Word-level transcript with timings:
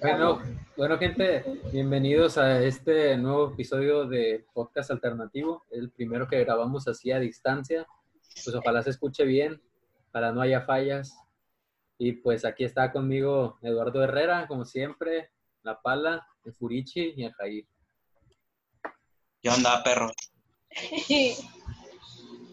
Bueno, 0.00 0.42
bueno, 0.76 0.98
gente, 0.98 1.44
bienvenidos 1.72 2.38
a 2.38 2.62
este 2.62 3.16
nuevo 3.16 3.52
episodio 3.52 4.06
de 4.06 4.46
Podcast 4.52 4.90
Alternativo, 4.90 5.64
el 5.70 5.90
primero 5.90 6.26
que 6.28 6.42
grabamos 6.44 6.88
así 6.88 7.10
a 7.10 7.18
distancia. 7.18 7.86
Pues 8.44 8.54
ojalá 8.54 8.82
se 8.82 8.90
escuche 8.90 9.24
bien, 9.24 9.62
para 10.10 10.32
no 10.32 10.40
haya 10.40 10.62
fallas. 10.62 11.16
Y 11.98 12.12
pues 12.12 12.44
aquí 12.44 12.64
está 12.64 12.92
conmigo 12.92 13.58
Eduardo 13.62 14.02
Herrera, 14.02 14.46
como 14.46 14.64
siempre, 14.64 15.30
La 15.62 15.80
Pala, 15.80 16.26
el 16.44 16.52
Furichi 16.52 17.14
y 17.16 17.24
el 17.24 17.32
Jair. 17.34 17.66
¿Qué 19.42 19.48
onda, 19.48 19.82
perro? 19.82 20.10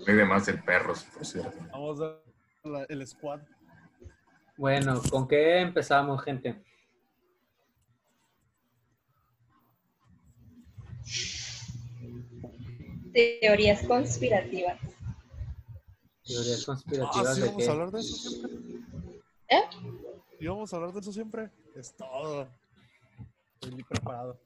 Hay 0.07 0.15
de 0.15 0.25
más 0.25 0.47
el 0.47 0.63
perro, 0.63 0.93
por 1.13 1.25
cierto. 1.25 1.57
Vamos 1.71 1.99
a 2.01 2.67
la- 2.67 2.83
el 2.89 3.05
squad. 3.07 3.41
Bueno, 4.57 5.01
¿con 5.09 5.27
qué 5.27 5.59
empezamos, 5.61 6.23
gente? 6.23 6.63
Teorías 13.13 13.83
conspirativas. 13.85 14.79
Teorías 16.25 16.61
Ah, 16.61 16.65
conspirativas 16.65 17.35
¿sí 17.35 17.41
de 17.41 17.47
vamos 17.47 17.63
qué? 17.63 17.69
a 17.69 17.71
hablar 17.73 17.91
de 17.91 17.99
eso 17.99 18.15
siempre? 18.15 18.51
¿Eh? 19.49 19.61
¿Y 20.39 20.47
vamos 20.47 20.73
a 20.73 20.75
hablar 20.77 20.93
de 20.93 20.99
eso 20.99 21.11
siempre? 21.11 21.49
Es 21.75 21.93
todo. 21.95 22.47
Estoy 23.61 23.83
preparado. 23.83 24.39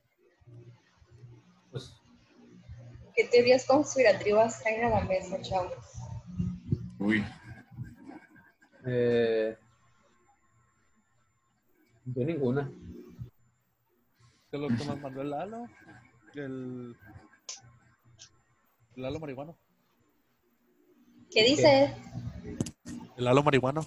Pues, 1.71 1.93
¿Qué 3.15 3.23
teorías 3.25 3.65
conspirativas 3.65 4.61
traen 4.61 4.85
a 4.85 4.99
la 4.99 5.05
mesa, 5.05 5.41
chavos? 5.41 5.73
Uy, 6.99 7.23
eh, 8.85 9.57
yo 12.05 12.23
ninguna. 12.23 12.71
¿Qué 14.51 14.57
es 14.57 14.61
lo 14.61 14.67
que 14.67 14.85
nos 14.85 15.01
mandó 15.01 15.21
el 15.21 15.29
Lalo? 15.29 15.67
El. 16.33 16.95
El 18.95 19.01
Lalo 19.01 19.19
marihuano. 19.19 19.57
¿Qué 21.31 21.43
dice? 21.43 21.93
El 23.17 23.25
Lalo 23.25 23.43
marihuano. 23.43 23.85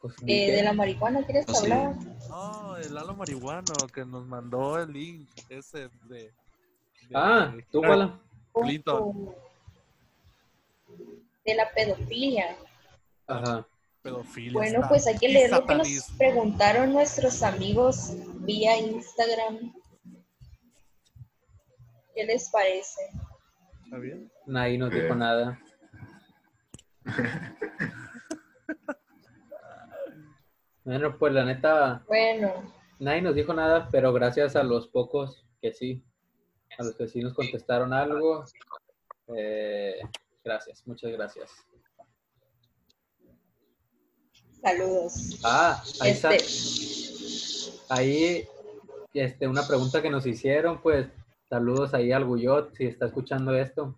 Pues, 0.00 0.14
Eh. 0.26 0.52
¿De 0.52 0.62
la 0.62 0.72
marihuana 0.72 1.22
quieres 1.24 1.46
hablar? 1.48 1.94
No, 2.28 2.76
el 2.76 2.94
Lalo 2.94 3.14
marihuano 3.14 3.74
que 3.92 4.04
nos 4.04 4.26
mandó 4.26 4.78
el 4.80 4.92
link 4.92 5.28
ese 5.48 5.90
de. 6.08 6.32
De- 7.10 7.16
Ah, 7.18 7.52
tú, 7.70 7.78
Hillary 7.80 7.90
Pala. 8.00 8.20
Clinton. 8.54 9.34
De 11.44 11.54
la 11.54 11.70
pedofilia. 11.72 12.56
Ajá. 13.26 13.66
Pedofilia. 14.02 14.52
Bueno, 14.52 14.80
pues 14.88 15.06
hay 15.06 15.18
que 15.18 15.28
leer 15.28 15.50
lo 15.50 15.64
que 15.66 15.74
nos 15.74 15.88
preguntaron 16.16 16.92
nuestros 16.92 17.42
amigos 17.42 18.12
vía 18.40 18.78
Instagram. 18.78 19.72
¿Qué 22.14 22.24
les 22.24 22.48
parece? 22.50 23.00
¿Está 23.84 23.98
bien? 23.98 24.30
Nadie 24.46 24.78
nos 24.78 24.90
dijo 24.90 25.12
Eh. 25.12 25.16
nada. 25.16 25.60
Bueno, 30.84 31.16
pues 31.18 31.32
la 31.32 31.44
neta, 31.44 32.02
Bueno, 32.08 32.72
nadie 32.98 33.22
nos 33.22 33.34
dijo 33.34 33.52
nada, 33.52 33.88
pero 33.92 34.12
gracias 34.12 34.56
a 34.56 34.62
los 34.62 34.88
pocos 34.88 35.46
que 35.60 35.72
sí, 35.72 36.02
a 36.80 36.84
los 36.84 36.96
que 36.96 37.06
sí 37.08 37.20
nos 37.20 37.34
contestaron 37.34 37.92
algo, 37.92 38.42
eh, 39.36 40.00
gracias, 40.42 40.86
muchas 40.86 41.12
gracias. 41.12 41.50
saludos. 44.62 45.40
Ah, 45.44 45.82
ahí 46.00 46.10
está, 46.10 46.34
Este, 46.34 47.72
ahí, 47.88 48.48
este, 49.14 49.46
una 49.48 49.66
pregunta 49.66 50.00
que 50.02 50.10
nos 50.10 50.26
hicieron, 50.26 50.80
pues, 50.82 51.06
saludos 51.48 51.92
ahí 51.94 52.12
al 52.12 52.24
Guyot, 52.24 52.74
si 52.74 52.86
está 52.86 53.06
escuchando 53.06 53.54
esto. 53.54 53.96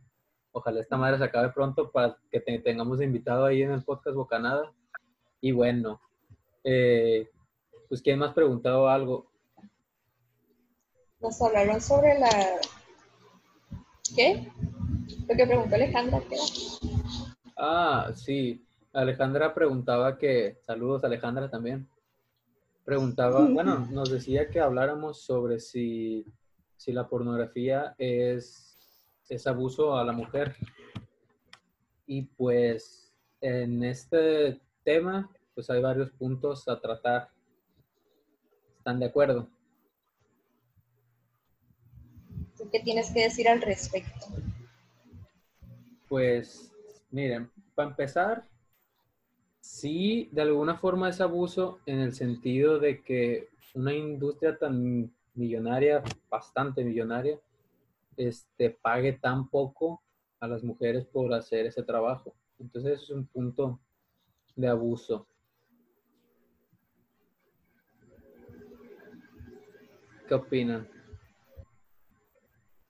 Ojalá 0.53 0.81
esta 0.81 0.97
madre 0.97 1.19
se 1.19 1.25
acabe 1.25 1.50
pronto 1.50 1.91
para 1.91 2.16
que 2.31 2.41
te- 2.41 2.59
tengamos 2.60 3.00
invitado 3.00 3.44
ahí 3.44 3.62
en 3.62 3.72
el 3.72 3.82
podcast 3.84 4.16
Bocanada. 4.16 4.72
Y 5.41 5.50
bueno, 5.53 6.00
eh, 6.62 7.28
pues, 7.88 8.03
¿quién 8.03 8.19
más 8.19 8.34
preguntado 8.34 8.88
algo? 8.88 9.31
nos 11.20 11.41
hablaron 11.41 11.81
sobre 11.81 12.19
la... 12.19 12.28
¿Qué? 14.15 14.49
Lo 15.28 15.37
que 15.37 15.47
preguntó 15.47 15.75
Alejandra, 15.75 16.21
¿qué 16.28 16.34
era? 16.34 16.45
Ah, 17.56 18.12
sí. 18.15 18.65
Alejandra 18.93 19.55
preguntaba 19.55 20.19
que, 20.19 20.59
saludos 20.61 21.05
Alejandra 21.05 21.50
también. 21.50 21.89
Preguntaba, 22.84 23.47
bueno, 23.49 23.87
nos 23.91 24.11
decía 24.11 24.50
que 24.50 24.61
habláramos 24.61 25.23
sobre 25.23 25.61
si, 25.61 26.27
si 26.77 26.93
la 26.93 27.09
pornografía 27.09 27.95
es, 27.97 28.77
es 29.28 29.47
abuso 29.47 29.97
a 29.97 30.05
la 30.05 30.12
mujer. 30.12 30.56
Y 32.06 32.23
pues 32.23 33.15
en 33.41 33.83
este 33.84 34.61
tema, 34.84 35.31
pues 35.55 35.71
hay 35.71 35.81
varios 35.81 36.11
puntos 36.11 36.69
a 36.69 36.81
tratar. 36.81 37.29
¿Están 38.79 38.99
de 38.99 39.06
acuerdo? 39.06 39.49
¿Tú 42.56 42.62
qué 42.72 42.81
tienes 42.81 43.10
que 43.10 43.25
decir 43.25 43.49
al 43.49 43.60
respecto? 43.60 44.27
Pues, 46.09 46.72
miren, 47.10 47.50
para 47.75 47.91
empezar, 47.91 48.49
sí, 49.60 50.28
de 50.33 50.43
alguna 50.43 50.77
forma 50.77 51.09
es 51.11 51.21
abuso 51.21 51.81
en 51.87 52.00
el 52.00 52.15
sentido 52.15 52.78
de 52.78 53.03
que 53.03 53.49
una 53.75 53.94
industria 53.94 54.59
tan 54.59 55.12
millonaria, 55.34 56.03
bastante 56.28 56.84
millonaria, 56.84 57.38
este, 58.16 58.71
pague 58.71 59.12
tan 59.15 59.49
poco 59.49 60.03
a 60.41 60.49
las 60.49 60.62
mujeres 60.62 61.06
por 61.06 61.32
hacer 61.32 61.66
ese 61.66 61.82
trabajo. 61.82 62.34
Entonces, 62.59 63.03
es 63.03 63.11
un 63.11 63.27
punto 63.27 63.81
de 64.56 64.69
abuso. 64.69 65.27
¿Qué 70.28 70.34
opinan? 70.34 70.91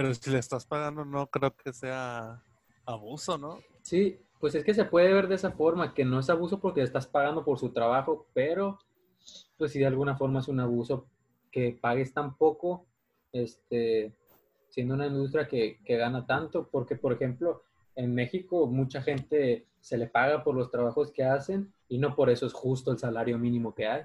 Pero 0.02 0.14
si 0.14 0.30
le 0.30 0.38
estás 0.38 0.66
pagando, 0.66 1.04
no 1.04 1.28
creo 1.28 1.54
que 1.54 1.72
sea 1.72 2.42
abuso, 2.84 3.38
¿no? 3.38 3.60
Sí, 3.82 4.18
pues 4.40 4.52
es 4.56 4.64
que 4.64 4.74
se 4.74 4.84
puede 4.84 5.12
ver 5.12 5.28
de 5.28 5.36
esa 5.36 5.52
forma, 5.52 5.94
que 5.94 6.04
no 6.04 6.18
es 6.18 6.28
abuso 6.28 6.58
porque 6.58 6.82
estás 6.82 7.06
pagando 7.06 7.44
por 7.44 7.60
su 7.60 7.72
trabajo, 7.72 8.26
pero 8.34 8.80
pues 9.56 9.70
sí 9.70 9.78
de 9.78 9.86
alguna 9.86 10.16
forma 10.16 10.40
es 10.40 10.48
un 10.48 10.58
abuso 10.58 11.06
que 11.52 11.78
pagues 11.80 12.12
tan 12.12 12.36
poco, 12.36 12.84
este, 13.30 14.12
siendo 14.70 14.94
una 14.94 15.06
industria 15.06 15.46
que, 15.46 15.78
que 15.84 15.96
gana 15.96 16.26
tanto, 16.26 16.68
porque 16.68 16.96
por 16.96 17.12
ejemplo, 17.12 17.62
en 17.94 18.12
México 18.12 18.66
mucha 18.66 19.02
gente 19.02 19.68
se 19.78 19.96
le 19.98 20.08
paga 20.08 20.42
por 20.42 20.56
los 20.56 20.72
trabajos 20.72 21.12
que 21.12 21.22
hacen 21.22 21.72
y 21.88 21.98
no 21.98 22.16
por 22.16 22.28
eso 22.28 22.44
es 22.46 22.52
justo 22.52 22.90
el 22.90 22.98
salario 22.98 23.38
mínimo 23.38 23.72
que 23.72 23.86
hay. 23.86 24.02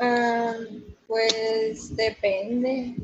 Ah, 0.00 0.54
pues 1.06 1.94
depende. 1.94 2.94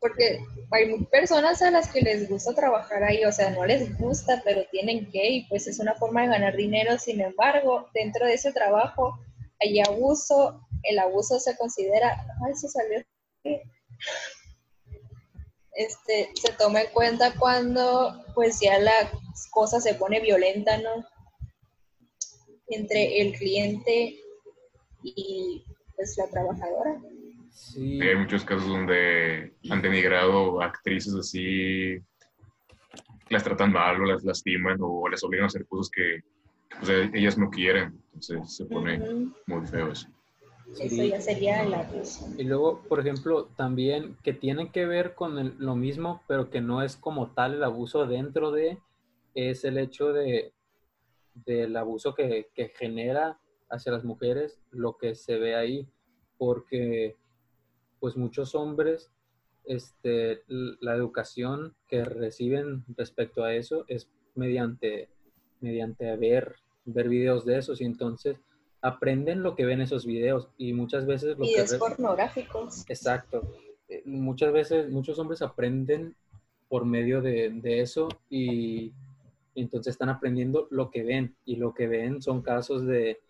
Porque 0.00 0.40
hay 0.72 1.04
personas 1.04 1.62
a 1.62 1.70
las 1.70 1.92
que 1.92 2.00
les 2.00 2.28
gusta 2.28 2.54
trabajar 2.54 3.04
ahí, 3.04 3.24
o 3.24 3.30
sea, 3.30 3.50
no 3.50 3.64
les 3.64 3.96
gusta, 3.98 4.42
pero 4.44 4.64
tienen 4.70 5.10
que, 5.10 5.28
y 5.30 5.48
pues 5.48 5.68
es 5.68 5.78
una 5.78 5.94
forma 5.94 6.22
de 6.22 6.28
ganar 6.28 6.56
dinero. 6.56 6.98
Sin 6.98 7.20
embargo, 7.20 7.88
dentro 7.94 8.26
de 8.26 8.34
ese 8.34 8.52
trabajo 8.52 9.16
hay 9.60 9.80
abuso, 9.80 10.60
el 10.82 10.98
abuso 10.98 11.38
se 11.38 11.56
considera, 11.56 12.26
ay, 12.44 12.54
se 12.54 12.68
salió. 12.68 13.04
Este, 15.72 16.30
se 16.34 16.52
toma 16.54 16.80
en 16.82 16.90
cuenta 16.90 17.34
cuando 17.38 18.24
pues 18.34 18.58
ya 18.60 18.78
la 18.78 19.10
cosa 19.50 19.80
se 19.80 19.94
pone 19.94 20.20
violenta, 20.20 20.78
¿no? 20.78 21.06
Entre 22.68 23.20
el 23.20 23.34
cliente 23.34 24.18
y 25.16 25.64
pues 25.94 26.16
la 26.18 26.28
trabajadora. 26.30 27.00
Sí, 27.50 28.00
hay 28.02 28.16
muchos 28.16 28.44
casos 28.44 28.68
donde 28.68 29.54
han 29.70 29.80
denigrado 29.82 30.60
actrices 30.60 31.14
así, 31.14 31.98
las 33.30 33.42
tratan 33.44 33.72
mal 33.72 34.00
o 34.00 34.04
las 34.04 34.24
lastiman 34.24 34.78
o 34.80 35.08
les 35.08 35.22
obligan 35.24 35.44
a 35.44 35.46
hacer 35.46 35.66
cosas 35.66 35.90
que 35.90 36.20
pues, 36.78 37.10
ellas 37.14 37.38
no 37.38 37.50
quieren. 37.50 37.98
Entonces 38.14 38.56
se 38.56 38.66
pone 38.66 38.98
Ujú. 39.00 39.32
muy 39.46 39.66
feo 39.66 39.90
eso. 39.92 40.08
Eso 40.72 40.88
Sí. 40.88 41.08
ya 41.08 41.20
sería 41.20 41.62
el 41.62 41.72
abuso. 41.72 42.28
Y 42.36 42.44
luego, 42.44 42.82
por 42.88 43.00
ejemplo, 43.00 43.46
también 43.56 44.16
que 44.22 44.32
tiene 44.34 44.70
que 44.72 44.84
ver 44.84 45.14
con 45.14 45.38
el- 45.38 45.54
lo 45.58 45.76
mismo, 45.76 46.22
pero 46.26 46.50
que 46.50 46.60
no 46.60 46.82
es 46.82 46.96
como 46.96 47.28
tal 47.32 47.54
el 47.54 47.64
abuso 47.64 48.04
dentro 48.06 48.50
de, 48.50 48.78
es 49.34 49.64
el 49.64 49.78
hecho 49.78 50.12
de 50.12 50.52
del 51.46 51.76
abuso 51.76 52.14
que, 52.14 52.48
que 52.54 52.70
genera 52.70 53.38
hacia 53.70 53.92
las 53.92 54.04
mujeres 54.04 54.58
lo 54.70 54.96
que 54.96 55.14
se 55.14 55.38
ve 55.38 55.54
ahí, 55.54 55.88
porque 56.38 57.16
pues 58.00 58.16
muchos 58.16 58.54
hombres 58.54 59.10
este, 59.64 60.42
la 60.48 60.94
educación 60.94 61.74
que 61.88 62.04
reciben 62.04 62.84
respecto 62.96 63.42
a 63.44 63.54
eso 63.54 63.84
es 63.88 64.08
mediante, 64.34 65.08
mediante 65.60 66.16
ver, 66.16 66.56
ver 66.84 67.08
videos 67.08 67.44
de 67.44 67.58
esos 67.58 67.80
y 67.80 67.84
entonces 67.84 68.38
aprenden 68.80 69.42
lo 69.42 69.56
que 69.56 69.64
ven 69.64 69.80
esos 69.80 70.06
videos 70.06 70.48
y 70.56 70.72
muchas 70.72 71.06
veces 71.06 71.30
lo 71.30 71.44
que 71.44 71.50
Videos 71.50 71.74
pornográficos. 71.74 72.88
Exacto. 72.88 73.52
Eh, 73.88 74.02
Muchas 74.04 74.52
veces, 74.52 74.90
muchos 74.90 75.18
hombres 75.18 75.42
aprenden 75.42 76.14
por 76.68 76.84
medio 76.84 77.20
de, 77.20 77.50
de 77.50 77.80
eso 77.80 78.08
y, 78.30 78.92
y 79.54 79.62
entonces 79.62 79.94
están 79.94 80.10
aprendiendo 80.10 80.68
lo 80.70 80.90
que 80.90 81.02
ven 81.02 81.34
y 81.44 81.56
lo 81.56 81.74
que 81.74 81.88
ven 81.88 82.22
son 82.22 82.42
casos 82.42 82.86
de, 82.86 83.20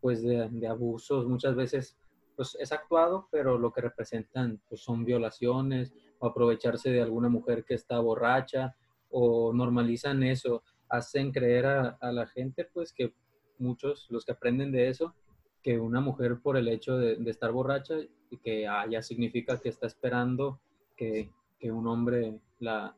pues 0.00 0.22
de, 0.22 0.66
abusos. 0.68 1.26
Muchas 1.26 1.54
veces, 1.54 1.96
pues 2.36 2.56
es 2.60 2.72
actuado, 2.72 3.28
pero 3.30 3.58
lo 3.58 3.72
que 3.72 3.80
representan 3.80 4.60
pues, 4.68 4.80
son 4.80 5.04
violaciones 5.04 5.92
o 6.18 6.26
aprovecharse 6.26 6.90
de 6.90 7.02
alguna 7.02 7.28
mujer 7.28 7.64
que 7.64 7.74
está 7.74 7.98
borracha 8.00 8.74
o 9.10 9.52
normalizan 9.52 10.22
eso, 10.22 10.62
hacen 10.88 11.32
creer 11.32 11.66
a, 11.66 11.98
a 12.00 12.12
la 12.12 12.26
gente, 12.26 12.68
pues 12.72 12.92
que 12.92 13.14
muchos, 13.58 14.06
los 14.10 14.24
que 14.24 14.32
aprenden 14.32 14.72
de 14.72 14.88
eso, 14.88 15.14
que 15.62 15.78
una 15.78 16.00
mujer 16.00 16.40
por 16.40 16.56
el 16.56 16.68
hecho 16.68 16.96
de, 16.96 17.16
de 17.16 17.30
estar 17.30 17.52
borracha 17.52 17.94
y 18.30 18.36
que 18.38 18.66
ah, 18.66 18.86
ya 18.88 19.02
significa 19.02 19.58
que 19.58 19.68
está 19.68 19.86
esperando 19.86 20.60
que, 20.96 21.30
que 21.58 21.70
un 21.72 21.86
hombre 21.86 22.40
la, 22.60 22.96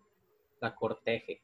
la 0.61 0.75
corteje. 0.75 1.43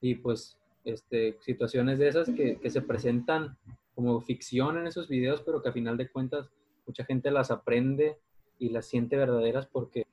Y 0.00 0.16
pues 0.16 0.58
este, 0.84 1.38
situaciones 1.40 1.98
de 1.98 2.08
esas 2.08 2.30
que, 2.30 2.58
que 2.58 2.70
se 2.70 2.82
presentan 2.82 3.56
como 3.94 4.20
ficción 4.20 4.78
en 4.78 4.86
esos 4.86 5.08
videos, 5.08 5.42
pero 5.42 5.62
que 5.62 5.68
a 5.68 5.72
final 5.72 5.96
de 5.96 6.10
cuentas 6.10 6.48
mucha 6.86 7.04
gente 7.04 7.30
las 7.30 7.50
aprende 7.50 8.18
y 8.58 8.70
las 8.70 8.86
siente 8.86 9.16
verdaderas 9.16 9.66
porque, 9.66 10.06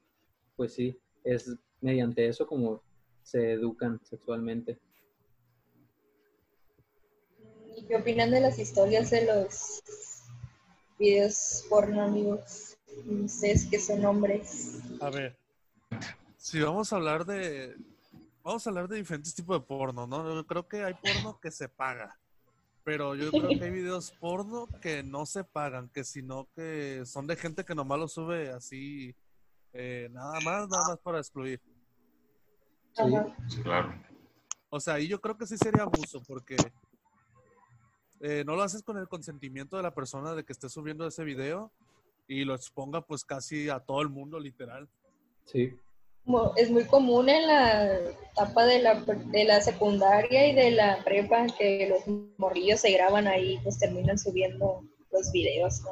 pues 0.55 0.73
sí, 0.73 0.99
es 1.23 1.55
mediante 1.81 2.27
eso 2.27 2.47
como 2.47 2.81
se 3.23 3.53
educan 3.53 3.99
sexualmente. 4.03 4.79
¿Y 7.75 7.83
qué 7.85 7.95
opinan 7.95 8.31
de 8.31 8.41
las 8.41 8.59
historias 8.59 9.09
de 9.11 9.25
los 9.25 9.83
videos 10.97 11.65
porno, 11.69 12.01
amigos? 12.01 12.77
Ustedes 13.23 13.65
que 13.67 13.79
son 13.79 14.03
hombres. 14.03 14.79
A 14.99 15.09
ver, 15.09 15.37
si 16.37 16.59
vamos 16.59 16.91
a 16.91 16.97
hablar 16.97 17.25
de, 17.25 17.77
vamos 18.43 18.65
a 18.65 18.69
hablar 18.69 18.87
de 18.87 18.97
diferentes 18.97 19.33
tipos 19.33 19.59
de 19.59 19.65
porno, 19.65 20.07
¿no? 20.07 20.33
Yo 20.33 20.45
creo 20.45 20.67
que 20.67 20.83
hay 20.83 20.95
porno 20.95 21.39
que 21.39 21.51
se 21.51 21.69
paga, 21.69 22.19
pero 22.83 23.15
yo 23.15 23.31
creo 23.31 23.49
que 23.49 23.63
hay 23.63 23.71
videos 23.71 24.11
porno 24.11 24.67
que 24.81 25.03
no 25.03 25.25
se 25.25 25.43
pagan, 25.43 25.89
que 25.89 26.03
sino 26.03 26.47
que 26.55 27.03
son 27.05 27.27
de 27.27 27.35
gente 27.35 27.65
que 27.65 27.75
nomás 27.75 27.99
lo 27.99 28.07
sube 28.07 28.49
así, 28.51 29.15
eh, 29.73 30.09
nada 30.11 30.39
más, 30.41 30.69
nada 30.69 30.87
más 30.89 30.99
para 30.99 31.19
excluir. 31.19 31.61
Sí. 32.93 33.61
Claro. 33.63 33.93
O 34.69 34.79
sea, 34.79 34.95
ahí 34.95 35.07
yo 35.07 35.19
creo 35.19 35.37
que 35.37 35.47
sí 35.47 35.57
sería 35.57 35.83
abuso, 35.83 36.21
porque 36.27 36.55
eh, 38.19 38.43
no 38.45 38.55
lo 38.55 38.63
haces 38.63 38.83
con 38.83 38.97
el 38.97 39.07
consentimiento 39.07 39.77
de 39.77 39.83
la 39.83 39.93
persona 39.93 40.33
de 40.33 40.43
que 40.43 40.53
esté 40.53 40.69
subiendo 40.69 41.07
ese 41.07 41.23
video 41.23 41.71
y 42.27 42.43
lo 42.43 42.53
exponga 42.53 43.01
pues 43.01 43.23
casi 43.23 43.69
a 43.69 43.79
todo 43.79 44.01
el 44.01 44.09
mundo, 44.09 44.39
literal. 44.39 44.89
Sí, 45.45 45.79
Es 46.55 46.69
muy 46.69 46.85
común 46.85 47.29
en 47.29 47.47
la 47.47 47.95
etapa 48.31 48.65
de 48.65 48.79
la, 48.79 48.95
de 48.95 49.45
la 49.45 49.61
secundaria 49.61 50.47
y 50.47 50.55
de 50.55 50.71
la 50.71 51.03
prepa 51.03 51.47
que 51.57 51.89
los 51.89 52.01
morrillos 52.37 52.81
se 52.81 52.91
graban 52.91 53.27
ahí, 53.27 53.59
pues 53.63 53.79
terminan 53.79 54.17
subiendo 54.17 54.83
los 55.11 55.31
videos, 55.31 55.81
¿no? 55.81 55.89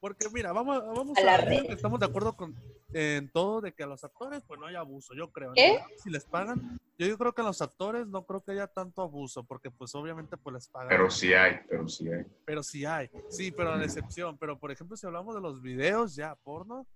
Porque 0.00 0.28
mira, 0.32 0.52
vamos, 0.52 0.82
vamos 0.86 1.18
A 1.18 1.20
la 1.22 1.34
a 1.34 1.36
ver 1.38 1.48
red. 1.48 1.66
que 1.66 1.72
estamos 1.74 2.00
de 2.00 2.06
acuerdo 2.06 2.34
con, 2.34 2.54
en 2.94 3.28
todo 3.30 3.60
de 3.60 3.72
que 3.72 3.82
a 3.82 3.86
los 3.86 4.02
actores 4.02 4.42
pues 4.46 4.58
no 4.58 4.66
hay 4.66 4.74
abuso, 4.74 5.12
yo 5.14 5.30
creo. 5.30 5.52
¿Qué? 5.54 5.74
¿no? 5.78 5.84
Si 6.02 6.08
les 6.08 6.24
pagan, 6.24 6.78
yo, 6.98 7.06
yo 7.06 7.18
creo 7.18 7.34
que 7.34 7.42
a 7.42 7.44
los 7.44 7.60
actores 7.60 8.06
no 8.06 8.24
creo 8.24 8.40
que 8.40 8.52
haya 8.52 8.66
tanto 8.66 9.02
abuso, 9.02 9.44
porque 9.44 9.70
pues 9.70 9.94
obviamente 9.94 10.38
pues 10.38 10.54
les 10.54 10.68
pagan. 10.68 10.88
Pero 10.88 11.10
sí 11.10 11.34
hay, 11.34 11.56
pero 11.68 11.86
sí 11.86 12.08
hay. 12.10 12.24
Pero 12.46 12.62
sí 12.62 12.84
hay, 12.86 13.10
sí, 13.28 13.50
pero 13.50 13.72
a 13.72 13.76
la 13.76 13.84
excepción. 13.84 14.38
Pero 14.38 14.58
por 14.58 14.70
ejemplo, 14.70 14.96
si 14.96 15.06
hablamos 15.06 15.34
de 15.34 15.42
los 15.42 15.60
videos 15.60 16.14
ya 16.14 16.34
porno, 16.34 16.86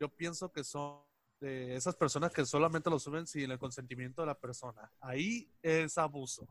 yo 0.00 0.08
pienso 0.08 0.50
que 0.50 0.64
son 0.64 1.00
de 1.40 1.76
esas 1.76 1.94
personas 1.94 2.32
que 2.32 2.44
solamente 2.44 2.90
lo 2.90 2.98
suben 2.98 3.26
sin 3.26 3.50
el 3.50 3.58
consentimiento 3.58 4.22
de 4.22 4.26
la 4.26 4.34
persona. 4.34 4.90
Ahí 5.00 5.48
es 5.62 5.96
abuso. 5.98 6.46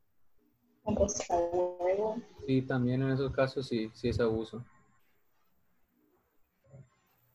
Sí, 2.46 2.62
también 2.62 3.02
en 3.02 3.12
esos 3.12 3.34
casos 3.34 3.68
sí, 3.68 3.92
sí 3.94 4.10
es 4.10 4.20
abuso. 4.20 4.64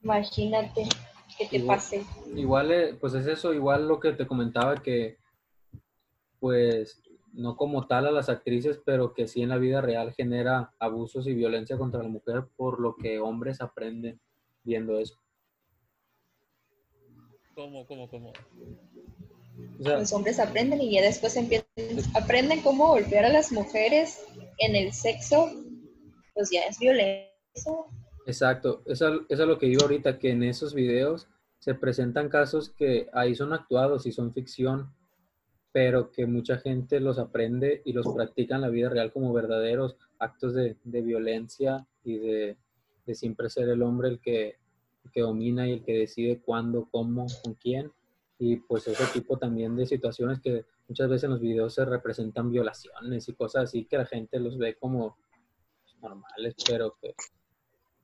Imagínate 0.02 0.88
que 1.36 1.46
te 1.46 1.56
Igual. 1.56 1.76
pase. 1.76 2.04
Igual, 2.34 2.72
eh, 2.72 2.94
pues 2.94 3.14
es 3.14 3.26
eso, 3.26 3.52
igual 3.52 3.86
lo 3.86 4.00
que 4.00 4.12
te 4.12 4.26
comentaba 4.26 4.82
que, 4.82 5.18
pues, 6.40 7.02
no 7.32 7.56
como 7.56 7.86
tal 7.86 8.06
a 8.06 8.10
las 8.10 8.28
actrices, 8.28 8.80
pero 8.84 9.14
que 9.14 9.28
sí 9.28 9.42
en 9.42 9.50
la 9.50 9.58
vida 9.58 9.80
real 9.80 10.12
genera 10.12 10.72
abusos 10.78 11.26
y 11.26 11.34
violencia 11.34 11.78
contra 11.78 12.02
la 12.02 12.08
mujer 12.08 12.48
por 12.56 12.80
lo 12.80 12.96
que 12.96 13.20
hombres 13.20 13.60
aprenden 13.60 14.20
viendo 14.64 14.98
eso. 14.98 15.21
¿Cómo, 17.54 17.86
cómo, 17.86 18.08
cómo? 18.08 18.32
O 19.78 19.82
sea, 19.82 19.98
Los 19.98 20.12
hombres 20.12 20.38
aprenden 20.38 20.80
y 20.80 20.92
ya 20.92 21.02
después 21.02 21.36
empiezan, 21.36 21.66
aprenden 22.14 22.62
cómo 22.62 22.88
golpear 22.88 23.24
a 23.24 23.32
las 23.32 23.52
mujeres 23.52 24.20
en 24.58 24.76
el 24.76 24.92
sexo, 24.92 25.50
pues 26.34 26.50
ya 26.50 26.62
es 26.62 26.78
violencia. 26.78 27.30
exacto, 28.24 28.82
eso, 28.86 29.22
eso 29.28 29.42
es 29.42 29.48
lo 29.48 29.58
que 29.58 29.66
digo 29.66 29.82
ahorita, 29.82 30.18
que 30.18 30.30
en 30.30 30.42
esos 30.42 30.74
videos 30.74 31.28
se 31.58 31.74
presentan 31.74 32.28
casos 32.28 32.70
que 32.70 33.08
ahí 33.12 33.34
son 33.34 33.52
actuados 33.52 34.06
y 34.06 34.12
son 34.12 34.32
ficción, 34.32 34.94
pero 35.72 36.10
que 36.10 36.26
mucha 36.26 36.58
gente 36.58 37.00
los 37.00 37.18
aprende 37.18 37.82
y 37.84 37.92
los 37.92 38.08
practica 38.08 38.56
en 38.56 38.62
la 38.62 38.68
vida 38.68 38.88
real 38.88 39.12
como 39.12 39.32
verdaderos 39.32 39.96
actos 40.18 40.54
de, 40.54 40.76
de 40.84 41.02
violencia 41.02 41.86
y 42.04 42.18
de, 42.18 42.56
de 43.06 43.14
siempre 43.14 43.50
ser 43.50 43.68
el 43.68 43.82
hombre 43.82 44.08
el 44.08 44.20
que, 44.20 44.61
que 45.10 45.20
domina 45.20 45.66
y 45.66 45.72
el 45.72 45.84
que 45.84 45.98
decide 45.98 46.40
cuándo, 46.40 46.88
cómo, 46.90 47.26
con 47.42 47.54
quién. 47.54 47.92
Y 48.38 48.56
pues 48.56 48.86
ese 48.88 49.06
tipo 49.06 49.38
también 49.38 49.76
de 49.76 49.86
situaciones 49.86 50.40
que 50.40 50.64
muchas 50.88 51.08
veces 51.08 51.24
en 51.24 51.30
los 51.30 51.40
videos 51.40 51.74
se 51.74 51.84
representan 51.84 52.50
violaciones 52.50 53.28
y 53.28 53.34
cosas 53.34 53.64
así 53.64 53.84
que 53.84 53.98
la 53.98 54.06
gente 54.06 54.40
los 54.40 54.58
ve 54.58 54.76
como 54.76 55.16
pues, 55.82 55.96
normales, 56.02 56.54
pero 56.66 56.96
que 57.00 57.14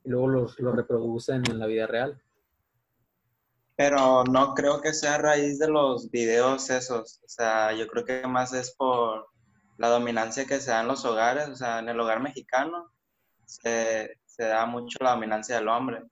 luego 0.04 0.28
los, 0.28 0.56
reproducen 0.56 1.42
en 1.50 1.58
la 1.58 1.66
vida 1.66 1.86
real. 1.86 2.20
Pero 3.76 4.24
no 4.24 4.54
creo 4.54 4.80
que 4.80 4.92
sea 4.92 5.16
a 5.16 5.18
raíz 5.18 5.58
de 5.58 5.68
los 5.68 6.10
videos 6.10 6.68
esos. 6.70 7.20
O 7.24 7.28
sea, 7.28 7.72
yo 7.72 7.86
creo 7.86 8.04
que 8.04 8.26
más 8.26 8.52
es 8.52 8.74
por 8.74 9.28
la 9.76 9.88
dominancia 9.88 10.46
que 10.46 10.60
se 10.60 10.72
da 10.72 10.80
en 10.80 10.88
los 10.88 11.04
hogares. 11.04 11.48
O 11.48 11.54
sea, 11.54 11.78
en 11.78 11.88
el 11.88 12.00
hogar 12.00 12.20
mexicano 12.20 12.90
se 13.46 14.16
da 14.36 14.66
mucho 14.66 14.98
la 15.00 15.12
dominancia 15.12 15.56
del 15.56 15.68
hombre. 15.68 16.02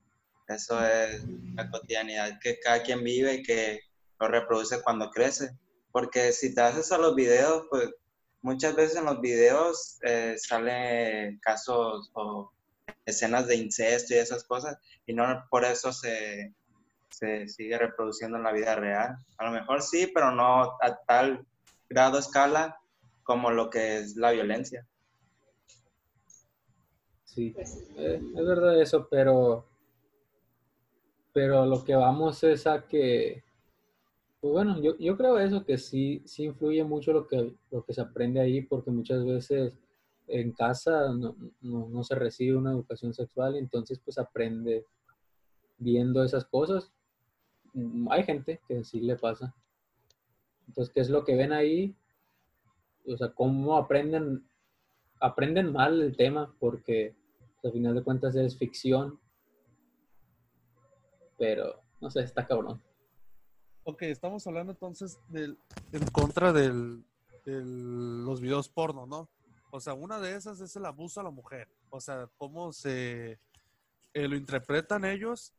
Eso 0.47 0.83
es 0.85 1.23
la 1.55 1.69
cotidianidad 1.69 2.39
que 2.41 2.59
cada 2.59 2.81
quien 2.81 3.03
vive 3.03 3.35
y 3.35 3.43
que 3.43 3.81
lo 4.19 4.27
reproduce 4.27 4.81
cuando 4.81 5.09
crece. 5.09 5.51
Porque 5.91 6.31
si 6.31 6.53
te 6.53 6.61
haces 6.61 6.91
a 6.91 6.97
los 6.97 7.15
videos, 7.15 7.65
pues 7.69 7.89
muchas 8.41 8.75
veces 8.75 8.97
en 8.97 9.05
los 9.05 9.19
videos 9.19 9.99
eh, 10.03 10.35
salen 10.37 11.39
casos 11.39 12.11
o 12.13 12.51
escenas 13.05 13.47
de 13.47 13.55
incesto 13.55 14.13
y 14.13 14.17
esas 14.17 14.43
cosas, 14.43 14.77
y 15.05 15.13
no 15.13 15.45
por 15.49 15.65
eso 15.65 15.91
se, 15.93 16.53
se 17.09 17.47
sigue 17.47 17.77
reproduciendo 17.77 18.37
en 18.37 18.43
la 18.43 18.51
vida 18.51 18.75
real. 18.75 19.17
A 19.37 19.45
lo 19.45 19.51
mejor 19.51 19.81
sí, 19.81 20.11
pero 20.13 20.31
no 20.31 20.77
a 20.81 20.99
tal 21.07 21.45
grado, 21.89 22.19
escala 22.19 22.77
como 23.23 23.51
lo 23.51 23.69
que 23.69 23.97
es 23.97 24.15
la 24.15 24.31
violencia. 24.31 24.85
Sí, 27.25 27.51
Pues, 27.51 27.83
eh, 27.97 28.21
es 28.35 28.45
verdad 28.45 28.81
eso, 28.81 29.07
pero, 29.09 29.67
pero 31.37 31.67
lo 31.67 31.83
que 31.83 31.93
vamos 31.93 32.43
es 32.43 32.65
a 32.65 32.87
que, 32.87 33.43
pues 34.41 34.51
bueno, 34.51 34.81
yo, 34.81 34.97
yo 34.97 35.15
creo 35.15 35.37
eso, 35.37 35.63
que 35.63 35.77
sí, 35.77 36.23
sí 36.25 36.45
influye 36.45 36.83
mucho 36.83 37.13
lo 37.13 37.27
que, 37.27 37.53
lo 37.69 37.83
que 37.83 37.93
se 37.93 38.01
aprende 38.01 38.39
ahí, 38.39 38.63
porque 38.63 38.89
muchas 38.89 39.23
veces 39.23 39.77
en 40.27 40.51
casa 40.51 41.13
no, 41.13 41.35
no, 41.61 41.89
no 41.89 42.03
se 42.03 42.15
recibe 42.15 42.57
una 42.57 42.71
educación 42.71 43.13
sexual 43.13 43.55
entonces 43.55 43.99
pues 44.03 44.17
aprende 44.17 44.83
viendo 45.77 46.23
esas 46.23 46.43
cosas. 46.43 46.91
Mm, 47.73 48.07
Hay 48.09 48.23
gente 48.23 48.59
que 48.67 48.83
sí 48.83 48.99
le 48.99 49.15
pasa. 49.15 49.53
Entonces, 50.67 50.91
¿qué 50.91 51.01
es 51.01 51.09
lo 51.11 51.23
que 51.23 51.35
ven 51.35 51.53
ahí? 51.53 51.95
O 53.05 53.15
sea, 53.15 53.31
cómo 53.31 53.77
aprenden, 53.77 54.43
aprenden 55.19 55.71
mal 55.71 56.01
el 56.01 56.17
tema, 56.17 56.51
porque 56.57 57.13
pues, 57.61 57.65
al 57.65 57.73
final 57.73 57.93
de 57.93 58.03
cuentas 58.03 58.35
es 58.35 58.57
ficción. 58.57 59.19
Pero, 61.37 61.81
no 62.01 62.09
sé, 62.09 62.21
está 62.21 62.45
cabrón. 62.45 62.81
Ok, 63.83 64.01
estamos 64.03 64.45
hablando 64.47 64.73
entonces 64.73 65.17
del, 65.29 65.57
en 65.91 66.05
contra 66.07 66.51
del, 66.51 67.05
de 67.45 67.61
los 67.63 68.41
videos 68.41 68.67
porno, 68.69 69.05
¿no? 69.05 69.29
O 69.71 69.79
sea, 69.79 69.93
una 69.93 70.19
de 70.19 70.35
esas 70.35 70.59
es 70.59 70.75
el 70.75 70.85
abuso 70.85 71.19
a 71.19 71.23
la 71.23 71.29
mujer. 71.29 71.67
O 71.89 71.99
sea, 72.01 72.29
cómo 72.37 72.73
se 72.73 73.39
eh, 74.13 74.27
lo 74.27 74.35
interpretan 74.35 75.05
ellos 75.05 75.53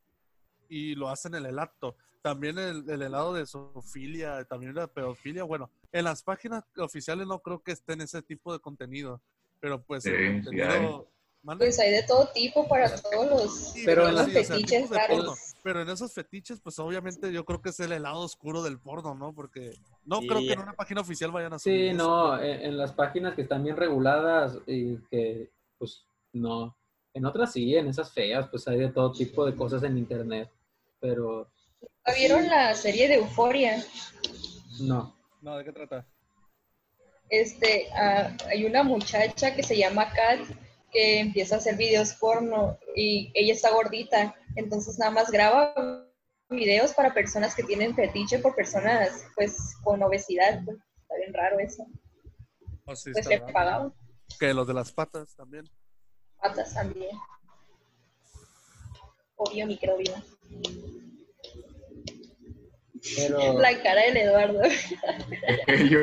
y 0.68 0.94
lo 0.94 1.08
hacen 1.08 1.34
en 1.34 1.46
el 1.46 1.58
acto. 1.58 1.96
también 2.20 2.58
el, 2.58 2.88
el 2.90 3.02
helado 3.02 3.32
de 3.32 3.46
zoofilia, 3.46 4.44
también 4.44 4.74
la 4.74 4.86
pedofilia. 4.86 5.44
Bueno, 5.44 5.70
en 5.92 6.04
las 6.04 6.22
páginas 6.22 6.64
oficiales 6.76 7.26
no 7.26 7.38
creo 7.40 7.62
que 7.62 7.72
estén 7.72 8.00
ese 8.00 8.20
tipo 8.22 8.52
de 8.52 8.58
contenido, 8.58 9.22
pero 9.60 9.82
pues 9.82 10.02
Sí, 10.02 10.10
el 10.10 10.40
sí 10.40 10.44
contenido... 10.44 11.08
¿Mande? 11.42 11.66
Pues 11.66 11.78
hay 11.78 11.92
de 11.92 12.02
todo 12.02 12.28
tipo 12.32 12.68
para 12.68 12.94
todos 13.00 13.30
los, 13.30 13.72
Sí, 13.72 13.82
pero 13.86 14.02
todos 14.02 14.10
en 14.10 14.16
los 14.16 14.26
sí, 14.26 14.30
o 14.30 14.44
sea, 14.44 14.56
fetiches 14.56 14.90
raros. 14.90 15.47
Pero 15.62 15.82
en 15.82 15.88
esos 15.88 16.12
fetiches, 16.14 16.60
pues 16.60 16.78
obviamente 16.78 17.32
yo 17.32 17.44
creo 17.44 17.60
que 17.60 17.70
es 17.70 17.80
el 17.80 17.92
helado 17.92 18.20
oscuro 18.20 18.62
del 18.62 18.78
porno, 18.78 19.14
¿no? 19.14 19.34
Porque 19.34 19.72
no 20.04 20.20
creo 20.20 20.38
Sí. 20.40 20.46
que 20.46 20.52
en 20.54 20.60
una 20.60 20.72
página 20.74 21.00
oficial 21.00 21.30
vayan 21.32 21.52
a 21.54 21.58
Sí, 21.58 21.70
subir 21.70 21.84
eso. 21.90 21.96
no, 22.08 22.40
en, 22.40 22.62
en 22.62 22.76
las 22.78 22.92
páginas 22.92 23.34
que 23.34 23.42
están 23.42 23.64
bien 23.64 23.76
reguladas 23.76 24.58
y 24.66 24.96
que, 25.10 25.50
pues, 25.78 26.06
no. 26.32 26.76
En 27.14 27.24
otras 27.26 27.52
sí, 27.52 27.74
en 27.74 27.88
esas 27.88 28.12
feas, 28.12 28.48
pues 28.48 28.68
hay 28.68 28.78
de 28.78 28.90
todo 28.90 29.10
tipo 29.12 29.44
de 29.44 29.56
cosas 29.56 29.82
en 29.82 29.98
internet, 29.98 30.50
pero 31.00 31.50
¿Vieron 32.16 32.46
la 32.48 32.74
serie 32.74 33.08
de 33.08 33.14
Euforia? 33.16 33.84
no. 34.80 35.16
No, 35.42 35.56
¿de 35.56 35.64
qué 35.64 35.72
trata? 35.72 36.06
Este, 37.30 37.88
ah, 37.92 38.34
hay 38.48 38.64
una 38.64 38.82
muchacha 38.82 39.54
que 39.54 39.62
se 39.62 39.76
llama 39.76 40.10
Kat 40.12 40.40
que 40.90 41.20
empieza 41.20 41.56
a 41.56 41.58
hacer 41.58 41.76
videos 41.76 42.14
porno 42.14 42.78
y 42.96 43.30
ella 43.34 43.52
está 43.52 43.70
gordita, 43.70 44.34
entonces 44.56 44.98
nada 44.98 45.10
más 45.12 45.30
graba 45.30 45.74
videos 46.50 46.92
para 46.94 47.12
personas 47.12 47.54
que 47.54 47.62
tienen 47.62 47.94
fetiche 47.94 48.38
por 48.38 48.54
personas 48.54 49.24
pues 49.34 49.76
con 49.82 50.02
obesidad, 50.02 50.62
pues, 50.64 50.78
está 51.02 51.16
bien 51.16 51.34
raro 51.34 51.58
eso. 51.58 51.86
Oh, 52.84 52.96
sí, 52.96 53.12
Pues 53.12 53.26
le 53.26 53.40
pagaban 53.40 53.92
Que 54.40 54.54
los 54.54 54.66
de 54.66 54.74
las 54.74 54.90
patas 54.92 55.34
también. 55.34 55.64
patas 56.40 56.72
también. 56.74 57.16
Obvio 59.36 59.66
microbio. 59.66 60.14
Pero 63.16 63.58
La 63.60 63.80
cara 63.82 64.02
del 64.02 64.16
Eduardo 64.16 64.60
Yo, 65.88 65.98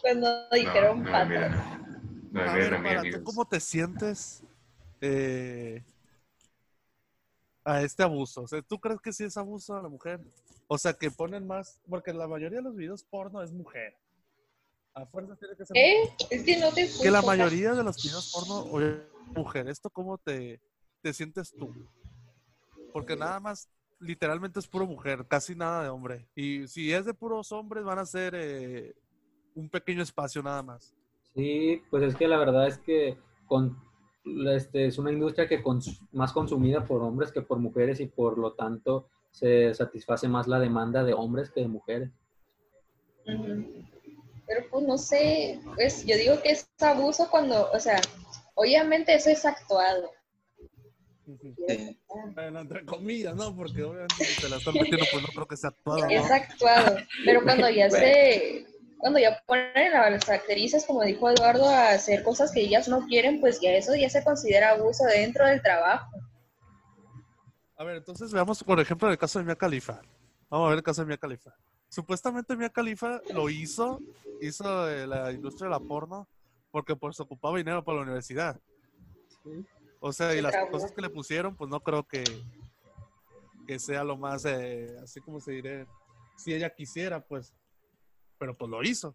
cuando 0.00 0.28
no, 0.28 0.48
dijeron 0.56 1.02
no, 1.02 1.10
patas. 1.10 1.28
mira. 1.28 1.80
No, 2.30 2.40
A 2.42 2.54
ver, 2.54 2.78
Mara, 2.80 3.02
¿tú 3.10 3.24
cómo 3.24 3.44
te 3.46 3.58
sientes 3.58 4.42
eh, 5.00 5.82
a 7.68 7.82
este 7.82 8.02
abuso? 8.02 8.42
O 8.42 8.48
sea, 8.48 8.62
¿tú 8.62 8.78
crees 8.78 9.00
que 9.00 9.12
sí 9.12 9.24
es 9.24 9.36
abuso 9.36 9.76
a 9.76 9.82
la 9.82 9.88
mujer? 9.88 10.20
O 10.66 10.78
sea, 10.78 10.94
que 10.94 11.10
ponen 11.10 11.46
más, 11.46 11.80
porque 11.88 12.12
la 12.12 12.26
mayoría 12.26 12.58
de 12.58 12.64
los 12.64 12.74
videos 12.74 13.04
porno 13.04 13.42
es 13.42 13.52
mujer. 13.52 13.94
A 14.94 15.04
fuerza 15.06 15.36
tiene 15.36 15.54
que 15.54 15.66
ser. 15.66 15.76
¿Eh? 15.76 16.10
Es 16.30 16.42
que 16.44 16.58
no 16.58 16.72
te 16.72 16.88
Que 17.02 17.10
la 17.10 17.22
mayoría 17.22 17.74
de 17.74 17.84
los 17.84 18.02
videos 18.02 18.32
porno 18.32 18.72
oye, 18.72 19.02
mujer. 19.34 19.68
¿Esto 19.68 19.90
cómo 19.90 20.16
te, 20.16 20.60
te 21.02 21.12
sientes 21.12 21.52
tú? 21.52 21.72
Porque 22.92 23.16
nada 23.16 23.38
más, 23.38 23.68
literalmente 24.00 24.58
es 24.58 24.66
puro 24.66 24.86
mujer, 24.86 25.26
casi 25.28 25.54
nada 25.54 25.82
de 25.82 25.90
hombre. 25.90 26.26
Y 26.34 26.66
si 26.68 26.92
es 26.92 27.04
de 27.04 27.12
puros 27.12 27.52
hombres, 27.52 27.84
van 27.84 27.98
a 27.98 28.06
ser 28.06 28.34
eh, 28.34 28.94
un 29.54 29.68
pequeño 29.68 30.02
espacio 30.02 30.42
nada 30.42 30.62
más. 30.62 30.94
sí, 31.34 31.82
pues 31.90 32.02
es 32.02 32.16
que 32.16 32.26
la 32.26 32.38
verdad 32.38 32.66
es 32.66 32.78
que 32.78 33.18
con, 33.46 33.76
este, 34.54 34.86
es 34.86 34.98
una 34.98 35.12
industria 35.12 35.48
que 35.48 35.62
cons- 35.62 36.00
más 36.12 36.32
consumida 36.32 36.84
por 36.84 37.02
hombres 37.02 37.32
que 37.32 37.42
por 37.42 37.58
mujeres 37.58 38.00
y 38.00 38.06
por 38.06 38.38
lo 38.38 38.52
tanto 38.54 39.08
se 39.30 39.74
satisface 39.74 40.28
más 40.28 40.46
la 40.48 40.58
demanda 40.58 41.04
de 41.04 41.12
hombres 41.14 41.50
que 41.50 41.60
de 41.60 41.68
mujeres. 41.68 42.10
Pero 43.24 44.64
pues 44.70 44.84
no 44.86 44.96
sé, 44.96 45.60
pues 45.74 46.04
yo 46.06 46.16
digo 46.16 46.40
que 46.42 46.50
es 46.52 46.68
abuso 46.80 47.28
cuando, 47.30 47.70
o 47.70 47.78
sea, 47.78 48.00
obviamente 48.54 49.14
eso 49.14 49.28
es 49.30 49.44
actuado. 49.44 50.10
Sí. 51.66 52.00
Bueno, 52.34 52.60
entre 52.60 52.86
comillas, 52.86 53.36
¿no? 53.36 53.54
Porque 53.54 53.82
obviamente 53.84 54.14
si 54.24 54.40
te 54.40 54.48
la 54.48 54.56
están 54.56 54.72
metiendo, 54.74 55.04
pues 55.12 55.22
no 55.22 55.28
creo 55.28 55.46
que 55.46 55.56
sea 55.58 55.68
actuado, 55.70 56.00
¿no? 56.00 56.08
Es 56.08 56.30
actuado. 56.30 56.96
Pero 57.26 57.42
cuando 57.42 57.68
ya 57.68 57.90
se, 57.90 58.66
cuando 58.98 59.18
ya 59.18 59.42
ponen 59.46 59.94
a 59.94 60.10
las 60.10 60.28
actrices, 60.28 60.84
como 60.84 61.02
dijo 61.02 61.30
Eduardo, 61.30 61.68
a 61.68 61.90
hacer 61.90 62.22
cosas 62.22 62.52
que 62.52 62.60
ellas 62.60 62.88
no 62.88 63.06
quieren, 63.06 63.40
pues 63.40 63.60
ya 63.60 63.70
eso 63.70 63.94
ya 63.94 64.10
se 64.10 64.24
considera 64.24 64.70
abuso 64.70 65.04
dentro 65.04 65.46
del 65.46 65.62
trabajo. 65.62 66.10
A 67.76 67.84
ver, 67.84 67.96
entonces 67.96 68.32
veamos, 68.32 68.62
por 68.64 68.80
ejemplo, 68.80 69.08
el 69.08 69.16
caso 69.16 69.38
de 69.38 69.44
Mia 69.44 69.54
Khalifa. 69.54 70.02
Vamos 70.50 70.66
a 70.66 70.70
ver 70.70 70.78
el 70.78 70.82
caso 70.82 71.02
de 71.02 71.06
Mia 71.06 71.16
Khalifa. 71.16 71.54
Supuestamente 71.88 72.56
Mia 72.56 72.70
Khalifa 72.70 73.20
lo 73.32 73.48
hizo, 73.48 74.00
hizo 74.40 74.90
eh, 74.90 75.06
la 75.06 75.30
industria 75.30 75.66
de 75.68 75.74
la 75.74 75.80
porno, 75.80 76.28
porque 76.72 76.96
pues 76.96 77.20
ocupaba 77.20 77.56
dinero 77.56 77.84
para 77.84 77.98
la 77.98 78.02
universidad. 78.02 78.60
O 80.00 80.12
sea, 80.12 80.34
y 80.34 80.42
las 80.42 80.54
cosas 80.70 80.90
que 80.92 81.00
le 81.00 81.08
pusieron, 81.08 81.54
pues 81.56 81.70
no 81.70 81.80
creo 81.80 82.02
que, 82.02 82.24
que 83.66 83.78
sea 83.78 84.02
lo 84.02 84.16
más, 84.16 84.44
eh, 84.44 84.96
así 85.02 85.20
como 85.20 85.40
se 85.40 85.52
diré, 85.52 85.86
si 86.36 86.52
ella 86.52 86.70
quisiera, 86.70 87.20
pues, 87.20 87.54
pero 88.38 88.56
pues 88.56 88.70
lo 88.70 88.82
hizo. 88.82 89.14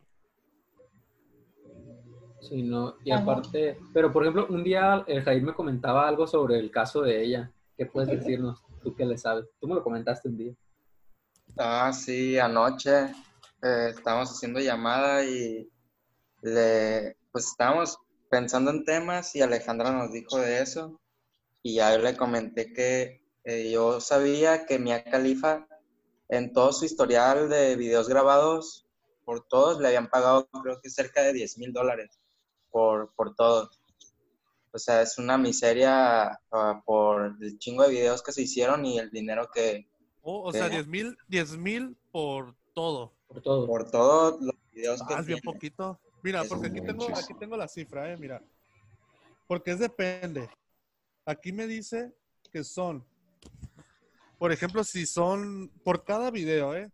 Sí, 2.42 2.62
no, 2.62 2.96
y 3.06 3.12
Ajá. 3.12 3.24
aparte, 3.24 3.80
pero 3.94 4.12
por 4.12 4.24
ejemplo, 4.24 4.48
un 4.50 4.64
día 4.64 5.04
el 5.08 5.24
Jair 5.24 5.42
me 5.42 5.54
comentaba 5.54 6.08
algo 6.08 6.28
sobre 6.28 6.60
el 6.60 6.70
caso 6.72 7.02
de 7.02 7.24
ella. 7.24 7.52
¿Qué 7.78 7.86
puedes 7.86 8.10
decirnos? 8.10 8.62
Tú 8.84 8.94
que 8.96 9.06
le 9.06 9.18
sabes. 9.18 9.46
Tú 9.60 9.68
me 9.68 9.76
lo 9.76 9.84
comentaste 9.84 10.28
un 10.28 10.38
día. 10.38 10.54
Ah, 11.58 11.92
sí, 11.94 12.38
anoche 12.38 13.12
eh, 13.62 13.88
estábamos 13.90 14.30
haciendo 14.32 14.60
llamada 14.60 15.24
y 15.24 15.70
le, 16.42 17.16
pues 17.32 17.48
estábamos 17.48 17.98
pensando 18.30 18.72
en 18.72 18.84
temas 18.84 19.36
y 19.36 19.42
Alejandra 19.42 19.92
nos 19.92 20.12
dijo 20.12 20.38
de 20.38 20.62
eso 20.62 21.00
y 21.62 21.76
ya 21.76 21.96
yo 21.96 22.02
le 22.02 22.18
comenté 22.18 22.74
que 22.74 23.24
eh, 23.46 23.72
yo 23.72 24.02
sabía 24.02 24.66
que 24.66 24.80
Mia 24.80 25.04
Khalifa 25.04 25.68
en 26.30 26.52
todo 26.52 26.74
su 26.74 26.86
historial 26.86 27.50
de 27.50 27.76
videos 27.76 28.10
grabados 28.10 28.86
por 29.26 29.46
todos 29.48 29.80
le 29.80 29.88
habían 29.88 30.10
pagado 30.10 30.48
creo 30.62 30.80
que 30.82 30.90
cerca 30.90 31.22
de 31.22 31.34
10 31.34 31.58
mil 31.58 31.74
dólares 31.74 32.20
por, 32.72 33.14
por 33.16 33.36
todos. 33.36 33.80
O 34.72 34.80
sea, 34.80 35.02
es 35.04 35.18
una 35.20 35.38
miseria 35.38 36.40
ah, 36.52 36.82
por 36.86 37.38
el 37.42 37.60
chingo 37.60 37.84
de 37.84 37.90
videos 37.92 38.24
que 38.24 38.32
se 38.32 38.42
hicieron 38.42 38.86
y 38.86 38.98
el 38.98 39.12
dinero 39.12 39.48
que, 39.54 39.88
O, 40.24 40.42
o 40.48 40.52
sea, 40.52 40.66
Sí. 40.68 40.72
10 40.76 40.88
mil, 40.88 41.18
10 41.28 41.58
mil 41.58 41.96
por 42.12 42.56
todo. 42.74 43.14
Por 43.28 43.42
todo. 43.42 43.68
por 43.68 43.90
todos 43.92 44.42
los 44.42 44.56
videos 44.72 45.02
que 45.08 45.14
Ah, 45.14 45.20
es 45.20 45.26
bien 45.28 45.40
tiene. 45.42 45.54
poquito. 45.54 46.00
Mira, 46.24 46.42
Es 46.42 46.48
porque 46.50 46.68
aquí 46.68 46.80
tengo, 46.82 46.94
muchísimo. 46.94 47.18
aquí 47.20 47.34
tengo 47.40 47.58
la 47.58 47.68
cifra, 47.68 48.12
eh, 48.12 48.18
mira. 48.18 48.42
Porque 49.48 49.72
es 49.72 49.80
depende. 49.80 50.50
Aquí 51.26 51.52
me 51.52 51.68
dice 51.68 52.12
que 52.52 52.64
son, 52.64 53.06
por 54.40 54.52
ejemplo, 54.52 54.84
si 54.84 55.06
son 55.06 55.70
por 55.84 56.04
cada 56.04 56.32
video, 56.32 56.76
¿eh? 56.76 56.92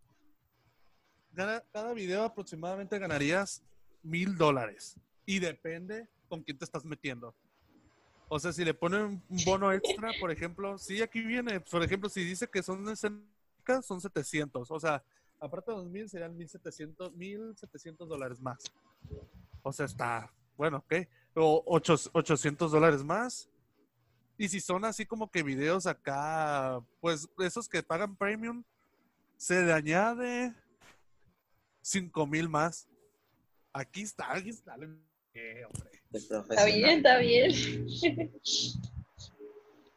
Gana- 1.40 1.64
cada 1.72 1.94
video 1.94 2.24
aproximadamente 2.26 3.00
ganarías 3.00 3.64
mil 4.04 4.36
dólares. 4.36 4.98
Y 5.26 5.40
depende 5.40 6.06
con 6.28 6.44
quién 6.44 6.58
te 6.58 6.66
estás 6.66 6.84
metiendo. 6.84 7.34
O 8.28 8.38
sea, 8.42 8.52
si 8.52 8.66
le 8.66 8.74
ponen 8.74 9.24
un 9.30 9.44
bono 9.46 9.72
extra, 9.72 10.12
por 10.20 10.32
ejemplo, 10.32 10.78
sí, 10.78 11.02
aquí 11.02 11.22
viene, 11.22 11.62
por 11.62 11.82
ejemplo, 11.82 12.10
si 12.10 12.26
dice 12.26 12.50
que 12.50 12.62
son 12.62 12.86
escénicas, 12.90 13.86
son 13.86 14.02
700. 14.02 14.70
O 14.70 14.80
sea, 14.82 15.02
aparte 15.40 15.72
de 15.72 15.78
los 15.78 15.88
mil 15.88 16.10
serían 16.10 16.36
1700, 16.36 17.14
1700 17.14 18.10
dólares 18.10 18.42
más. 18.42 18.62
O 19.64 19.72
sea, 19.72 19.86
está, 19.86 20.34
bueno, 20.58 20.80
ok. 20.80 20.94
O 21.36 21.64
ocho- 21.68 22.10
800 22.12 22.70
dólares 22.70 23.02
más. 23.02 23.50
Y 24.38 24.50
si 24.50 24.60
son 24.60 24.84
así 24.84 25.06
como 25.06 25.32
que 25.32 25.42
videos 25.42 25.86
acá, 25.88 26.82
pues 27.00 27.30
esos 27.40 27.70
que 27.70 27.82
pagan 27.82 28.18
premium, 28.18 28.62
se 29.38 29.64
le 29.64 29.72
añade 29.72 30.54
5 31.90 32.28
mil 32.28 32.50
más. 32.50 32.88
Aquí 33.74 34.02
está, 34.04 34.32
aquí 34.34 34.50
está. 34.50 34.76
Eh, 35.34 35.64
Está 36.14 36.66
bien, 36.66 36.90
está 36.90 37.18
bien. 37.18 37.52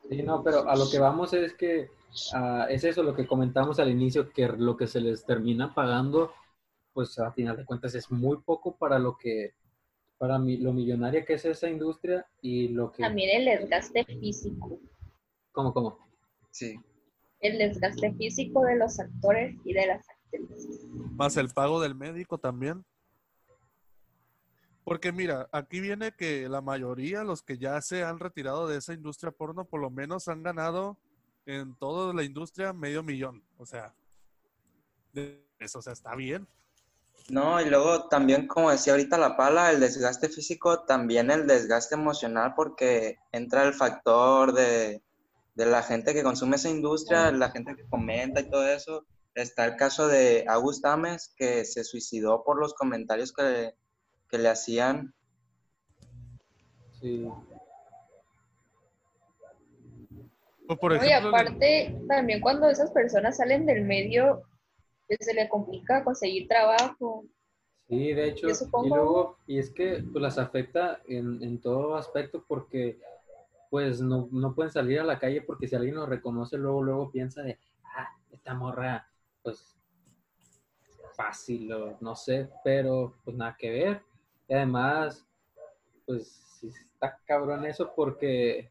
Sí, 0.09 0.23
no, 0.25 0.43
pero 0.43 0.69
a 0.69 0.77
lo 0.77 0.91
que 0.91 0.99
vamos 0.99 1.33
es 1.35 1.55
que 1.55 1.89
ah, 2.35 2.67
es 2.71 2.85
eso 2.85 3.03
lo 3.03 3.15
que 3.15 3.27
comentamos 3.27 3.79
al 3.79 3.91
inicio, 3.91 4.31
que 4.31 4.47
lo 4.49 4.77
que 4.77 4.87
se 4.87 5.01
les 5.01 5.25
termina 5.25 5.75
pagando, 5.75 6.33
pues 6.93 7.19
a 7.19 7.33
final 7.33 7.57
de 7.57 7.65
cuentas 7.65 7.95
es 7.95 8.11
muy 8.11 8.39
poco 8.39 8.77
para 8.77 8.99
lo 8.99 9.17
que, 9.17 9.53
para 10.19 10.39
mi- 10.39 10.59
lo 10.59 10.73
millonaria 10.73 11.25
que 11.25 11.35
es 11.35 11.45
esa 11.45 11.69
industria 11.69 12.27
y 12.43 12.69
lo 12.69 12.91
que, 12.93 13.03
También 13.03 13.41
el 13.41 13.59
desgaste 13.61 14.05
físico. 14.05 14.81
¿cómo, 15.53 15.73
cómo? 15.73 15.99
Sí. 16.51 16.75
El 17.41 17.59
desgaste 17.59 18.13
físico 18.15 18.65
de 18.65 18.77
los 18.77 18.99
actores 19.01 19.57
y 19.65 19.73
de 19.75 19.87
las. 19.87 20.07
Más 21.13 21.37
el 21.37 21.49
pago 21.51 21.81
del 21.81 21.95
médico 21.95 22.39
también. 22.39 22.85
Porque 24.85 25.13
mira, 25.13 25.49
aquí 25.53 25.81
viene 25.81 26.13
que 26.13 26.49
la 26.49 26.61
mayoría, 26.61 27.23
los 27.23 27.43
que 27.43 27.57
ya 27.59 27.81
se 27.81 28.03
han 28.03 28.19
retirado 28.19 28.67
de 28.67 28.79
esa 28.79 28.93
industria 28.93 29.31
porno, 29.31 29.65
por 29.65 29.81
lo 29.81 29.91
menos 29.91 30.27
han 30.29 30.43
ganado 30.43 30.99
en 31.47 31.75
toda 31.77 32.13
la 32.13 32.25
industria 32.25 32.73
medio 32.73 33.03
millón. 33.03 33.45
O 33.59 33.67
sea, 33.67 33.95
eso, 35.59 35.79
o 35.79 35.83
sea, 35.83 35.93
está 35.93 36.15
bien. 36.17 36.49
No, 37.29 37.61
y 37.61 37.71
luego 37.71 38.09
también, 38.09 38.49
como 38.49 38.71
decía 38.71 38.95
ahorita 38.95 39.17
la 39.17 39.37
pala, 39.37 39.71
el 39.71 39.79
desgaste 39.79 40.29
físico, 40.29 40.85
también 40.85 41.31
el 41.31 41.47
desgaste 41.47 41.95
emocional, 41.95 42.55
porque 42.57 43.19
entra 43.31 43.63
el 43.63 43.75
factor 43.75 44.53
de, 44.53 45.03
de 45.55 45.67
la 45.67 45.83
gente 45.83 46.15
que 46.15 46.25
consume 46.25 46.57
esa 46.57 46.69
industria, 46.69 47.31
la 47.31 47.51
gente 47.51 47.77
que 47.77 47.87
comenta 47.89 48.41
y 48.41 48.51
todo 48.51 48.67
eso. 48.67 49.07
Está 49.35 49.65
el 49.65 49.77
caso 49.77 50.09
de 50.09 50.45
August 50.49 50.85
Ames, 50.85 51.33
que 51.37 51.65
se 51.65 51.85
suicidó 51.85 52.45
por 52.45 52.59
los 52.59 52.75
comentarios 52.75 53.33
que, 53.33 53.75
que 54.29 54.39
le 54.39 54.49
hacían. 54.49 55.15
Sí. 57.01 57.27
O 60.69 60.77
por 60.77 60.95
No, 60.95 61.05
y 61.05 61.09
ejemplo, 61.09 61.29
aparte, 61.31 61.99
también 62.09 62.41
cuando 62.41 62.69
esas 62.69 62.91
personas 62.91 63.39
salen 63.39 63.67
del 63.67 63.85
medio, 63.85 64.43
pues, 65.09 65.19
se 65.21 65.35
le 65.35 65.49
complica 65.49 66.05
conseguir 66.05 66.49
trabajo. 66.49 67.25
Sí, 67.89 68.13
de 68.13 68.29
hecho, 68.29 68.49
y 68.49 68.89
luego, 68.89 69.39
y 69.47 69.59
es 69.59 69.71
que 69.71 70.03
pues, 70.11 70.23
las 70.23 70.39
afecta 70.39 71.03
en, 71.07 71.43
en 71.43 71.61
todo 71.61 71.97
aspecto 71.97 72.45
porque 72.47 72.99
pues 73.69 74.01
no, 74.01 74.29
no 74.33 74.55
pueden 74.55 74.71
salir 74.71 75.01
a 75.01 75.05
la 75.05 75.19
calle 75.19 75.41
porque 75.41 75.67
si 75.67 75.75
alguien 75.75 75.95
los 75.95 76.09
reconoce, 76.09 76.59
luego, 76.59 76.83
luego 76.83 77.11
piensa 77.11 77.43
de, 77.43 77.59
ah, 77.97 78.09
esta 78.31 78.53
morra, 78.53 79.09
pues 79.43 79.77
fácil 81.15 81.73
o 81.73 81.97
no 82.01 82.15
sé, 82.17 82.49
pero 82.65 83.15
pues 83.25 83.37
nada 83.37 83.57
que 83.59 83.71
ver. 83.71 84.03
Y 84.49 84.55
además, 84.55 85.27
pues 86.07 86.63
está 86.63 87.19
cabrón 87.25 87.65
eso 87.65 87.93
porque 87.95 88.71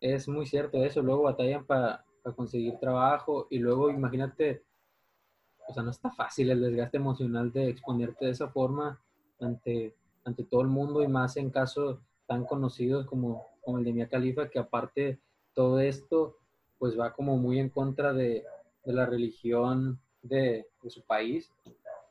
es 0.00 0.28
muy 0.28 0.46
cierto 0.46 0.84
eso, 0.84 1.02
luego 1.02 1.22
batallan 1.22 1.64
para 1.64 2.04
conseguir 2.36 2.78
trabajo 2.78 3.46
y 3.50 3.58
luego 3.58 3.90
imagínate 3.90 4.64
o 5.68 5.72
sea, 5.72 5.82
no 5.82 5.90
está 5.90 6.10
fácil 6.10 6.50
el 6.50 6.60
desgaste 6.60 6.96
emocional 6.96 7.52
de 7.52 7.68
exponerte 7.68 8.26
de 8.26 8.32
esa 8.32 8.48
forma 8.48 9.00
ante, 9.40 9.94
ante 10.24 10.44
todo 10.44 10.60
el 10.60 10.68
mundo 10.68 11.02
y 11.02 11.08
más 11.08 11.36
en 11.36 11.50
casos 11.50 11.98
tan 12.26 12.44
conocidos 12.44 13.06
como, 13.06 13.46
como 13.62 13.78
el 13.78 13.84
de 13.84 13.92
Mia 13.92 14.08
Khalifa, 14.08 14.48
que 14.48 14.58
aparte 14.58 15.18
todo 15.54 15.80
esto 15.80 16.36
pues 16.78 16.98
va 16.98 17.12
como 17.12 17.36
muy 17.36 17.58
en 17.58 17.68
contra 17.68 18.12
de, 18.12 18.44
de 18.84 18.92
la 18.92 19.06
religión 19.06 20.00
de, 20.22 20.66
de 20.82 20.90
su 20.90 21.02
país. 21.02 21.50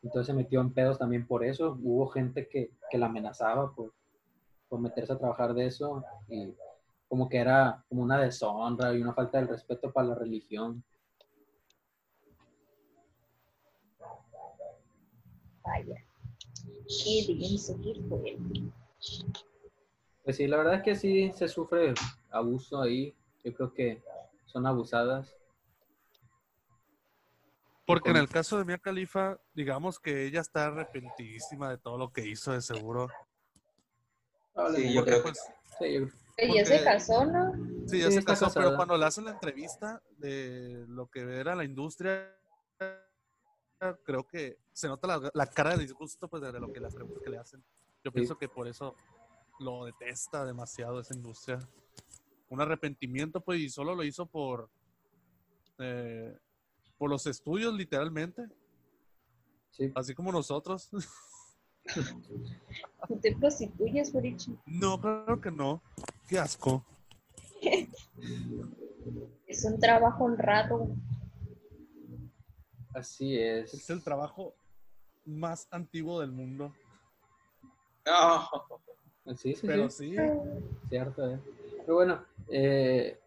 Entonces 0.04 0.28
se 0.28 0.34
metió 0.34 0.62
en 0.62 0.74
pedos 0.74 0.98
también 0.98 1.28
por 1.28 1.44
eso. 1.44 1.78
Hubo 1.82 2.08
gente 2.08 2.48
que, 2.48 2.72
que 2.90 2.98
la 2.98 3.06
amenazaba 3.08 3.74
por, 3.74 3.94
por 4.70 4.80
meterse 4.80 5.14
a 5.14 5.18
trabajar 5.18 5.54
de 5.54 5.68
eso 5.68 6.04
y 6.30 6.54
como 7.08 7.28
que 7.28 7.38
era 7.38 7.84
como 7.90 8.04
una 8.04 8.18
deshonra 8.18 8.94
y 8.94 9.02
una 9.02 9.14
falta 9.14 9.42
de 9.42 9.48
respeto 9.48 9.92
para 9.92 10.08
la 10.08 10.16
religión. 10.16 10.84
Vaya. 15.64 16.04
Fuerte. 18.08 18.72
Pues 20.24 20.38
sí, 20.38 20.48
la 20.48 20.58
verdad 20.58 20.76
es 20.76 20.84
que 20.84 20.96
sí 20.96 21.32
se 21.34 21.48
sufre 21.48 21.94
abuso 22.30 22.82
ahí. 22.82 23.14
Yo 23.44 23.54
creo 23.54 23.74
que 23.74 24.02
son 24.46 24.66
abusadas. 24.66 25.36
Porque 27.92 28.10
en 28.12 28.16
el 28.16 28.30
caso 28.30 28.58
de 28.58 28.64
Mia 28.64 28.78
Khalifa, 28.78 29.38
digamos 29.54 30.00
que 30.00 30.26
ella 30.26 30.40
está 30.40 30.68
arrepentidísima 30.68 31.70
de 31.70 31.78
todo 31.78 31.98
lo 31.98 32.10
que 32.14 32.26
hizo, 32.26 32.54
de 32.54 32.62
seguro. 32.62 33.10
Sí, 34.74 34.94
yo 34.94 35.04
creo 35.04 35.18
que 35.18 35.24
Pues, 35.24 35.40
Sí, 35.78 35.94
yo- 35.94 36.08
Y 36.38 36.56
ya 36.56 36.66
se 36.66 36.84
casó, 36.86 37.26
¿no? 37.26 37.52
sí, 37.88 38.00
ya 38.00 38.08
Sí, 38.08 38.14
se 38.14 38.24
casó, 38.24 38.50
pero 38.54 38.76
cuando 38.78 38.98
le 38.98 39.06
hacen 39.06 39.26
la 39.26 39.32
entrevista 39.32 40.02
de 40.18 40.86
lo 40.88 41.08
que 41.08 41.20
era 41.20 41.54
la 41.54 41.66
industria, 41.66 42.34
creo 44.06 44.26
que 44.26 44.58
se 44.72 44.88
nota 44.88 45.08
la, 45.08 45.30
la 45.34 45.48
cara 45.48 45.72
de 45.76 45.80
disgusto 45.84 46.30
pues, 46.30 46.42
de 46.42 46.60
lo 46.62 46.72
que 46.72 46.80
las 46.80 46.96
preguntas 46.96 47.22
que 47.22 47.30
le 47.30 47.40
hacen. 47.40 47.62
Yo 48.06 48.14
pienso 48.14 48.38
que 48.38 48.48
por 48.48 48.70
eso 48.70 48.96
lo 49.60 49.84
detesta 49.84 50.46
demasiado 50.46 51.02
esa 51.02 51.14
industria. 51.14 51.60
Un 52.48 52.62
arrepentimiento, 52.62 53.42
pues, 53.42 53.60
y 53.60 53.70
solo 53.70 53.94
lo 53.96 54.04
hizo 54.06 54.26
por, 54.26 54.70
eh, 55.80 56.38
por 57.02 57.10
los 57.10 57.26
estudios, 57.26 57.74
literalmente, 57.74 58.44
sí. 59.72 59.92
así 59.96 60.14
como 60.14 60.32
nosotros. 60.32 60.88
¿Tú 63.08 63.18
te 63.20 63.36
prostituyes, 63.38 64.14
Borichi? 64.14 64.56
No, 64.68 65.02
claro 65.02 65.42
que 65.42 65.50
no. 65.50 65.82
Qué 66.30 66.38
asco. 66.38 66.86
Es 69.48 69.66
un 69.66 69.80
trabajo 69.80 70.26
honrado. 70.26 70.90
Así 72.94 73.36
es. 73.36 73.74
Es 73.74 73.90
el 73.90 74.04
trabajo 74.04 74.54
más 75.26 75.68
antiguo 75.72 76.22
del 76.22 76.32
mundo. 76.32 76.72
No. 78.06 78.48
Sí, 79.38 79.56
sí, 79.56 79.66
Pero 79.66 79.90
sí, 79.90 80.12
sí, 80.12 80.18
cierto. 80.88 81.32
eh. 81.32 81.40
Pero 81.80 81.96
bueno, 81.96 82.24
eh, 82.48 83.20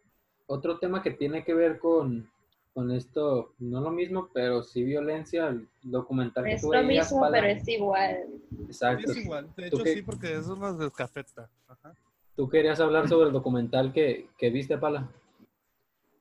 otro 0.46 0.78
tema 0.78 1.02
que 1.02 1.10
tiene 1.10 1.44
que 1.44 1.54
ver 1.54 1.80
con, 1.80 2.30
con 2.74 2.90
esto, 2.90 3.54
no 3.60 3.80
lo 3.80 3.90
mismo, 3.90 4.28
pero 4.34 4.62
sí 4.64 4.82
violencia, 4.82 5.46
el 5.48 5.68
documental 5.82 6.44
que 6.44 6.54
Es 6.54 6.60
tú 6.62 6.72
lo 6.72 6.84
veías, 6.84 7.10
mismo, 7.12 7.26
pero 7.30 7.46
es 7.46 7.68
igual. 7.68 8.26
Exacto. 8.66 9.10
es 9.12 9.16
igual. 9.18 9.48
De 9.56 9.70
¿Tú 9.70 9.76
hecho, 9.78 9.86
sí, 9.86 10.02
porque 10.02 10.34
eso 10.36 10.56
nos 10.56 10.78
descafeta. 10.78 11.48
Ajá. 11.68 11.94
Tú 12.36 12.48
querías 12.48 12.80
hablar 12.80 13.08
sobre 13.08 13.28
el 13.28 13.32
documental 13.32 13.92
que, 13.92 14.28
que 14.36 14.50
viste, 14.50 14.76
Pala. 14.76 15.08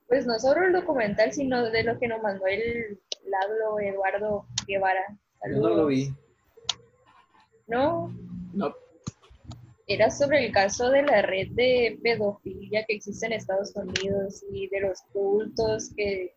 Pues 0.07 0.27
no 0.27 0.37
sobre 0.37 0.67
el 0.67 0.73
documental, 0.73 1.33
sino 1.33 1.63
de 1.71 1.83
lo 1.83 1.97
que 1.97 2.07
nos 2.07 2.21
mandó 2.21 2.45
el 2.45 2.99
Lalo 3.25 3.79
Eduardo 3.79 4.45
Guevara. 4.67 5.03
Yo 5.49 5.53
no 5.53 5.57
lo 5.57 5.63
Saludos. 5.69 5.87
vi. 5.89 6.13
No, 7.67 8.13
No. 8.53 8.75
era 9.87 10.09
sobre 10.11 10.45
el 10.45 10.51
caso 10.51 10.89
de 10.91 11.01
la 11.03 11.21
red 11.23 11.47
de 11.51 11.97
pedofilia 12.03 12.85
que 12.85 12.95
existe 12.95 13.25
en 13.25 13.33
Estados 13.33 13.75
Unidos 13.75 14.43
y 14.51 14.67
de 14.69 14.81
los 14.81 15.01
cultos 15.13 15.91
que 15.95 16.35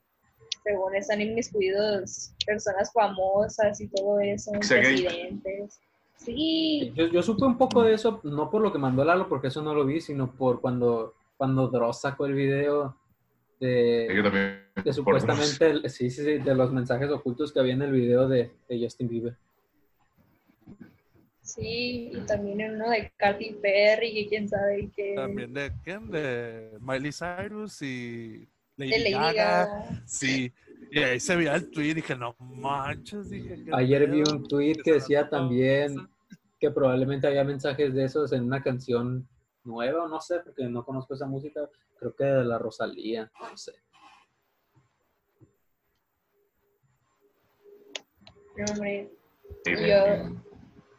según 0.66 0.96
están 0.96 1.20
inmiscuidos 1.20 2.32
personas 2.44 2.92
famosas 2.92 3.80
y 3.80 3.86
todo 3.86 4.18
eso, 4.18 4.50
presidentes. 4.68 5.80
Sí, 6.16 6.92
Yo, 6.96 7.06
yo 7.06 7.22
supe 7.22 7.44
un 7.44 7.56
poco 7.56 7.84
de 7.84 7.94
eso, 7.94 8.20
no 8.24 8.50
por 8.50 8.62
lo 8.62 8.72
que 8.72 8.78
mandó 8.78 9.04
Lalo, 9.04 9.28
porque 9.28 9.46
eso 9.48 9.62
no 9.62 9.74
lo 9.74 9.84
vi, 9.86 10.00
sino 10.00 10.32
por 10.32 10.60
cuando, 10.60 11.14
cuando 11.36 11.68
Dross 11.68 12.00
sacó 12.00 12.26
el 12.26 12.34
video 12.34 12.96
de, 13.60 14.12
Yo 14.16 14.22
también. 14.24 14.64
de 14.84 14.92
supuestamente, 14.92 15.70
el- 15.70 15.88
sí, 15.90 16.10
sí, 16.10 16.24
sí, 16.24 16.38
de 16.38 16.54
los 16.56 16.72
mensajes 16.72 17.10
ocultos 17.10 17.52
que 17.52 17.60
había 17.60 17.74
en 17.74 17.82
el 17.82 17.92
video 17.92 18.26
de, 18.26 18.50
de 18.68 18.80
Justin 18.82 19.08
Bieber. 19.08 19.36
sí, 21.42 22.10
y 22.12 22.20
también 22.26 22.60
en 22.60 22.74
uno 22.74 22.90
de 22.90 23.12
Katy 23.16 23.58
Perry 23.62 24.18
y 24.18 24.26
quién 24.28 24.48
sabe 24.48 24.90
qué. 24.96 25.12
También 25.14 25.54
de 25.54 25.70
quién? 25.84 26.10
De 26.10 26.72
Miley 26.80 27.12
Cyrus 27.12 27.82
y 27.82 28.48
Lady, 28.76 28.90
de 28.90 28.98
Lady 28.98 29.12
Gaga. 29.12 29.32
Gaga. 29.32 30.02
Sí. 30.06 30.52
Y 30.90 30.98
ahí 31.00 31.20
se 31.20 31.36
veía 31.36 31.54
el 31.56 31.70
tweet 31.70 31.90
y 31.90 31.94
dije, 31.94 32.14
no 32.14 32.36
manches. 32.38 33.30
Dije, 33.30 33.64
¿qué 33.64 33.70
Ayer 33.72 34.08
vi 34.10 34.20
un 34.20 34.46
tweet 34.46 34.76
Que 34.84 34.94
decía 34.94 35.28
también 35.28 35.96
que 36.58 36.70
probablemente 36.70 37.26
había 37.26 37.44
mensajes 37.44 37.92
de 37.94 38.04
esos 38.04 38.32
en 38.32 38.44
una 38.44 38.62
canción 38.62 39.28
nueva, 39.64 40.08
no 40.08 40.20
sé, 40.20 40.40
porque 40.40 40.64
no 40.64 40.84
conozco 40.84 41.14
esa 41.14 41.26
música, 41.26 41.68
creo 41.98 42.14
que 42.14 42.24
de 42.24 42.44
la 42.44 42.58
Rosalía, 42.58 43.30
no 43.40 43.56
sé. 43.56 43.72
No, 48.56 48.64
hombre, 48.72 49.10
yo, 49.66 50.38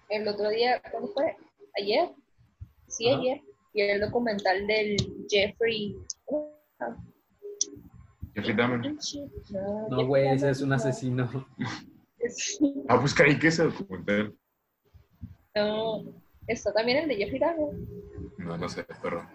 el 0.09 0.27
otro 0.27 0.49
día, 0.49 0.79
¿cuándo 0.91 1.11
fue? 1.13 1.35
¿Ayer? 1.79 2.09
Sí, 2.87 3.09
Ajá. 3.09 3.19
ayer. 3.19 3.41
Y 3.73 3.81
el 3.81 4.01
documental 4.01 4.67
del 4.67 4.97
Jeffrey. 5.27 5.95
Jeffrey 8.37 8.55
Dahmer. 8.55 8.95
No, 9.89 10.05
güey, 10.05 10.27
ese 10.29 10.49
es 10.51 10.61
un 10.61 10.71
asesino. 10.73 11.47
Es- 12.19 12.59
Ah, 12.89 12.99
pues 12.99 13.13
creí 13.13 13.37
que 13.39 13.47
ese 13.47 13.63
documental. 13.63 14.35
No, 15.55 16.03
está 16.45 16.71
también 16.73 16.99
el 16.99 17.07
de 17.09 17.15
Jeffrey 17.15 17.39
Dahmer. 17.39 17.73
No, 18.37 18.57
no 18.57 18.69
sé, 18.69 18.85
pero. 19.01 19.27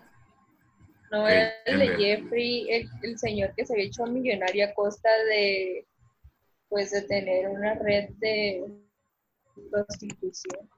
No, 1.11 1.29
el 1.29 1.35
de 1.35 1.53
el 1.67 1.79
de- 1.81 1.97
Jeffrey, 1.97 2.71
el, 2.71 2.89
el 3.03 3.19
señor 3.19 3.53
que 3.57 3.67
se 3.67 3.75
había 3.75 3.87
hecho 3.87 4.07
millonario 4.07 4.65
a 4.67 4.73
costa 4.75 5.11
de, 5.29 5.87
pues, 6.69 6.91
de 6.93 7.03
tener 7.03 7.49
una 7.49 7.75
red 7.75 8.11
de 8.19 8.65
prostitución. 9.71 10.71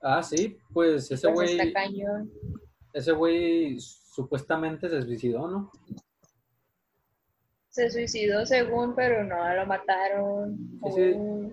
Ah, 0.00 0.22
sí, 0.22 0.56
pues 0.72 1.10
ese 1.10 1.28
Pues 1.32 1.56
güey, 1.56 1.74
ese 2.92 3.12
güey 3.12 3.76
supuestamente 3.80 4.88
se 4.88 5.02
suicidó, 5.02 5.48
¿no? 5.48 5.70
Se 7.76 7.90
suicidó 7.90 8.46
según, 8.46 8.94
pero 8.94 9.22
no, 9.22 9.54
lo 9.54 9.66
mataron. 9.66 10.56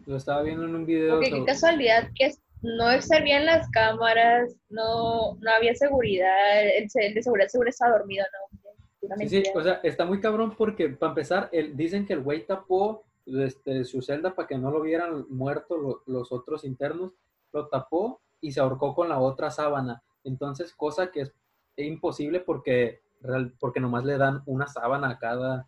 Lo 0.05 0.15
estaba 0.15 0.41
viendo 0.41 0.63
en 0.63 0.73
un 0.75 0.85
video. 0.85 1.15
Porque 1.15 1.31
qué 1.31 1.43
casualidad 1.45 2.09
que 2.15 2.31
no 2.61 3.01
servían 3.01 3.45
las 3.45 3.69
cámaras, 3.71 4.55
no, 4.69 5.35
no 5.35 5.51
había 5.51 5.75
seguridad, 5.75 6.63
el, 6.77 6.87
el 6.95 7.13
de 7.13 7.21
seguridad 7.23 7.49
seguro 7.49 7.69
estaba 7.69 7.97
dormido, 7.97 8.25
¿no? 8.31 9.17
Sí, 9.17 9.27
sí, 9.27 9.43
o 9.53 9.61
sea, 9.61 9.81
está 9.83 10.05
muy 10.05 10.21
cabrón 10.21 10.55
porque 10.57 10.87
para 10.87 11.09
empezar, 11.11 11.49
el, 11.51 11.75
dicen 11.75 12.05
que 12.05 12.13
el 12.13 12.21
güey 12.21 12.45
tapó 12.45 13.03
este, 13.25 13.83
su 13.83 14.01
celda 14.01 14.33
para 14.33 14.47
que 14.47 14.57
no 14.57 14.71
lo 14.71 14.79
vieran 14.81 15.25
muerto 15.29 15.75
lo- 15.75 16.03
los 16.05 16.31
otros 16.31 16.63
internos, 16.63 17.11
lo 17.51 17.67
tapó 17.67 18.21
y 18.39 18.53
se 18.53 18.61
ahorcó 18.61 18.95
con 18.95 19.09
la 19.09 19.19
otra 19.19 19.51
sábana. 19.51 20.01
Entonces, 20.23 20.73
cosa 20.73 21.11
que 21.11 21.19
es 21.23 21.33
imposible 21.75 22.39
porque, 22.39 23.01
real- 23.19 23.51
porque 23.59 23.81
nomás 23.81 24.05
le 24.05 24.17
dan 24.17 24.41
una 24.45 24.67
sábana 24.67 25.09
a 25.09 25.19
cada, 25.19 25.67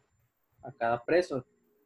a 0.65 0.71
cada 0.71 1.03
preso. 1.03 1.45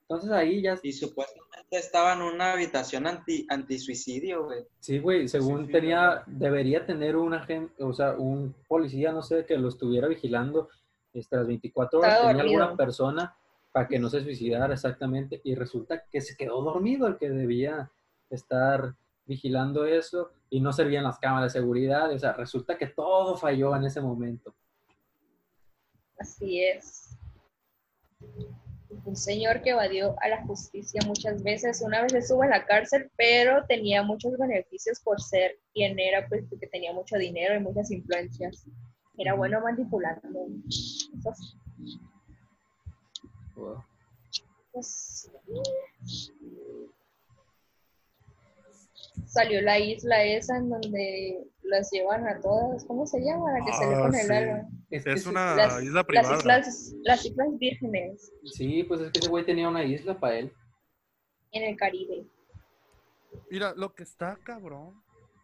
Entonces 0.09 0.31
ahí 0.31 0.63
ya, 0.63 0.75
Y 0.81 0.91
supuestamente 0.91 1.77
estaba 1.77 2.13
en 2.13 2.23
una 2.23 2.53
habitación 2.53 3.05
anti, 3.05 3.45
antisuicidio, 3.47 4.45
güey. 4.45 4.65
sí, 4.79 4.97
güey, 4.97 5.27
según 5.27 5.67
sí, 5.67 5.71
tenía, 5.71 6.23
debería 6.25 6.83
tener 6.83 7.15
un 7.15 7.35
agente, 7.35 7.83
o 7.83 7.93
sea, 7.93 8.13
un 8.13 8.55
policía, 8.67 9.11
no 9.11 9.21
sé, 9.21 9.45
que 9.45 9.55
lo 9.55 9.69
estuviera 9.69 10.07
vigilando 10.07 10.69
este, 11.13 11.35
las 11.35 11.45
24 11.45 11.99
horas, 11.99 12.13
Estaba 12.13 12.29
tenía 12.29 12.43
alguna 12.43 12.75
persona 12.75 13.35
para 13.71 13.87
que 13.87 13.99
no 13.99 14.09
se 14.09 14.23
suicidara 14.23 14.73
exactamente, 14.73 15.41
y 15.43 15.53
resulta 15.53 16.03
que 16.09 16.21
se 16.21 16.35
quedó 16.35 16.63
dormido 16.63 17.05
el 17.05 17.17
que 17.17 17.29
debía 17.29 17.91
estar 18.31 18.95
vigilando 19.27 19.85
eso, 19.85 20.31
y 20.49 20.59
no 20.59 20.73
servían 20.73 21.03
las 21.03 21.19
cámaras 21.19 21.53
de 21.53 21.59
seguridad, 21.59 22.11
o 22.11 22.17
sea, 22.17 22.33
resulta 22.33 22.79
que 22.79 22.87
todo 22.87 23.37
falló 23.37 23.75
en 23.75 23.83
ese 23.83 24.01
momento. 24.01 24.55
Así 26.17 26.63
es. 26.63 27.15
Un 29.10 29.15
señor 29.15 29.63
que 29.63 29.72
evadió 29.72 30.15
a 30.22 30.28
la 30.28 30.45
justicia 30.45 31.02
muchas 31.08 31.41
veces. 31.41 31.82
Una 31.82 32.04
vez 32.04 32.13
estuvo 32.13 32.43
en 32.43 32.52
la 32.52 32.63
cárcel, 32.63 33.10
pero 33.17 33.65
tenía 33.65 34.04
muchos 34.04 34.38
beneficios 34.38 35.00
por 35.00 35.19
ser 35.19 35.58
quien 35.74 35.98
era, 35.98 36.28
pues 36.28 36.45
porque 36.48 36.67
tenía 36.67 36.93
mucho 36.93 37.17
dinero 37.17 37.56
y 37.56 37.60
muchas 37.60 37.89
influencias. 37.89 38.67
Era 39.17 39.34
bueno 39.34 39.62
manipulando. 39.62 40.45
Wow. 43.56 43.84
pues, 44.72 45.32
salió 49.29 49.61
la 49.61 49.79
isla 49.79 50.23
esa 50.23 50.57
en 50.57 50.69
donde 50.69 51.47
las 51.63 51.89
llevan 51.91 52.27
a 52.27 52.39
todas. 52.41 52.83
¿Cómo 52.85 53.05
se 53.05 53.19
llama? 53.21 53.51
La 53.57 53.65
que 53.65 53.73
se 53.73 53.87
le 53.87 53.95
Ah, 53.95 53.99
pone 54.01 54.21
el 54.21 54.31
alma. 54.31 54.69
Es 54.89 55.25
una 55.27 55.55
Las, 55.55 55.83
isla 55.83 55.93
las 55.99 56.05
privada. 56.05 56.37
islas, 56.37 56.93
las 57.03 57.25
islas 57.25 57.47
vírgenes 57.59 58.31
Sí, 58.43 58.83
pues 58.83 59.01
es 59.01 59.11
que 59.11 59.19
ese 59.19 59.29
güey 59.29 59.45
tenía 59.45 59.69
una 59.69 59.83
isla 59.83 60.19
para 60.19 60.39
él. 60.39 60.53
en 61.51 61.63
el 61.63 61.77
Caribe. 61.77 62.25
Mira, 63.51 63.73
lo 63.75 63.93
que 63.93 64.03
está 64.03 64.35
cabrón, 64.43 65.01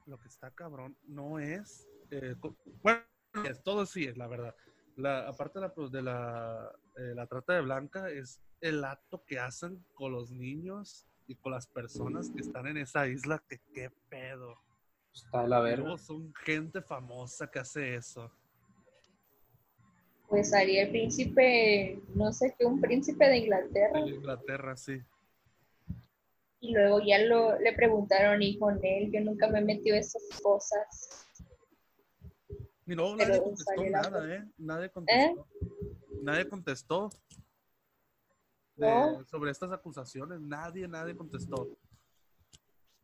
lo 0.07 0.17
que 0.19 0.27
está 0.27 0.51
cabrón 0.51 0.97
no 1.07 1.39
es. 1.39 1.87
eh, 2.11 2.35
bueno, 2.83 3.01
es, 3.47 3.61
todo 3.63 3.85
sí 3.85 4.05
es, 4.05 4.17
la 4.17 4.27
verdad. 4.27 4.55
La, 4.95 5.27
aparte 5.27 5.59
de 5.59 5.65
la, 5.67 5.73
pues, 5.73 5.91
de 5.91 6.01
la, 6.01 6.71
eh, 6.97 7.13
la 7.15 7.27
trata 7.27 7.53
de 7.53 7.61
blanca, 7.61 8.09
es 8.09 8.41
el 8.61 8.83
acto 8.83 9.23
que 9.25 9.39
hacen 9.39 9.83
con 9.93 10.11
los 10.11 10.31
niños 10.31 11.05
y 11.27 11.35
con 11.35 11.51
las 11.51 11.67
personas 11.67 12.29
que 12.29 12.41
están 12.41 12.67
en 12.67 12.77
esa 12.77 13.07
isla, 13.07 13.41
que 13.47 13.59
qué 13.73 13.89
pedo. 14.09 14.55
Está 15.13 15.43
de 15.43 15.47
la 15.47 15.59
Y 15.59 15.63
verga. 15.63 15.83
luego 15.83 15.97
son 15.97 16.33
gente 16.43 16.81
famosa 16.81 17.49
que 17.49 17.59
hace 17.59 17.95
eso. 17.95 18.31
Pues 20.27 20.49
salía 20.49 20.83
el 20.83 20.89
príncipe, 20.89 21.99
no 22.15 22.33
sé 22.33 22.55
qué, 22.57 22.65
un 22.65 22.81
príncipe 22.81 23.25
de 23.25 23.38
Inglaterra. 23.38 23.99
En 23.99 24.07
Inglaterra, 24.07 24.75
sí. 24.75 24.99
Y 26.59 26.73
luego 26.73 26.99
ya 27.05 27.19
lo, 27.19 27.59
le 27.59 27.73
preguntaron, 27.73 28.41
hijo 28.41 28.71
Nel, 28.71 29.11
yo 29.11 29.21
nunca 29.21 29.47
me 29.47 29.59
he 29.59 29.63
metido 29.63 29.95
esas 29.95 30.23
cosas. 30.41 31.27
Y 32.88 32.95
no, 32.95 33.15
Pero 33.17 33.29
nadie 33.29 33.41
contestó 33.43 33.83
nada, 33.89 34.35
¿eh? 34.35 34.45
Nadie 34.57 34.89
contestó. 34.89 35.47
Nadie 36.23 36.49
contestó. 36.49 37.09
De- 38.75 38.88
No. 38.88 39.25
sobre 39.25 39.51
estas 39.51 39.71
acusaciones, 39.71 40.39
nadie, 40.41 40.88
nadie 40.88 41.15
contestó. 41.15 41.67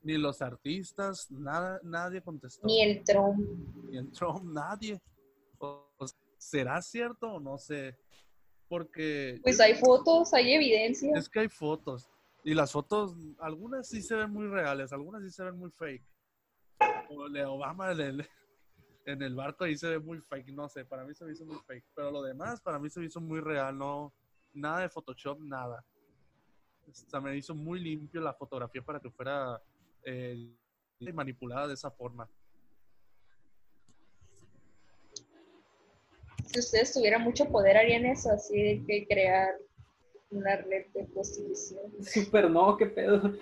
Ni 0.03 0.17
los 0.17 0.41
artistas, 0.41 1.29
nada, 1.29 1.79
nadie 1.83 2.21
contestó. 2.21 2.65
Ni 2.65 2.81
el 2.81 3.03
Trump. 3.03 3.39
Ni 3.89 3.97
el 3.97 4.11
Trump, 4.11 4.43
nadie. 4.45 4.99
O- 5.59 5.91
o 5.97 6.07
sea, 6.07 6.17
¿Será 6.37 6.81
cierto 6.81 7.33
o 7.33 7.39
no 7.39 7.59
sé? 7.59 7.95
Porque 8.67 9.39
Pues 9.43 9.59
hay 9.59 9.75
fotos, 9.75 10.33
hay 10.33 10.53
evidencia. 10.53 11.11
es 11.15 11.29
que 11.29 11.41
hay 11.41 11.49
fotos. 11.49 12.09
Y 12.43 12.55
las 12.55 12.71
fotos, 12.71 13.13
algunas 13.37 13.87
sí 13.87 14.01
se 14.01 14.15
ven 14.15 14.31
muy 14.31 14.47
reales, 14.47 14.91
algunas 14.91 15.21
sí 15.21 15.29
se 15.29 15.43
ven 15.43 15.59
muy 15.59 15.69
fake. 15.69 16.03
Como 17.07 17.27
el 17.27 17.33
de 17.33 17.45
Obama 17.45 17.91
en 17.91 17.99
el, 17.99 18.27
en 19.05 19.21
el 19.21 19.35
barco 19.35 19.65
ahí 19.65 19.77
se 19.77 19.87
ve 19.89 19.99
muy 19.99 20.19
fake, 20.19 20.47
no 20.51 20.67
sé, 20.67 20.83
para 20.83 21.05
mí 21.05 21.13
se 21.13 21.25
me 21.25 21.33
hizo 21.33 21.45
muy 21.45 21.57
fake. 21.67 21.85
Pero 21.93 22.09
lo 22.09 22.23
demás, 22.23 22.59
para 22.59 22.79
mí 22.79 22.89
se 22.89 22.99
me 22.99 23.05
hizo 23.05 23.21
muy 23.21 23.39
real, 23.39 23.77
no, 23.77 24.11
nada 24.53 24.81
de 24.81 24.89
Photoshop, 24.89 25.39
nada. 25.41 25.83
O 26.87 26.93
sea, 26.93 27.21
me 27.21 27.35
hizo 27.37 27.55
muy 27.55 27.79
limpio 27.79 28.21
la 28.21 28.33
fotografía 28.33 28.81
para 28.81 28.99
que 28.99 29.09
fuera 29.09 29.61
eh, 30.03 30.53
manipulada 31.13 31.67
de 31.67 31.73
esa 31.73 31.89
forma. 31.91 32.29
Si 36.45 36.59
ustedes 36.59 36.93
tuvieran 36.93 37.21
mucho 37.21 37.45
poder, 37.49 37.77
harían 37.77 38.05
eso, 38.05 38.31
así 38.31 38.61
de 38.61 38.83
que 38.85 39.07
crear 39.07 39.55
una 40.31 40.57
red 40.57 40.87
de 40.93 41.05
prostitución. 41.05 41.91
Súper 42.01 42.49
no, 42.49 42.75
qué 42.77 42.87
pedo. 42.87 43.33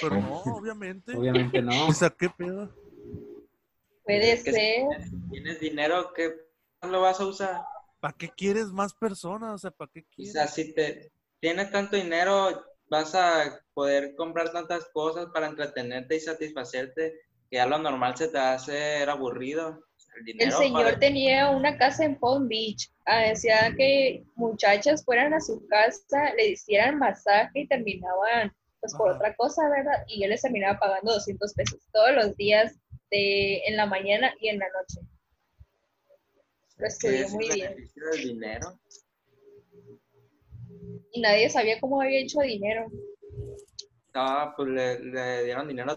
Pero 0.00 0.20
no, 0.20 0.42
obviamente. 0.42 1.16
Obviamente 1.16 1.62
no. 1.62 1.70
O 1.88 1.92
sea, 1.92 2.10
¿qué 2.10 2.28
pedo? 2.30 2.70
Puede 4.04 4.36
ser. 4.38 4.86
Tienes 5.30 5.60
dinero, 5.60 6.12
¿qué 6.14 6.34
lo 6.82 7.00
vas 7.02 7.20
a 7.20 7.26
usar? 7.26 7.62
¿Para 8.00 8.14
qué 8.16 8.28
quieres 8.28 8.66
más 8.68 8.94
personas? 8.94 9.54
O 9.54 9.58
sea, 9.58 9.70
¿para 9.70 9.90
qué 9.92 10.00
O 10.00 10.04
quieres? 10.14 10.32
sea, 10.32 10.46
si 10.46 10.72
te 10.72 11.10
tienes 11.40 11.70
tanto 11.70 11.96
dinero, 11.96 12.64
vas 12.88 13.14
a 13.14 13.60
poder 13.74 14.14
comprar 14.16 14.52
tantas 14.52 14.88
cosas 14.92 15.26
para 15.32 15.46
entretenerte 15.48 16.16
y 16.16 16.20
satisfacerte, 16.20 17.14
que 17.50 17.56
ya 17.56 17.66
lo 17.66 17.78
normal 17.78 18.16
se 18.16 18.28
te 18.28 18.38
hace 18.38 19.02
aburrido. 19.04 19.84
El, 20.26 20.40
El 20.40 20.52
señor 20.52 20.84
para- 20.84 20.98
tenía 20.98 21.50
una 21.50 21.76
casa 21.76 22.04
en 22.04 22.18
Palm 22.18 22.48
Beach. 22.48 22.90
Ah, 23.06 23.20
decía 23.22 23.72
que 23.76 24.24
muchachas 24.36 25.04
fueran 25.04 25.34
a 25.34 25.40
su 25.40 25.66
casa, 25.68 26.34
le 26.36 26.48
hicieran 26.50 26.98
masaje 26.98 27.60
y 27.60 27.68
terminaban 27.68 28.52
pues 28.80 28.94
por 28.94 29.08
Ajá. 29.10 29.16
otra 29.18 29.34
cosa, 29.36 29.68
¿verdad? 29.68 30.04
Y 30.06 30.22
él 30.22 30.30
les 30.30 30.42
terminaba 30.42 30.78
pagando 30.78 31.12
200 31.12 31.52
pesos 31.54 31.80
todos 31.92 32.14
los 32.14 32.36
días 32.36 32.74
de, 33.10 33.58
en 33.66 33.76
la 33.76 33.86
mañana 33.86 34.32
y 34.40 34.48
en 34.48 34.60
la 34.60 34.66
noche. 34.68 35.00
Estudió 36.78 37.26
es 37.26 37.32
muy 37.32 37.48
bien. 37.48 37.70
beneficio 37.70 38.02
del 38.12 38.22
dinero. 38.22 38.80
Y 41.12 41.20
nadie 41.20 41.50
sabía 41.50 41.80
cómo 41.80 42.00
había 42.00 42.20
hecho 42.20 42.40
dinero. 42.40 42.86
Estaba, 44.06 44.54
pues 44.56 44.68
le, 44.68 45.00
le 45.00 45.44
dieron 45.44 45.68
dinero 45.68 45.92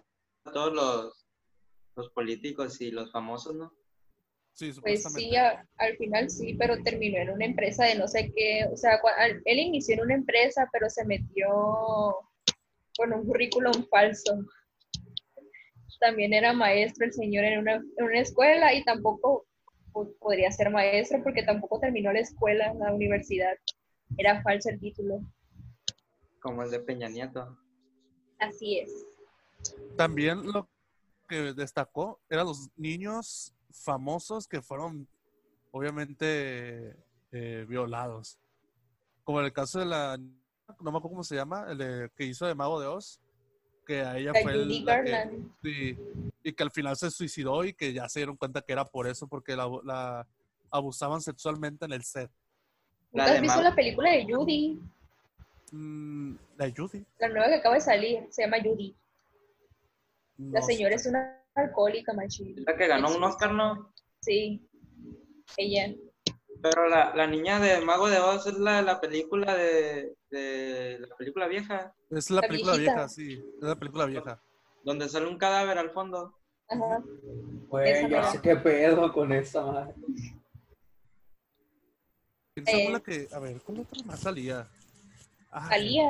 a 0.45 0.51
todos 0.51 0.73
los, 0.73 1.27
los 1.95 2.09
políticos 2.11 2.79
y 2.81 2.91
los 2.91 3.11
famosos, 3.11 3.55
¿no? 3.55 3.73
Sí, 4.53 4.71
Pues 4.81 5.03
sí, 5.13 5.35
a- 5.35 5.65
al 5.77 5.95
final 5.97 6.29
sí, 6.29 6.55
pero 6.55 6.81
terminó 6.83 7.17
en 7.17 7.29
una 7.31 7.45
empresa 7.45 7.85
de 7.85 7.95
no 7.95 8.07
sé 8.07 8.31
qué. 8.35 8.65
O 8.71 8.75
sea, 8.77 9.01
cua- 9.01 9.15
al- 9.17 9.41
él 9.45 9.59
inició 9.59 9.95
en 9.95 10.01
una 10.01 10.13
empresa, 10.15 10.67
pero 10.71 10.89
se 10.89 11.05
metió 11.05 11.47
con 12.97 13.13
un 13.13 13.25
currículum 13.25 13.87
falso. 13.89 14.45
También 15.99 16.33
era 16.33 16.51
maestro 16.51 17.05
el 17.05 17.13
señor 17.13 17.45
en 17.45 17.59
una, 17.59 17.75
en 17.75 18.03
una 18.03 18.19
escuela 18.19 18.73
y 18.73 18.83
tampoco 18.83 19.21
po- 19.21 19.45
podría 19.91 20.51
ser 20.51 20.69
maestro 20.69 21.21
porque 21.23 21.43
tampoco 21.43 21.80
terminó 21.80 22.12
la 22.12 22.19
escuela, 22.19 22.73
la 22.73 22.93
universidad. 22.93 23.54
Era 24.17 24.41
falso 24.41 24.69
el 24.69 24.80
título. 24.80 25.21
Como 26.41 26.63
el 26.63 26.71
de 26.71 26.80
Peña 26.80 27.08
Nieto. 27.08 27.58
Así 28.39 28.80
es. 28.80 28.91
También 29.95 30.45
lo 30.51 30.67
que 31.27 31.54
destacó 31.54 32.19
eran 32.30 32.47
los 32.47 32.69
niños 32.75 33.54
famosos 33.71 34.47
que 34.47 34.62
fueron, 34.62 35.08
obviamente, 35.71 36.95
eh, 37.32 37.65
violados. 37.67 38.38
Como 39.23 39.39
en 39.39 39.45
el 39.45 39.54
caso 39.54 39.80
de 39.80 39.86
la, 39.86 40.17
no 40.17 40.91
me 40.91 40.97
acuerdo 40.97 41.10
cómo 41.10 41.23
se 41.23 41.36
llama, 41.36 41.67
el 41.69 41.77
de- 41.77 42.10
que 42.15 42.25
hizo 42.25 42.45
de 42.47 42.56
Mago 42.56 42.80
de 42.82 42.88
Oz, 42.88 43.21
que 43.86 44.01
a 44.01 44.17
ella 44.17 44.32
La 44.34 44.41
fue 44.41 44.54
el- 44.54 44.63
Judy 44.63 44.80
la 44.84 45.04
que- 45.04 45.12
Garland. 45.12 45.51
sí, 45.62 45.97
y 46.43 46.54
que 46.54 46.63
al 46.63 46.71
final 46.71 46.95
se 46.97 47.12
suicidó 47.12 47.63
y 47.63 47.73
que 47.73 47.93
ya 47.93 48.08
se 48.10 48.19
dieron 48.19 48.38
cuenta 48.38 48.62
que 48.62 48.73
era 48.73 48.86
por 48.86 49.08
eso, 49.08 49.27
porque 49.27 49.56
la, 49.56 49.69
la 49.84 50.27
abusaban 50.69 51.21
sexualmente 51.21 51.86
en 51.86 51.93
el 51.93 52.04
set. 52.04 52.32
¿Nunca 53.12 53.32
has 53.34 53.41
visto 53.41 53.62
la 53.62 53.75
película 53.75 54.12
de 54.12 54.25
Judy? 54.25 54.80
Mm, 55.71 56.36
la 56.58 56.71
Judy. 56.75 57.06
La 57.19 57.30
nueva 57.30 57.47
que 57.47 57.56
acaba 57.56 57.75
de 57.75 57.82
salir, 57.82 58.27
se 58.30 58.43
llama 58.43 58.58
Judy. 58.63 58.95
La 60.38 60.62
señora 60.62 60.97
sé. 60.97 61.01
es 61.01 61.08
una 61.08 61.43
alcohólica, 61.56 62.13
machín. 62.13 62.63
La 62.65 62.75
que 62.75 62.88
ganó 62.88 63.15
un 63.15 63.23
Oscar, 63.23 63.54
¿no? 63.54 63.93
Sí, 64.21 64.67
ella. 65.58 65.93
Pero 66.62 66.88
la, 66.88 67.13
la 67.15 67.27
niña 67.27 67.60
de 67.60 67.82
Mago 67.82 68.08
de 68.10 68.19
Oz 68.19 68.45
es 68.47 68.58
la 68.58 68.77
de 68.77 68.82
la 68.84 69.01
película 69.01 69.56
de, 69.56 70.15
de 70.30 70.99
la 70.99 71.15
película 71.15 71.47
vieja, 71.47 71.93
Es 72.10 72.30
la 72.30 72.41
La 72.41 72.47
película 72.47 72.73
viejita. 72.73 72.93
vieja, 72.93 73.10
sí, 73.10 73.34
es 73.34 73.67
la 73.67 73.75
película 73.75 74.06
vieja. 74.06 74.41
Donde 74.83 75.07
sale 75.09 75.27
un 75.27 75.37
cadáver 75.37 75.77
al 75.77 75.91
fondo. 75.91 76.33
Ajá. 76.67 77.03
Güey, 77.67 78.09
yo 78.09 78.21
no. 78.21 78.31
sé 78.31 78.41
qué 78.41 78.55
pedo 78.55 79.11
con 79.13 79.31
esa 79.33 79.65
madre. 79.65 79.93
Esa 82.55 82.71
fue 82.71 82.83
Eh. 82.85 82.91
la 82.91 82.99
que, 82.99 83.27
a 83.33 83.39
ver, 83.39 83.61
¿cómo 83.61 83.81
otra 83.83 84.03
más 84.05 84.19
salía? 84.19 84.67
Ah, 85.51 85.67
Salía. 85.69 86.09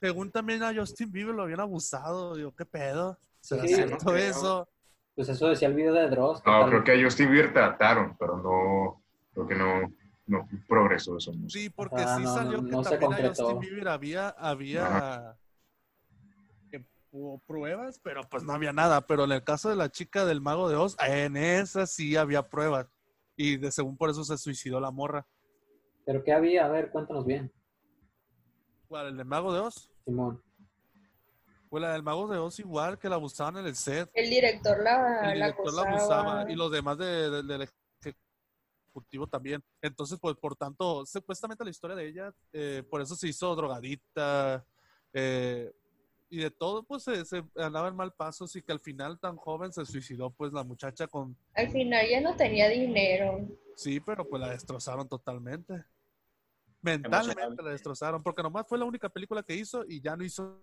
Según 0.00 0.30
también 0.30 0.62
a 0.62 0.72
Justin 0.74 1.10
Bieber 1.10 1.34
lo 1.34 1.42
habían 1.42 1.60
abusado. 1.60 2.36
Digo, 2.36 2.54
¿qué 2.54 2.64
pedo? 2.64 3.18
¿Será 3.40 3.62
Sí, 3.62 3.74
cierto 3.74 4.04
no 4.04 4.16
eso? 4.16 4.68
Pues 5.14 5.28
eso 5.28 5.48
decía 5.48 5.68
el 5.68 5.74
video 5.74 5.92
de 5.92 6.08
Dross. 6.08 6.38
No, 6.38 6.60
tal- 6.60 6.68
creo 6.70 6.84
que 6.84 6.92
a 6.92 7.04
Justin 7.04 7.30
Bieber 7.30 7.52
trataron, 7.52 8.16
pero 8.18 8.36
no, 8.36 9.02
creo 9.34 9.46
que 9.48 9.54
no, 9.56 9.92
no 10.26 10.48
progresó 10.68 11.16
eso. 11.18 11.32
Sí, 11.48 11.68
porque 11.70 11.96
Ah, 11.98 12.16
sí 12.16 12.22
no, 12.22 12.34
salió 12.34 12.58
no, 12.58 12.64
que 12.64 12.70
no 12.70 12.84
se 12.84 12.98
también 12.98 13.26
a. 13.26 13.28
Justin 13.30 13.58
Bieber 13.58 13.88
había, 13.88 14.28
había 14.30 15.36
hubo 17.10 17.38
pruebas, 17.40 17.98
pero 18.02 18.22
pues 18.28 18.42
no 18.44 18.52
había 18.52 18.72
nada. 18.72 19.06
Pero 19.06 19.24
en 19.24 19.32
el 19.32 19.44
caso 19.44 19.68
de 19.70 19.76
la 19.76 19.90
chica 19.90 20.24
del 20.24 20.40
mago 20.40 20.68
de 20.68 20.76
Oz, 20.76 20.96
en 21.06 21.36
esa 21.36 21.86
sí 21.86 22.16
había 22.16 22.42
pruebas. 22.42 22.86
Y 23.36 23.56
de 23.56 23.70
según 23.72 23.96
por 23.96 24.10
eso 24.10 24.24
se 24.24 24.36
suicidó 24.38 24.80
la 24.80 24.90
morra. 24.90 25.26
¿Pero 26.04 26.22
qué 26.24 26.32
había? 26.32 26.66
A 26.66 26.68
ver, 26.68 26.90
cuéntanos 26.90 27.24
bien, 27.26 27.52
¿Cuál? 28.88 29.08
¿El 29.08 29.16
del 29.18 29.26
mago 29.26 29.52
de 29.52 29.60
Oz? 29.60 29.90
Simón. 30.04 30.42
Pues 31.68 31.82
la 31.82 31.92
del 31.92 32.02
mago 32.02 32.26
de 32.28 32.38
Oz 32.38 32.58
igual, 32.60 32.98
que 32.98 33.08
la 33.10 33.16
abusaban 33.16 33.58
en 33.58 33.66
el 33.66 33.76
set. 33.76 34.10
El 34.14 34.30
director 34.30 34.82
la, 34.82 35.30
El 35.32 35.38
la 35.40 35.46
director 35.48 35.74
la 35.74 35.82
acosaba. 35.82 36.30
abusaba 36.32 36.50
y 36.50 36.56
los 36.56 36.72
demás 36.72 36.96
de- 36.96 37.30
de- 37.30 37.42
del 37.42 37.68
ejecutivo 38.90 39.26
también. 39.26 39.62
Entonces, 39.82 40.18
pues 40.18 40.34
por 40.36 40.56
tanto, 40.56 41.04
supuestamente 41.04 41.62
la 41.62 41.70
historia 41.70 41.94
de 41.94 42.08
ella, 42.08 42.32
eh, 42.54 42.82
por 42.88 43.02
eso 43.02 43.14
se 43.14 43.28
hizo 43.28 43.54
drogadita 43.54 44.64
eh, 45.12 45.70
y 46.30 46.38
de 46.38 46.50
todo, 46.50 46.82
pues 46.82 47.02
se, 47.04 47.24
se 47.24 47.42
andaba 47.56 47.88
en 47.88 47.96
mal 47.96 48.12
pasos 48.12 48.54
y 48.56 48.62
que 48.62 48.72
al 48.72 48.80
final 48.80 49.18
tan 49.18 49.36
joven 49.36 49.72
se 49.72 49.84
suicidó, 49.86 50.30
pues 50.30 50.52
la 50.52 50.62
muchacha 50.64 51.06
con, 51.06 51.36
Al 51.54 51.70
final 51.70 52.06
ya 52.08 52.20
no 52.20 52.36
tenía 52.36 52.68
dinero. 52.68 53.46
sí, 53.74 54.00
pero 54.00 54.28
pues 54.28 54.40
la 54.40 54.50
destrozaron 54.50 55.08
totalmente. 55.08 55.84
Mentalmente 56.80 57.62
la 57.62 57.70
destrozaron, 57.70 58.22
porque 58.22 58.42
nomás 58.42 58.66
fue 58.68 58.78
la 58.78 58.84
única 58.84 59.08
película 59.08 59.42
que 59.42 59.54
hizo 59.54 59.84
y 59.86 60.00
ya 60.00 60.16
no 60.16 60.24
hizo, 60.24 60.60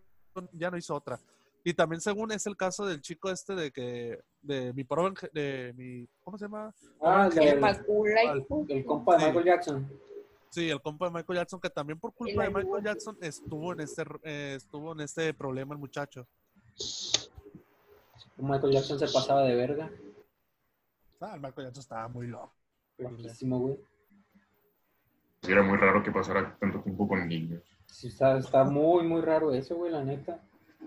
ya 0.54 0.72
no 0.72 0.78
hizo 0.78 0.96
otra. 0.96 1.20
Y 1.64 1.74
también 1.74 2.00
según 2.00 2.32
es 2.32 2.46
el 2.46 2.56
caso 2.56 2.86
del 2.86 3.02
chico 3.02 3.30
este 3.32 3.56
de 3.56 3.72
que, 3.72 4.20
de 4.42 4.72
mi 4.74 4.84
ange- 4.84 5.32
de 5.34 5.74
mi, 5.76 6.08
¿cómo 6.24 6.38
se 6.38 6.46
llama? 6.46 6.74
Ah, 7.02 7.28
el, 7.32 7.38
El 7.40 7.60
Macula 7.60 8.24
y 8.24 8.46
¿cuál? 8.46 8.66
el 8.70 8.86
compa 8.86 9.18
de. 9.18 9.26
Michael 9.26 9.46
Jackson. 9.46 9.92
Sí, 10.56 10.70
el 10.70 10.82
compa 10.82 11.08
de 11.08 11.12
Michael 11.12 11.40
Jackson, 11.40 11.60
que 11.60 11.70
también 11.70 12.00
por 12.00 12.14
culpa 12.14 12.44
de 12.44 12.48
El 12.48 12.54
Michael. 12.54 12.82
Jackson 12.82 13.18
estuvo 13.20 13.74
en 13.74 13.82
este, 13.82 14.04
eh, 14.24 14.54
estuvo 14.56 14.94
en 14.94 15.02
este 15.02 15.34
problema 15.34 15.74
el 15.74 15.80
muchacho. 15.82 16.26
Michael 18.38 18.72
Jackson 18.72 18.98
se 18.98 19.10
pasaba 19.10 19.44
de 19.44 19.54
verga. 19.54 19.92
Ah, 21.20 21.34
el 21.34 21.42
Michael 21.42 21.68
Jackson 21.68 21.82
estaba 21.82 22.08
muy 22.08 22.28
loco. 22.28 22.56
Loquísimo, 23.00 23.60
güey. 23.60 23.78
Era 25.42 25.62
muy 25.62 25.78
raro 25.78 26.02
que 26.02 26.12
pasara 26.12 26.58
tanto 26.58 26.80
tiempo 26.80 27.06
con 27.06 27.28
niños. 27.28 27.62
Sí, 27.88 28.08
está, 28.08 28.38
está 28.38 28.64
muy, 28.64 29.04
muy 29.04 29.20
raro 29.20 29.54
eso, 29.54 29.76
güey, 29.76 29.92
la 29.92 30.06
neta. 30.06 30.42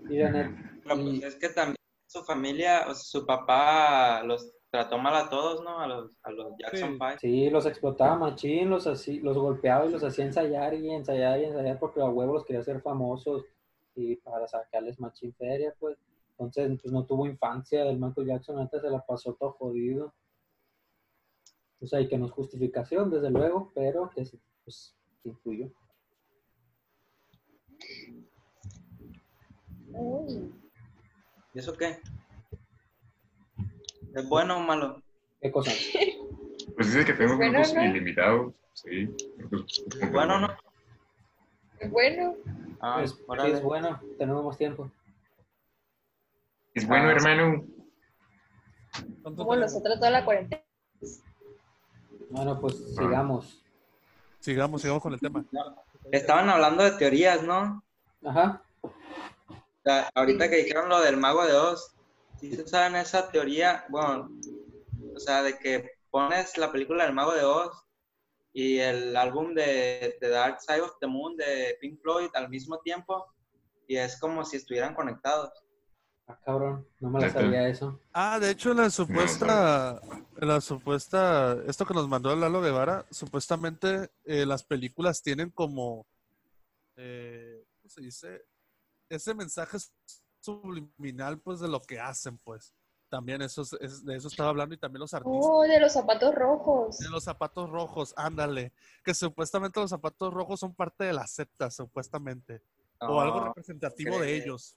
Y 0.09 0.17
la 0.17 0.31
neta, 0.31 0.79
Pero 0.81 0.95
pues 0.95 1.23
es 1.25 1.35
que 1.35 1.49
también 1.49 1.77
su 2.07 2.23
familia, 2.23 2.85
o 2.87 2.95
sea, 2.95 2.95
su 2.95 3.23
papá 3.23 4.23
los 4.23 4.51
trató 4.71 4.97
mal 4.97 5.15
a 5.15 5.29
todos, 5.29 5.63
¿no? 5.63 5.79
A 5.79 5.87
los, 5.87 6.11
a 6.23 6.31
los 6.31 6.53
Jackson 6.57 6.91
Sí. 6.91 6.97
Five. 6.97 7.19
sí, 7.19 7.49
los 7.49 7.65
explotaba 7.65 8.15
machín, 8.17 8.69
los, 8.69 8.85
así, 8.87 9.19
los 9.19 9.37
golpeaba 9.37 9.85
y 9.85 9.91
los 9.91 10.03
hacía 10.03 10.25
ensayar 10.25 10.73
y 10.75 10.91
ensayar 10.91 11.39
y 11.39 11.45
ensayar 11.45 11.79
porque 11.79 12.01
a 12.01 12.05
huevos 12.05 12.35
los 12.35 12.45
quería 12.45 12.61
hacer 12.61 12.81
famosos 12.81 13.45
y 13.95 14.15
para 14.17 14.47
sacarles 14.47 14.99
machín 14.99 15.33
feria, 15.33 15.73
pues. 15.79 15.97
Entonces, 16.31 16.79
pues 16.81 16.93
no 16.93 17.05
tuvo 17.05 17.25
infancia 17.25 17.83
el 17.83 17.99
Michael 17.99 18.27
Jackson, 18.27 18.59
antes 18.59 18.81
se 18.81 18.89
la 18.89 19.05
pasó 19.05 19.33
todo 19.33 19.51
jodido. 19.53 20.13
O 21.81 21.85
sea, 21.87 21.99
y 21.99 22.07
que 22.07 22.17
no 22.17 22.27
es 22.27 22.31
justificación, 22.31 23.09
desde 23.09 23.29
luego, 23.29 23.71
pero 23.75 24.09
que 24.09 24.23
sí, 24.25 24.39
pues, 24.63 24.95
influyó. 25.23 25.69
Uy, 29.91 30.53
¿Y 31.53 31.59
eso 31.59 31.73
qué? 31.73 31.97
¿Es 34.15 34.27
bueno 34.27 34.57
o 34.57 34.59
malo? 34.61 35.01
¿Qué 35.41 35.51
cosa? 35.51 35.71
Pues 36.75 36.87
dice 36.93 37.05
que 37.05 37.13
tenemos 37.13 37.37
Bueno, 37.37 37.59
¿no? 37.61 37.83
ilimitados. 37.85 38.53
Sí. 38.73 39.09
que 39.99 40.05
Bueno, 40.07 40.39
¿no? 40.39 40.49
qué 41.79 41.87
bueno. 41.89 42.35
Ah, 42.81 42.97
Pues, 42.99 43.11
sí, 43.11 43.51
es 43.51 43.61
bueno, 43.61 43.99
tenemos 44.17 44.45
más 44.45 44.57
tiempo. 44.57 44.89
Es 46.73 46.87
bueno, 46.87 47.09
Ah, 47.09 47.11
hermano. 47.11 47.65
¿Cuánto 49.21 49.43
Como 49.43 49.55
nosotros 49.55 49.95
toda 49.99 50.11
la 50.11 50.23
cuarentena. 50.25 50.63
Bueno, 52.29 52.59
pues 52.61 52.75
Ah. 52.75 53.01
sigamos. 53.01 53.63
Sigamos, 54.39 54.81
sigamos 54.81 55.03
con 55.03 55.13
el 55.13 55.19
tema. 55.19 55.43
Estaban 56.11 56.49
hablando 56.49 56.83
de 56.83 56.91
teorías, 56.91 57.43
¿no? 57.43 57.83
Ajá. 58.23 58.61
O 58.81 58.91
sea, 59.83 60.09
ahorita 60.15 60.49
que 60.49 60.57
dijeron 60.57 60.87
lo 60.89 61.01
del 61.01 61.17
mago 61.17 61.45
de 61.45 61.53
Oz, 61.53 61.93
si 62.39 62.55
se 62.55 62.67
saben 62.67 62.95
esa 62.95 63.29
teoría, 63.31 63.85
bueno, 63.89 64.29
o 65.15 65.19
sea, 65.19 65.43
de 65.43 65.57
que 65.57 65.91
pones 66.09 66.57
la 66.57 66.71
película 66.71 67.05
del 67.05 67.13
mago 67.13 67.33
de 67.33 67.43
Oz 67.43 67.85
y 68.53 68.79
el 68.79 69.15
álbum 69.15 69.53
de, 69.53 70.17
de 70.19 70.29
Dark 70.29 70.59
Side 70.61 70.81
of 70.81 70.97
the 70.99 71.07
Moon 71.07 71.35
de 71.35 71.77
Pink 71.81 72.01
Floyd 72.01 72.29
al 72.33 72.49
mismo 72.49 72.79
tiempo 72.79 73.33
y 73.87 73.97
es 73.97 74.19
como 74.19 74.45
si 74.45 74.57
estuvieran 74.57 74.95
conectados. 74.95 75.51
Ah, 76.27 76.39
cabrón, 76.45 76.87
no 76.99 77.09
me 77.09 77.21
la 77.21 77.31
sabía 77.31 77.67
eso. 77.67 77.99
Ah, 78.13 78.37
de 78.39 78.51
hecho, 78.51 78.71
en 78.71 78.77
la 78.77 78.91
supuesta, 78.91 79.99
en 80.37 80.47
la 80.47 80.61
supuesta, 80.61 81.57
esto 81.65 81.87
que 81.87 81.95
nos 81.95 82.07
mandó 82.07 82.35
Lalo 82.35 82.61
Guevara, 82.61 83.03
supuestamente 83.09 84.11
eh, 84.25 84.45
las 84.45 84.63
películas 84.63 85.23
tienen 85.23 85.49
como, 85.49 86.05
eh, 86.97 87.65
¿cómo 87.75 87.89
se 87.89 88.01
dice? 88.01 88.45
Ese 89.09 89.33
mensaje 89.33 89.77
subliminal, 90.39 91.39
pues, 91.39 91.59
de 91.59 91.67
lo 91.67 91.81
que 91.81 91.99
hacen, 91.99 92.37
pues. 92.39 92.73
También 93.09 93.41
eso, 93.41 93.63
es- 93.63 93.73
es- 93.81 94.05
de 94.05 94.15
eso 94.17 94.27
estaba 94.27 94.49
hablando 94.49 94.75
y 94.75 94.77
también 94.77 94.99
los 94.99 95.13
artistas. 95.15 95.41
Oh, 95.43 95.63
de 95.63 95.79
los 95.79 95.91
zapatos 95.93 96.35
rojos. 96.35 96.99
De 96.99 97.09
los 97.09 97.23
zapatos 97.23 97.67
rojos, 97.69 98.13
ándale. 98.15 98.71
Que 99.03 99.13
supuestamente 99.15 99.79
los 99.79 99.89
zapatos 99.89 100.31
rojos 100.33 100.59
son 100.59 100.75
parte 100.75 101.05
de 101.05 101.13
la 101.13 101.25
secta, 101.27 101.71
supuestamente. 101.71 102.61
o 103.01 103.21
algo 103.21 103.39
No, 103.39 103.45
representativo 103.47 104.19
de 104.19 104.35
ellos. 104.35 104.75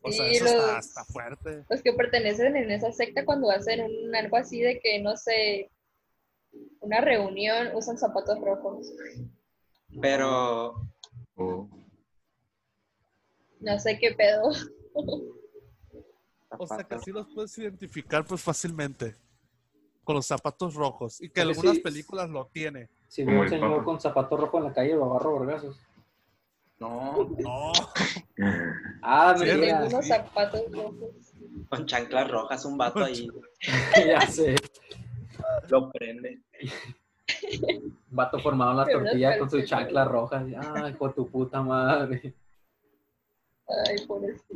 O 0.00 0.12
sea, 0.12 0.28
eso 0.28 0.44
está, 0.44 0.76
los- 0.76 0.86
está 0.86 1.04
fuerte. 1.04 1.64
Los 1.68 1.82
que 1.82 1.92
pertenecen 1.92 2.56
en 2.56 2.70
esa 2.70 2.92
secta 2.92 3.24
cuando 3.24 3.50
hacen 3.50 3.80
un, 3.82 4.14
algo 4.14 4.36
así 4.36 4.60
de 4.62 4.78
que, 4.80 5.02
no 5.02 5.16
sé, 5.16 5.70
una 6.78 7.00
reunión, 7.00 7.74
usan 7.74 7.98
zapatos 7.98 8.40
rojos. 8.40 8.92
Pero, 10.00 10.86
O- 11.36 11.68
No 13.60 13.78
sé 13.78 13.98
qué 13.98 14.12
pedo. 14.12 14.50
O 16.58 16.66
sea 16.66 16.82
que 16.84 16.94
así 16.96 17.10
los 17.12 17.26
puedes 17.34 17.56
identificar 17.58 18.24
pues 18.24 18.42
fácilmente. 18.42 19.14
Con 20.04 20.16
los 20.16 20.26
zapatos 20.26 20.74
rojos. 20.74 21.20
Y 21.20 21.24
que 21.28 21.28
Porque 21.28 21.40
algunas 21.42 21.74
sí. 21.76 21.80
películas 21.82 22.28
lo 22.30 22.46
tiene. 22.46 22.88
Si 23.08 23.22
un 23.22 23.30
el 23.30 23.48
señor 23.48 23.70
Papa. 23.72 23.84
con 23.84 24.00
zapato 24.00 24.36
rojo 24.36 24.58
en 24.58 24.64
la 24.64 24.72
calle, 24.72 24.94
lo 24.94 25.04
agarro 25.10 25.38
vergazos. 25.40 25.78
no, 26.78 27.28
No. 27.38 27.72
Ah, 29.02 29.34
Sí, 29.38 29.44
Tengo 29.44 29.60
mira, 29.60 29.84
unos 29.84 30.06
zapatos 30.06 30.62
rojos. 30.72 31.10
con 31.68 31.86
chanclas 31.86 32.30
rojas, 32.30 32.64
un 32.64 32.78
vato 32.78 33.04
ahí 33.04 33.28
ya 34.06 34.20
sé. 34.22 34.56
lo 35.68 35.90
prende. 35.92 36.40
Un 37.72 37.98
vato 38.10 38.38
formado 38.40 38.70
en 38.70 38.76
unas 38.76 38.90
tortillas 38.90 39.38
con 39.38 39.50
sus 39.50 39.60
calcetas. 39.60 39.78
chanclas 39.80 40.08
rojas. 40.08 40.44
Ay, 40.76 40.92
por 40.94 41.12
tu 41.14 41.28
puta 41.28 41.60
madre. 41.62 42.34
Ay, 43.88 44.06
pobrecito. 44.06 44.54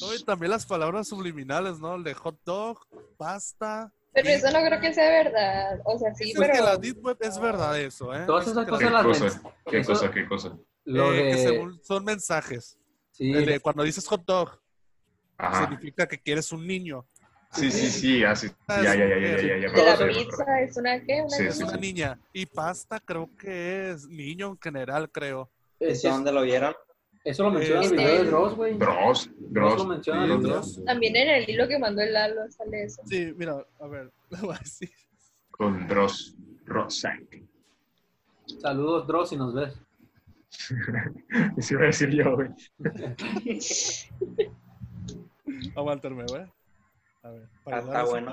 No, 0.00 0.14
y 0.14 0.22
también 0.24 0.50
las 0.50 0.66
palabras 0.66 1.08
subliminales, 1.08 1.78
¿no? 1.78 1.94
El 1.94 2.04
de 2.04 2.14
hot 2.14 2.38
dog, 2.44 2.78
pasta. 3.16 3.92
Pero 4.12 4.28
eso 4.28 4.50
no 4.50 4.62
creo 4.66 4.80
que 4.80 4.92
sea 4.92 5.08
verdad. 5.24 5.80
O 5.84 5.98
sea, 5.98 6.14
sí, 6.14 6.24
Dicen 6.26 6.42
que 6.42 6.48
pero... 6.52 6.64
la 6.64 6.76
deep 6.76 7.02
web 7.04 7.16
es 7.20 7.38
verdad 7.38 7.80
eso, 7.80 8.14
¿eh? 8.14 8.24
Todas 8.26 8.46
esas 8.46 8.64
que 8.64 8.70
cosas 8.70 8.86
¿Qué 8.88 8.92
las 8.92 9.02
cosa? 9.04 9.42
¿Qué 9.70 9.78
eso- 9.78 9.92
cosa? 9.92 10.10
¿Qué 10.10 10.28
cosa? 10.28 10.58
Lo 10.84 11.12
eh, 11.14 11.16
que 11.18 11.24
de. 11.36 11.38
según 11.38 11.80
son 11.84 12.04
mensajes. 12.04 12.76
Sí, 13.12 13.30
El 13.32 13.46
de 13.46 13.60
cuando 13.60 13.82
dices 13.84 14.06
hot 14.08 14.24
dog, 14.26 14.58
Ajá. 15.38 15.62
significa 15.62 16.06
que 16.06 16.18
quieres 16.20 16.50
un 16.52 16.66
niño. 16.66 17.06
Sí, 17.52 17.70
sí, 17.70 17.90
sí. 17.90 18.24
Ah, 18.24 18.34
sí. 18.34 18.48
Ya, 18.68 18.82
ya, 18.82 18.94
ya, 18.94 19.06
ya, 19.18 19.36
ya, 19.36 19.58
ya, 19.58 19.70
De 19.70 19.84
la 19.84 20.08
pizza 20.08 20.60
es 20.62 20.76
una, 20.76 21.00
¿qué? 21.04 21.20
Una 21.20 21.36
Sí, 21.36 21.44
Es 21.46 21.60
una 21.60 21.76
niña. 21.76 22.18
Y 22.32 22.46
pasta 22.46 22.98
creo 23.00 23.28
que 23.38 23.90
es 23.90 24.08
niño 24.08 24.48
en 24.48 24.58
general, 24.58 25.10
creo. 25.10 25.50
¿Y 25.78 25.86
es- 25.88 26.02
es- 26.04 26.10
dónde 26.10 26.32
lo 26.32 26.42
vieron? 26.42 26.74
Eso 27.24 27.44
lo 27.44 27.50
menciona 27.52 27.80
en 27.82 27.86
el 27.86 27.92
Este- 27.92 28.04
video 28.04 28.24
de 28.24 28.30
Dross, 28.30 28.54
güey. 28.56 28.78
Dross. 28.78 29.30
Dross. 29.38 29.78
lo 29.78 29.84
menciona 29.86 30.26
sí, 30.26 30.32
en 30.32 30.36
el 30.38 30.42
Dross. 30.42 30.84
También 30.84 31.16
en 31.16 31.28
el 31.28 31.48
hilo 31.50 31.68
que 31.68 31.78
mandó 31.78 32.02
el 32.02 32.12
Lalo 32.12 32.50
sale 32.50 32.84
eso. 32.84 33.02
Sí, 33.06 33.32
mira, 33.36 33.64
a 33.80 33.86
ver, 33.86 34.10
le 34.30 34.40
voy 34.40 34.54
a 34.54 34.58
decir. 34.58 34.90
Con 35.50 35.86
Dross. 35.86 36.36
Rosak. 36.64 37.42
Saludos, 38.60 39.06
Dross, 39.06 39.28
si 39.30 39.36
nos 39.36 39.54
ves. 39.54 39.74
Eso 41.56 41.74
iba 41.74 41.82
a 41.82 41.86
decir 41.86 42.10
yo, 42.10 42.34
güey. 42.34 42.48
Aguantarme, 45.76 46.24
güey. 46.28 46.42
A 47.22 47.30
ver, 47.30 47.42
Ah, 47.44 47.60
para 47.64 47.78
está 47.78 48.04
bueno. 48.04 48.32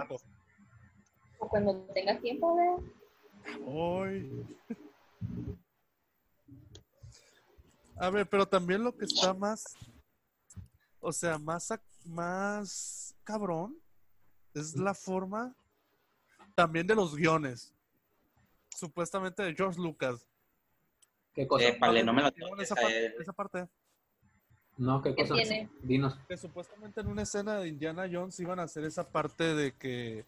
O 1.39 1.47
cuando 1.47 1.73
tengas 1.93 2.19
tiempo, 2.21 2.55
vea. 2.55 2.75
Ay. 4.05 4.45
A 7.99 8.09
ver, 8.09 8.27
pero 8.27 8.47
también 8.47 8.83
lo 8.83 8.95
que 8.95 9.03
está 9.05 9.33
más, 9.33 9.75
o 11.01 11.11
sea, 11.11 11.37
más, 11.37 11.67
más 12.05 13.13
cabrón 13.25 13.77
es 14.53 14.75
la 14.77 14.93
forma 14.93 15.53
también 16.55 16.87
de 16.87 16.95
los 16.95 17.15
guiones. 17.15 17.73
Supuestamente 18.69 19.43
de 19.43 19.53
George 19.53 19.79
Lucas. 19.79 20.25
¿Qué 21.33 21.45
cosa? 21.45 21.67
Épale, 21.67 22.03
no 22.03 22.13
me 22.13 22.21
lo 22.21 22.29
esa, 22.61 22.75
parte, 22.75 23.05
él. 23.05 23.13
esa 23.19 23.33
parte. 23.33 23.67
No, 24.77 25.01
¿qué 25.01 25.13
¿Qué 25.13 25.23
cosa? 25.23 25.33
tiene? 25.35 25.69
Dinos. 25.81 26.17
Que 26.27 26.37
supuestamente 26.37 27.01
en 27.01 27.07
una 27.07 27.23
escena 27.23 27.59
de 27.59 27.67
Indiana 27.67 28.09
Jones 28.09 28.39
iban 28.39 28.59
a 28.59 28.63
hacer 28.63 28.85
esa 28.85 29.09
parte 29.09 29.55
de 29.55 29.73
que. 29.73 30.25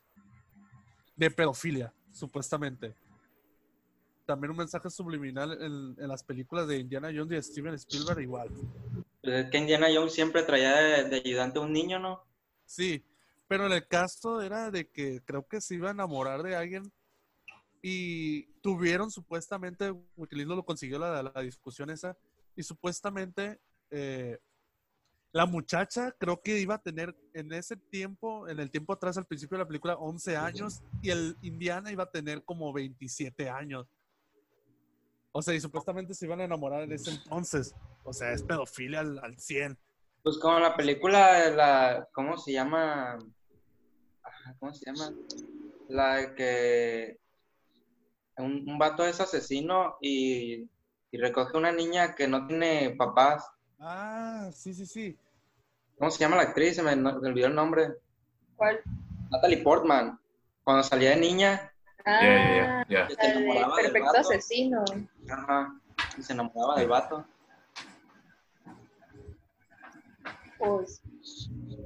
de 1.16 1.32
pedofilia, 1.32 1.94
supuestamente. 2.12 2.94
También 4.26 4.52
un 4.52 4.58
mensaje 4.58 4.90
subliminal 4.90 5.54
en, 5.62 5.96
en 6.02 6.08
las 6.08 6.24
películas 6.24 6.68
de 6.68 6.78
Indiana 6.78 7.10
Jones 7.14 7.48
y 7.48 7.52
Steven 7.52 7.74
Spielberg, 7.74 8.22
igual. 8.22 8.50
Pues 9.22 9.46
es 9.46 9.52
que 9.52 9.58
Indiana 9.58 9.88
Jones 9.94 10.14
siempre 10.14 10.44
traía 10.44 10.76
de, 10.76 11.10
de 11.10 11.16
ayudante 11.18 11.60
a 11.60 11.62
un 11.62 11.74
niño, 11.74 12.00
¿no? 12.00 12.24
Sí, 12.66 13.04
pero 13.48 13.66
en 13.66 13.74
el 13.74 13.88
caso 13.88 14.42
era 14.42 14.72
de 14.72 14.90
que 14.90 15.22
creo 15.26 15.48
que 15.48 15.60
se 15.60 15.76
iba 15.76 15.90
a 15.90 15.92
enamorar 15.92 16.42
de 16.44 16.56
alguien 16.56 16.92
y 17.82 18.44
tuvieron 18.62 19.10
supuestamente, 19.12 19.92
Wikileaks 20.16 20.50
lo 20.50 20.64
consiguió 20.64 21.00
la, 21.00 21.24
la 21.24 21.42
discusión 21.42 21.90
esa, 21.90 22.16
y 22.56 22.64
supuestamente 22.64 23.60
eh, 23.90 24.40
la 25.32 25.46
muchacha 25.46 26.12
creo 26.18 26.42
que 26.42 26.60
iba 26.60 26.76
a 26.76 26.82
tener 26.82 27.16
en 27.34 27.52
ese 27.54 27.78
tiempo, 27.78 28.48
en 28.48 28.60
el 28.60 28.70
tiempo 28.70 28.94
atrás 28.94 29.18
al 29.18 29.26
principio 29.26 29.58
de 29.58 29.64
la 29.64 29.68
película, 29.68 29.96
11 29.96 30.38
años 30.38 30.82
y 31.02 31.10
el 31.10 31.38
Indiana 31.42 31.92
iba 31.92 32.04
a 32.04 32.12
tener 32.12 32.44
como 32.44 32.74
27 32.74 33.50
años. 33.50 33.88
O 35.34 35.42
sea, 35.42 35.54
y 35.54 35.62
supuestamente 35.62 36.14
se 36.14 36.26
iban 36.26 36.42
a 36.42 36.46
enamorar 36.46 36.82
en 36.84 36.92
ese 36.92 37.12
entonces. 37.12 37.74
O 38.04 38.12
sea, 38.14 38.32
es 38.34 38.44
pedofilia 38.44 39.00
al, 39.00 39.20
al 39.20 39.38
100. 39.40 39.78
Pues 40.24 40.38
como 40.38 40.60
la 40.60 40.76
película, 40.76 41.50
la, 41.50 42.08
¿cómo 42.14 42.38
se 42.38 42.52
llama? 42.52 43.18
¿Cómo 44.60 44.74
se 44.74 44.86
llama? 44.86 45.14
La 45.88 46.36
que 46.36 47.18
un, 48.38 48.70
un 48.70 48.78
vato 48.78 49.06
es 49.06 49.20
asesino 49.20 49.96
y, 50.02 50.68
y 51.12 51.18
recoge 51.18 51.58
una 51.58 51.72
niña 51.72 52.14
que 52.16 52.28
no 52.28 52.46
tiene 52.48 52.96
papás. 52.98 53.48
Ah, 53.80 54.50
sí, 54.54 54.74
sí, 54.74 54.86
sí. 54.86 55.18
¿Cómo 55.98 56.12
se 56.12 56.20
llama 56.20 56.36
la 56.36 56.44
actriz? 56.44 56.76
Se 56.76 56.84
me, 56.84 56.96
no- 56.96 57.20
me 57.20 57.30
olvidó 57.30 57.48
el 57.48 57.56
nombre. 57.56 57.94
¿Cuál? 58.56 58.82
Natalie 59.30 59.64
Portman. 59.64 60.20
Cuando 60.64 60.84
salía 60.84 61.12
de 61.12 61.18
niña, 61.18 61.68
Ah, 62.04 62.84
Perfecto. 62.88 64.18
Asesino. 64.20 64.84
Ajá, 65.32 65.80
y 66.18 66.22
se 66.22 66.34
enamoraba 66.34 66.80
del 66.80 66.90
vato. 66.90 67.26
Pues, 70.58 71.02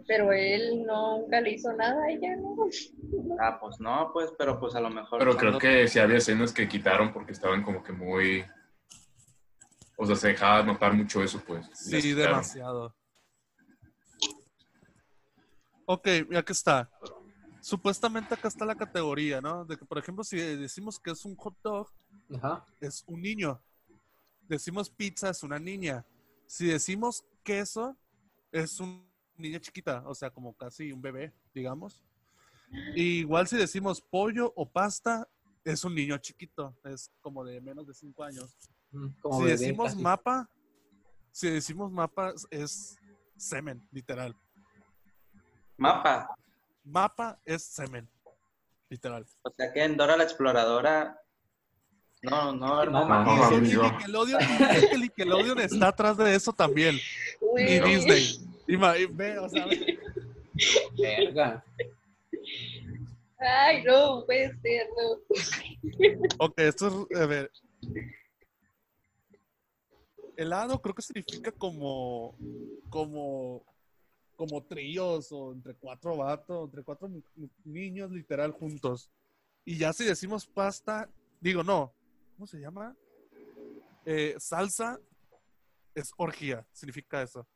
pero 0.08 0.32
él 0.34 0.86
nunca 0.86 1.40
le 1.42 1.52
hizo 1.52 1.72
nada 1.74 2.04
a 2.04 2.10
ella, 2.10 2.36
¿no? 2.36 2.56
Ah, 3.40 3.58
pues 3.60 3.80
no, 3.80 4.12
pues, 4.14 4.32
pero 4.38 4.60
pues 4.60 4.76
a 4.76 4.80
lo 4.80 4.90
mejor. 4.90 5.20
Pero 5.20 5.38
creo 5.38 5.58
que 5.58 5.88
sí 5.88 6.00
había 6.00 6.18
escenas 6.18 6.54
que 6.54 6.68
quitaron 6.68 7.14
porque 7.14 7.32
estaban 7.32 7.64
como 7.64 7.84
que 7.84 7.92
muy... 7.92 8.46
O 9.98 10.06
sea, 10.06 10.16
se 10.16 10.30
dejaba 10.30 10.64
notar 10.64 10.94
mucho 10.94 11.24
eso, 11.24 11.42
pues. 11.46 11.70
Sí, 11.74 12.02
quitaron. 12.02 12.34
demasiado. 12.34 12.96
Ok, 15.86 16.08
ya 16.30 16.44
que 16.44 16.54
está. 16.54 16.90
Supuestamente 17.62 18.34
acá 18.34 18.48
está 18.48 18.66
la 18.66 18.76
categoría, 18.76 19.42
¿no? 19.42 19.66
De 19.66 19.78
que, 19.78 19.86
por 19.86 19.98
ejemplo, 19.98 20.24
si 20.24 20.38
decimos 20.38 21.00
que 21.00 21.12
es 21.12 21.26
un 21.26 21.36
hot 21.36 21.56
dog, 21.64 21.90
Ajá. 22.34 22.66
es 22.80 23.04
un 23.08 23.22
niño. 23.22 23.62
Decimos 24.48 24.90
pizza, 24.90 25.30
es 25.30 25.44
una 25.44 25.60
niña. 25.60 26.06
Si 26.48 26.68
decimos 26.68 27.26
queso, 27.44 27.98
es 28.52 28.80
una 28.80 29.02
niña 29.38 29.60
chiquita, 29.60 30.04
o 30.08 30.14
sea, 30.16 30.30
como 30.30 30.54
casi 30.56 30.92
un 30.92 31.02
bebé, 31.02 31.34
digamos. 31.54 32.04
Y 32.96 33.20
igual 33.20 33.48
si 33.48 33.58
decimos 33.58 34.02
pollo 34.02 34.52
o 34.56 34.70
pasta, 34.70 35.28
es 35.64 35.84
un 35.84 35.96
niño 35.96 36.18
chiquito, 36.20 36.76
es 36.84 37.12
como 37.22 37.44
de 37.44 37.60
menos 37.62 37.88
de 37.88 37.94
5 37.94 38.24
años. 38.24 38.56
Mm, 38.92 39.08
Como 39.22 39.38
si 39.40 39.44
bebé, 39.46 39.58
decimos 39.58 39.92
casi. 39.92 40.02
mapa, 40.04 40.50
si 41.32 41.50
decimos 41.50 41.92
mapa 41.92 42.34
es 42.52 42.98
semen, 43.36 43.88
literal. 43.92 44.36
Mapa. 45.78 46.36
Mapa 46.84 47.40
es 47.46 47.64
semen, 47.64 48.08
literal. 48.90 49.26
O 49.42 49.50
sea 49.50 49.74
que 49.74 49.84
en 49.84 49.98
Dora 49.98 50.16
la 50.18 50.24
Exploradora. 50.24 51.20
No, 52.26 52.54
no, 52.54 52.86
No, 52.86 53.06
mames. 53.06 53.50
No, 53.52 53.58
el 53.58 53.74
no. 53.76 53.84
Nickelodeon, 53.84 54.42
Nickelodeon 55.00 55.60
está 55.60 55.88
atrás 55.90 56.18
de 56.18 56.36
eso 56.36 56.52
también. 56.54 56.98
Uy. 57.42 57.62
Y 57.64 57.80
Disney. 57.80 58.40
Y 58.68 58.78
ma- 58.78 58.98
y 58.98 59.06
ve, 59.06 59.38
o 59.40 59.50
sea, 59.50 59.66
ve. 59.66 60.00
Verga. 60.98 61.64
Ay, 63.38 63.84
no, 63.84 64.24
puede 64.26 64.58
ser, 64.62 64.88
no. 64.98 66.36
ok, 66.40 66.54
esto 66.60 67.08
es, 67.12 67.18
a 67.20 67.26
ver. 67.26 67.52
Helado 70.38 70.82
creo 70.82 70.96
que 70.96 71.02
significa 71.02 71.52
como, 71.52 72.36
como, 72.90 73.64
como 74.36 74.64
tríos 74.64 75.32
o 75.32 75.54
entre 75.54 75.76
cuatro 75.76 76.18
vatos, 76.18 76.66
entre 76.66 76.84
cuatro 76.84 77.10
niños 77.64 78.12
literal 78.12 78.52
juntos. 78.52 79.10
Y 79.64 79.78
ya 79.78 79.94
si 79.94 80.04
decimos 80.06 80.46
pasta, 80.46 81.10
digo 81.40 81.64
no, 81.64 81.94
¿cómo 82.36 82.48
se 82.48 82.60
llama? 82.60 82.96
Eh, 84.06 84.36
salsa 84.38 85.00
es 85.94 86.12
orgía, 86.18 86.66
significa 86.72 87.22
eso. 87.22 87.48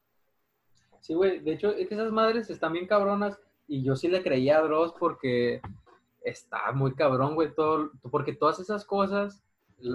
Sí, 1.02 1.14
güey. 1.14 1.40
De 1.40 1.54
hecho, 1.54 1.72
es 1.72 1.88
que 1.88 1.96
esas 1.96 2.12
madres 2.12 2.50
están 2.50 2.74
bien 2.74 2.88
cabronas 2.88 3.38
y 3.68 3.84
yo 3.84 3.96
sí 3.96 4.08
le 4.08 4.24
creía 4.24 4.58
a 4.58 4.62
Dross 4.62 4.94
porque 5.00 5.62
está 6.22 6.72
muy 6.72 6.94
cabrón, 6.96 7.36
güey. 7.36 7.54
Todo, 7.54 7.92
porque 8.10 8.34
todas 8.34 8.60
esas 8.60 8.86
cosas 8.86 9.44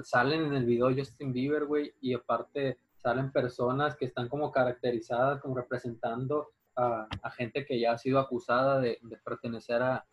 salen 0.03 0.45
en 0.45 0.55
el 0.55 0.65
video 0.65 0.89
de 0.89 0.97
Justin 0.97 1.33
Bieber, 1.33 1.67
güey, 1.67 1.93
y 2.01 2.15
aparte 2.15 2.79
salen 2.97 3.33
personas 3.33 3.97
que 3.97 4.07
están 4.07 4.29
como 4.29 4.51
caracterizadas, 4.51 5.41
como 5.41 5.57
representando 5.57 6.51
a, 6.77 7.07
gente 7.37 7.65
que 7.67 7.79
ya 7.79 7.93
ha 7.93 7.99
sido 7.99 8.19
acusada 8.19 8.81
de, 8.81 8.99
pertenecer 9.25 9.83
a 9.83 10.07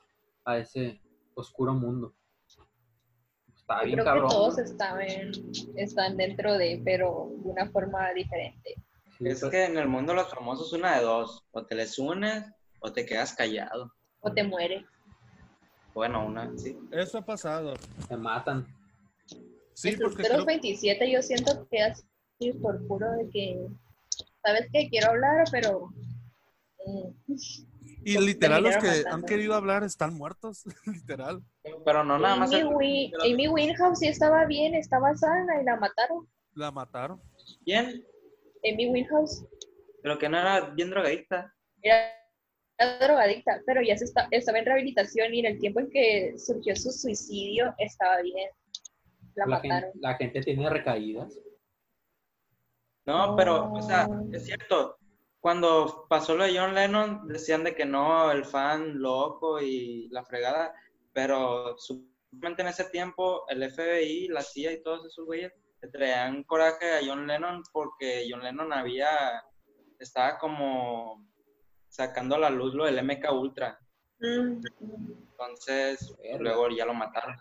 ese 0.57 1.01
oscuro 1.35 1.73
mundo. 1.73 2.13
Está 3.73 3.83
bien 3.85 3.95
creo 3.95 4.05
cabrón. 4.05 4.27
que 4.29 4.35
todos 4.35 4.57
están, 4.59 4.99
están 5.75 6.17
dentro 6.17 6.57
de, 6.57 6.81
pero 6.83 7.31
de 7.43 7.49
una 7.49 7.69
forma 7.69 8.11
diferente. 8.13 8.75
Sí, 9.17 9.27
Es 9.27 9.39
pues, 9.39 9.51
que 9.51 9.65
en 9.65 9.77
el 9.77 9.87
mundo 9.87 10.13
de 10.13 10.17
los 10.19 10.29
famosos 10.29 10.71
una 10.73 10.97
de 10.97 11.03
dos. 11.03 11.43
O 11.51 11.65
te 11.65 11.75
les 11.75 11.97
unes 11.99 12.45
o 12.79 12.91
te 12.91 13.05
quedas 13.05 13.33
callado. 13.33 13.91
O 14.21 14.31
te 14.31 14.43
mueres. 14.43 14.83
Bueno, 15.93 16.25
una, 16.25 16.51
sí. 16.57 16.77
Eso 16.91 17.17
ha 17.19 17.25
pasado. 17.25 17.73
se 18.07 18.15
matan. 18.17 18.65
Sí, 19.73 19.89
El 19.89 19.99
porque 19.99 20.23
de 20.23 20.29
los 20.29 20.37
creo- 20.37 20.45
27 20.45 21.11
yo 21.11 21.21
siento 21.21 21.67
que 21.69 21.81
así 21.81 22.03
por 22.61 22.85
puro 22.87 23.11
de 23.13 23.29
que, 23.29 23.67
¿sabes 24.43 24.67
qué? 24.71 24.89
Quiero 24.89 25.09
hablar, 25.09 25.45
pero... 25.51 25.89
mm, 26.85 27.33
y 28.03 28.17
literal 28.17 28.63
los 28.63 28.77
que 28.77 29.03
han 29.09 29.23
querido 29.23 29.53
hablar 29.55 29.83
están 29.83 30.13
muertos, 30.13 30.63
literal. 30.85 31.41
Pero 31.85 32.03
no 32.03 32.17
nada 32.19 32.35
más. 32.35 32.51
Amy, 32.53 33.11
Amy 33.23 33.47
Winehouse 33.47 33.99
sí 33.99 34.07
estaba 34.07 34.45
bien, 34.45 34.73
estaba 34.75 35.15
sana 35.15 35.61
y 35.61 35.65
la 35.65 35.77
mataron. 35.77 36.27
La 36.53 36.71
mataron. 36.71 37.21
¿Quién? 37.63 38.03
Amy 38.63 38.87
Winehouse 38.89 39.45
Pero 40.03 40.17
que 40.19 40.29
no 40.29 40.39
era 40.39 40.61
bien 40.71 40.89
drogadicta. 40.89 41.53
era, 41.81 42.11
era 42.77 42.99
drogadicta, 42.99 43.61
pero 43.65 43.81
ya 43.81 43.97
se 43.97 44.05
está, 44.05 44.27
estaba 44.31 44.59
en 44.59 44.65
rehabilitación 44.65 45.33
y 45.33 45.39
en 45.39 45.45
el 45.45 45.59
tiempo 45.59 45.79
en 45.79 45.89
que 45.89 46.33
surgió 46.37 46.75
su 46.75 46.91
suicidio 46.91 47.73
estaba 47.77 48.21
bien. 48.21 48.49
La 49.35 49.45
La 49.45 49.55
mataron. 49.57 49.91
gente, 49.93 49.99
la 50.01 50.15
gente 50.15 50.41
tiene 50.41 50.69
recaídas. 50.69 51.39
No, 53.05 53.35
pero, 53.35 53.71
o 53.71 53.81
sea, 53.81 54.07
es 54.31 54.45
cierto. 54.45 54.97
Cuando 55.41 56.05
pasó 56.07 56.35
lo 56.35 56.43
de 56.43 56.57
John 56.57 56.75
Lennon, 56.75 57.27
decían 57.27 57.63
de 57.63 57.73
que 57.73 57.83
no, 57.83 58.31
el 58.31 58.45
fan 58.45 59.01
loco 59.01 59.59
y 59.59 60.07
la 60.09 60.23
fregada, 60.23 60.71
pero 61.13 61.75
supuestamente 61.79 62.61
en 62.61 62.67
ese 62.67 62.85
tiempo 62.85 63.43
el 63.49 63.69
FBI, 63.69 64.27
la 64.27 64.43
CIA 64.43 64.73
y 64.73 64.83
todos 64.83 65.03
esos 65.05 65.25
güeyes 65.25 65.51
le 65.81 65.89
traían 65.89 66.43
coraje 66.43 66.93
a 66.93 67.01
John 67.03 67.25
Lennon 67.25 67.63
porque 67.73 68.27
John 68.29 68.43
Lennon 68.43 68.71
había, 68.71 69.09
estaba 69.97 70.37
como 70.37 71.27
sacando 71.89 72.35
a 72.35 72.39
la 72.39 72.49
luz 72.51 72.75
lo 72.75 72.85
del 72.85 73.03
MK 73.03 73.31
Ultra. 73.33 73.79
Mm, 74.19 74.61
Entonces, 75.31 76.15
luego 76.39 76.69
ya 76.69 76.85
lo 76.85 76.93
mataron. 76.93 77.35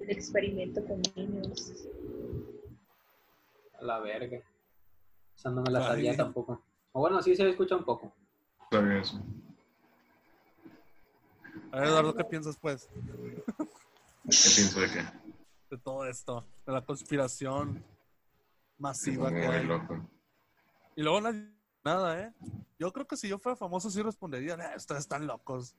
el 0.00 0.10
experimento 0.10 0.84
con 0.84 1.00
niños. 1.16 1.72
A 3.80 3.84
la 3.84 4.00
verga. 4.00 4.42
Esa 5.38 5.50
no 5.50 5.62
me 5.62 5.70
la 5.70 5.78
Ay. 5.78 5.86
sabía 5.86 6.16
tampoco. 6.16 6.60
O 6.92 7.00
bueno, 7.00 7.22
sí 7.22 7.36
se 7.36 7.48
escucha 7.48 7.76
un 7.76 7.84
poco. 7.84 8.12
Sabía 8.72 8.98
eso. 8.98 9.22
A 11.70 11.78
ver, 11.80 11.88
Eduardo, 11.90 12.14
¿qué 12.16 12.24
piensas, 12.24 12.56
pues, 12.60 12.88
¿Qué 12.92 14.50
pienso 14.56 14.80
de 14.80 14.90
qué? 14.90 15.04
de 15.70 15.78
todo 15.78 16.06
esto? 16.06 16.44
De 16.66 16.72
la 16.72 16.84
conspiración 16.84 17.84
masiva 18.78 19.30
que 19.30 19.46
hay. 19.46 19.64
loco. 19.64 20.08
Y 20.96 21.02
luego 21.02 21.20
nadie 21.20 21.52
nada, 21.84 22.20
¿eh? 22.20 22.32
Yo 22.78 22.92
creo 22.92 23.06
que 23.06 23.16
si 23.16 23.28
yo 23.28 23.38
fuera 23.38 23.54
famoso 23.54 23.90
sí 23.90 24.02
respondería, 24.02 24.54
"Eh, 24.54 24.76
ustedes 24.76 25.02
están 25.02 25.26
locos. 25.26 25.76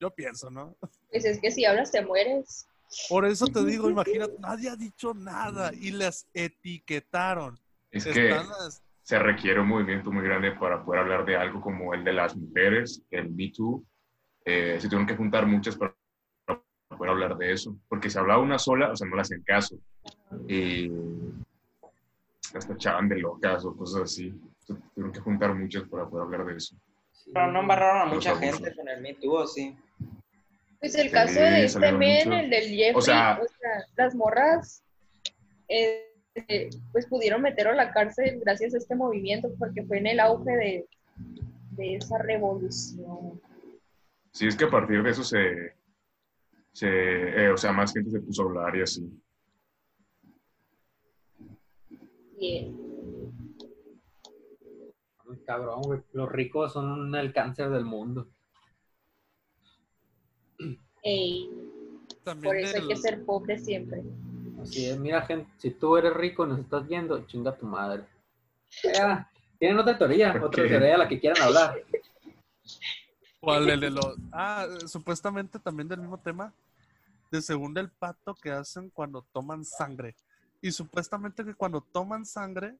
Yo 0.00 0.10
pienso, 0.10 0.50
¿no? 0.50 0.76
Pues 1.10 1.24
es 1.24 1.40
que 1.40 1.50
si 1.52 1.64
hablas 1.64 1.92
te 1.92 2.04
mueres. 2.04 2.66
Por 3.08 3.24
eso 3.24 3.46
te 3.46 3.64
digo, 3.64 3.88
imagínate, 3.88 4.34
nadie 4.38 4.68
ha 4.70 4.76
dicho 4.76 5.14
nada 5.14 5.72
y 5.72 5.90
les 5.92 6.26
etiquetaron. 6.34 7.58
Es 7.94 8.04
que 8.06 8.30
las- 8.30 8.82
se 9.02 9.18
requiere 9.18 9.60
un 9.60 9.68
movimiento 9.68 10.10
muy 10.10 10.24
grande 10.24 10.52
para 10.52 10.82
poder 10.84 11.02
hablar 11.02 11.24
de 11.24 11.36
algo 11.36 11.60
como 11.60 11.92
el 11.94 12.04
de 12.04 12.12
las 12.12 12.34
mujeres, 12.36 13.02
el 13.10 13.30
Me 13.30 13.50
Too. 13.50 13.84
Eh, 14.44 14.76
se 14.80 14.88
tuvieron 14.88 15.06
que 15.06 15.16
juntar 15.16 15.46
muchas 15.46 15.76
para 15.76 15.94
para 16.46 16.98
poder 16.98 17.10
hablar 17.12 17.36
de 17.36 17.52
eso. 17.52 17.76
Porque 17.88 18.08
si 18.08 18.18
hablaba 18.18 18.40
una 18.42 18.58
sola, 18.58 18.90
o 18.92 18.96
sea, 18.96 19.06
no 19.08 19.16
le 19.16 19.22
hacen 19.22 19.42
caso. 19.42 19.76
Y 20.46 20.88
las 22.52 22.68
tachaban 22.68 23.08
de 23.08 23.18
locas 23.18 23.64
o 23.64 23.74
cosas 23.76 24.02
así. 24.02 24.32
Se 24.60 24.74
tuvieron 24.94 25.12
que 25.12 25.20
juntar 25.20 25.54
muchas 25.54 25.82
para 25.88 26.06
poder 26.06 26.24
hablar 26.26 26.46
de 26.46 26.56
eso. 26.56 26.76
Sí. 27.12 27.30
Pero 27.34 27.50
no 27.50 27.60
embarraron 27.60 28.02
a 28.02 28.14
mucha 28.14 28.36
gente 28.36 28.74
con 28.76 28.88
el 28.88 29.00
Me 29.00 29.14
Too, 29.14 29.32
¿o 29.32 29.46
sí? 29.46 29.76
Pues 30.78 30.94
el 30.94 31.06
Sí, 31.06 31.10
caso 31.10 31.40
de 31.40 31.64
este 31.64 31.92
men, 31.92 32.32
el 32.32 32.50
del 32.50 32.68
Jeffrey, 32.68 32.92
O 32.94 33.00
sea, 33.00 33.40
las 33.96 34.14
morras, 34.14 34.84
eh, 35.68 36.13
eh, 36.34 36.70
pues 36.92 37.06
pudieron 37.06 37.42
meterlo 37.42 37.72
a 37.72 37.76
la 37.76 37.92
cárcel 37.92 38.40
gracias 38.44 38.74
a 38.74 38.78
este 38.78 38.96
movimiento, 38.96 39.52
porque 39.58 39.84
fue 39.84 39.98
en 39.98 40.08
el 40.08 40.20
auge 40.20 40.50
de, 40.50 40.88
de 41.70 41.96
esa 41.96 42.18
revolución. 42.18 43.40
Sí, 44.32 44.48
es 44.48 44.56
que 44.56 44.64
a 44.64 44.70
partir 44.70 45.02
de 45.02 45.10
eso 45.10 45.22
se, 45.22 45.74
se 46.72 46.88
eh, 46.88 47.50
o 47.50 47.56
sea, 47.56 47.72
más 47.72 47.92
gente 47.92 48.10
se 48.10 48.20
puso 48.20 48.42
a 48.42 48.46
hablar 48.46 48.76
y 48.76 48.82
así. 48.82 49.08
Ay, 52.40 52.74
Cabrón, 55.46 55.82
güey. 55.82 56.00
Los 56.12 56.30
ricos 56.30 56.72
son 56.72 57.14
el 57.14 57.32
cáncer 57.32 57.70
del 57.70 57.84
mundo. 57.84 58.28
ey, 61.02 61.50
también 62.24 62.44
por 62.44 62.56
eso 62.56 62.76
hay 62.76 62.88
que 62.88 62.96
ser 62.96 63.24
pobre 63.24 63.58
siempre. 63.58 64.02
Así 64.64 64.86
es, 64.86 64.98
mira, 64.98 65.20
gente, 65.22 65.50
si 65.58 65.70
tú 65.70 65.96
eres 65.96 66.14
rico 66.14 66.44
y 66.44 66.48
nos 66.48 66.58
estás 66.60 66.88
viendo, 66.88 67.24
chinga 67.26 67.54
tu 67.56 67.66
madre. 67.66 68.04
Tienen 69.58 69.78
otra 69.78 69.96
teoría, 69.98 70.32
¿Por 70.32 70.44
otra 70.44 70.62
qué? 70.62 70.68
teoría 70.70 70.92
de 70.92 70.98
la 70.98 71.06
que 71.08 71.20
quieran 71.20 71.42
hablar. 71.42 71.82
¿Cuál? 73.40 73.68
El 73.68 73.80
de 73.80 73.90
los- 73.90 74.16
Ah, 74.32 74.66
supuestamente 74.86 75.58
también 75.58 75.86
del 75.86 76.00
mismo 76.00 76.18
tema. 76.18 76.52
De 77.30 77.42
según 77.42 77.76
el 77.76 77.90
pacto 77.90 78.34
que 78.34 78.50
hacen 78.50 78.88
cuando 78.90 79.22
toman 79.32 79.64
sangre. 79.64 80.16
Y 80.62 80.72
supuestamente 80.72 81.44
que 81.44 81.54
cuando 81.54 81.82
toman 81.82 82.24
sangre, 82.24 82.74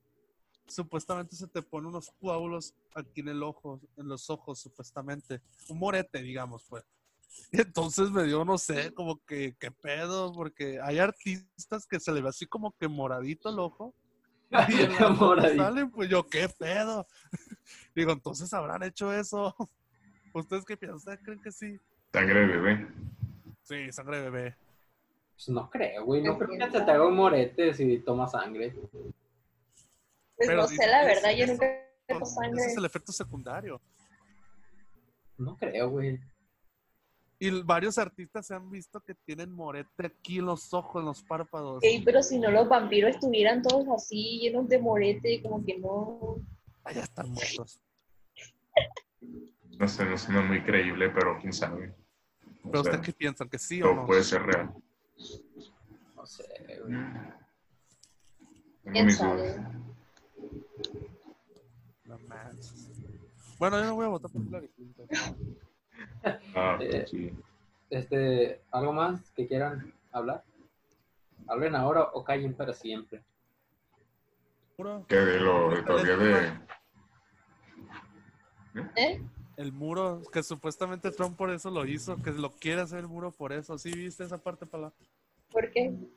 supuestamente 0.67 1.35
se 1.35 1.47
te 1.47 1.61
ponen 1.61 1.89
unos 1.89 2.09
coágulos 2.19 2.73
aquí 2.95 3.21
en 3.21 3.29
el 3.29 3.43
ojo, 3.43 3.79
en 3.95 4.07
los 4.07 4.27
ojos, 4.31 4.59
supuestamente. 4.59 5.39
Un 5.69 5.77
morete, 5.77 6.19
digamos, 6.21 6.63
pues. 6.67 6.83
Y 7.51 7.61
entonces 7.61 8.11
me 8.11 8.23
dio, 8.23 8.43
no 8.43 8.57
sé, 8.57 8.93
como 8.93 9.23
que, 9.25 9.55
¿qué 9.59 9.71
pedo? 9.71 10.33
Porque 10.33 10.79
hay 10.81 10.99
artistas 10.99 11.85
que 11.87 11.99
se 11.99 12.11
le 12.11 12.21
ve 12.21 12.29
así 12.29 12.45
como 12.45 12.71
que 12.77 12.87
moradito 12.87 13.49
el 13.49 13.59
ojo. 13.59 13.93
Y 14.69 14.81
en 14.83 14.91
la 14.93 14.97
foto 14.97 15.25
Moradito. 15.25 15.63
salen, 15.63 15.91
pues 15.91 16.09
yo, 16.09 16.23
¿qué 16.27 16.47
pedo? 16.49 17.05
Digo, 17.95 18.11
entonces 18.11 18.53
habrán 18.53 18.83
hecho 18.83 19.11
eso. 19.13 19.55
¿Ustedes 20.33 20.65
qué 20.65 20.77
piensan? 20.77 20.97
¿Ustedes 20.97 21.19
creen 21.23 21.41
que 21.41 21.51
sí? 21.51 21.77
Sangre 22.13 22.39
de 22.41 22.47
bebé. 22.47 22.87
Sí, 23.63 23.91
sangre 23.91 24.17
de 24.21 24.29
bebé. 24.29 24.57
Pues 25.33 25.49
no 25.49 25.69
creo, 25.69 26.05
güey. 26.05 26.21
No 26.23 26.37
creo 26.37 26.49
que 26.57 26.71
se 26.71 26.81
te 26.81 26.91
haga 26.91 27.07
un 27.07 27.15
morete 27.15 27.73
si 27.73 27.99
tomas 27.99 28.31
sangre. 28.31 28.71
Pues 28.71 30.47
Pero 30.49 30.61
no 30.61 30.67
sé, 30.67 30.87
la 30.87 31.03
verdad, 31.05 31.31
yo 31.35 31.47
nunca 31.47 31.65
he 31.65 31.89
tomado 32.07 32.25
Ese 32.25 32.35
sangre. 32.35 32.65
es 32.65 32.77
el 32.77 32.85
efecto 32.85 33.11
secundario. 33.11 33.81
No 35.37 35.57
creo, 35.57 35.89
güey. 35.89 36.19
Y 37.37 37.61
varios 37.63 37.97
artistas 37.97 38.47
se 38.47 38.55
han 38.55 38.69
visto 38.69 39.01
que 39.01 39.13
tienen 39.13 39.51
morete 39.51 40.05
aquí 40.07 40.39
en 40.39 40.45
los 40.45 40.73
ojos, 40.73 41.01
en 41.01 41.05
los 41.05 41.21
párpados. 41.21 41.83
Ey, 41.83 42.01
pero 42.03 42.23
si 42.23 42.39
no 42.39 42.49
los 42.49 42.69
vampiros 42.69 43.11
estuvieran 43.11 43.61
todos 43.61 43.85
así, 43.89 44.39
llenos 44.39 44.69
de 44.69 44.79
morete, 44.79 45.41
como 45.41 45.63
que 45.65 45.77
no. 45.77 46.37
Ahí 46.85 46.97
están 46.97 47.29
muertos. 47.29 47.81
No 49.77 49.87
sé, 49.87 50.05
no 50.05 50.17
suena 50.17 50.41
muy 50.41 50.63
creíble, 50.63 51.09
pero 51.09 51.37
quién 51.39 51.51
sabe. 51.51 51.93
O 52.63 52.69
Pero 52.71 52.81
ustedes 52.81 53.01
qué 53.01 53.11
piensan, 53.11 53.49
que 53.49 53.59
sí 53.59 53.81
o 53.81 53.93
no? 53.93 54.05
puede 54.05 54.23
ser 54.23 54.41
real. 54.43 54.73
No 56.15 56.25
sé, 56.25 56.45
güey. 56.85 56.97
¿Quién 58.93 59.11
sabe? 59.11 59.57
No 62.05 62.17
manches. 62.19 62.91
Bueno, 63.59 63.79
yo 63.79 63.85
no 63.85 63.95
voy 63.95 64.05
a 64.05 64.09
votar 64.09 64.31
por 64.31 64.41
Hillary 64.41 64.69
Clinton. 64.69 65.07
Ah, 66.55 66.77
Eh, 66.81 67.05
sí. 67.07 67.31
Este, 67.89 68.61
¿algo 68.71 68.91
más 68.93 69.31
que 69.31 69.47
quieran 69.47 69.93
hablar? 70.11 70.43
Hablen 71.47 71.75
ahora 71.75 72.09
o 72.13 72.23
callen 72.23 72.53
para 72.55 72.73
siempre. 72.73 73.23
Que 75.07 75.15
de 75.15 75.39
lo 75.39 75.69
de 75.69 75.83
todavía 75.83 76.17
de. 76.17 76.59
¿Eh? 78.97 79.21
El 79.55 79.71
muro, 79.71 80.21
que 80.33 80.43
supuestamente 80.43 81.11
Trump 81.11 81.37
por 81.37 81.49
eso 81.49 81.69
lo 81.71 81.85
hizo, 81.85 82.21
que 82.21 82.31
lo 82.31 82.49
quiere 82.51 82.81
hacer 82.81 82.99
el 82.99 83.07
muro 83.07 83.31
por 83.31 83.53
eso. 83.53 83.77
¿Sí 83.77 83.91
viste 83.91 84.25
esa 84.25 84.37
parte, 84.37 84.65
Pala? 84.65 84.91
¿Por 85.51 85.71
qué? 85.71 85.91
No 85.91 86.09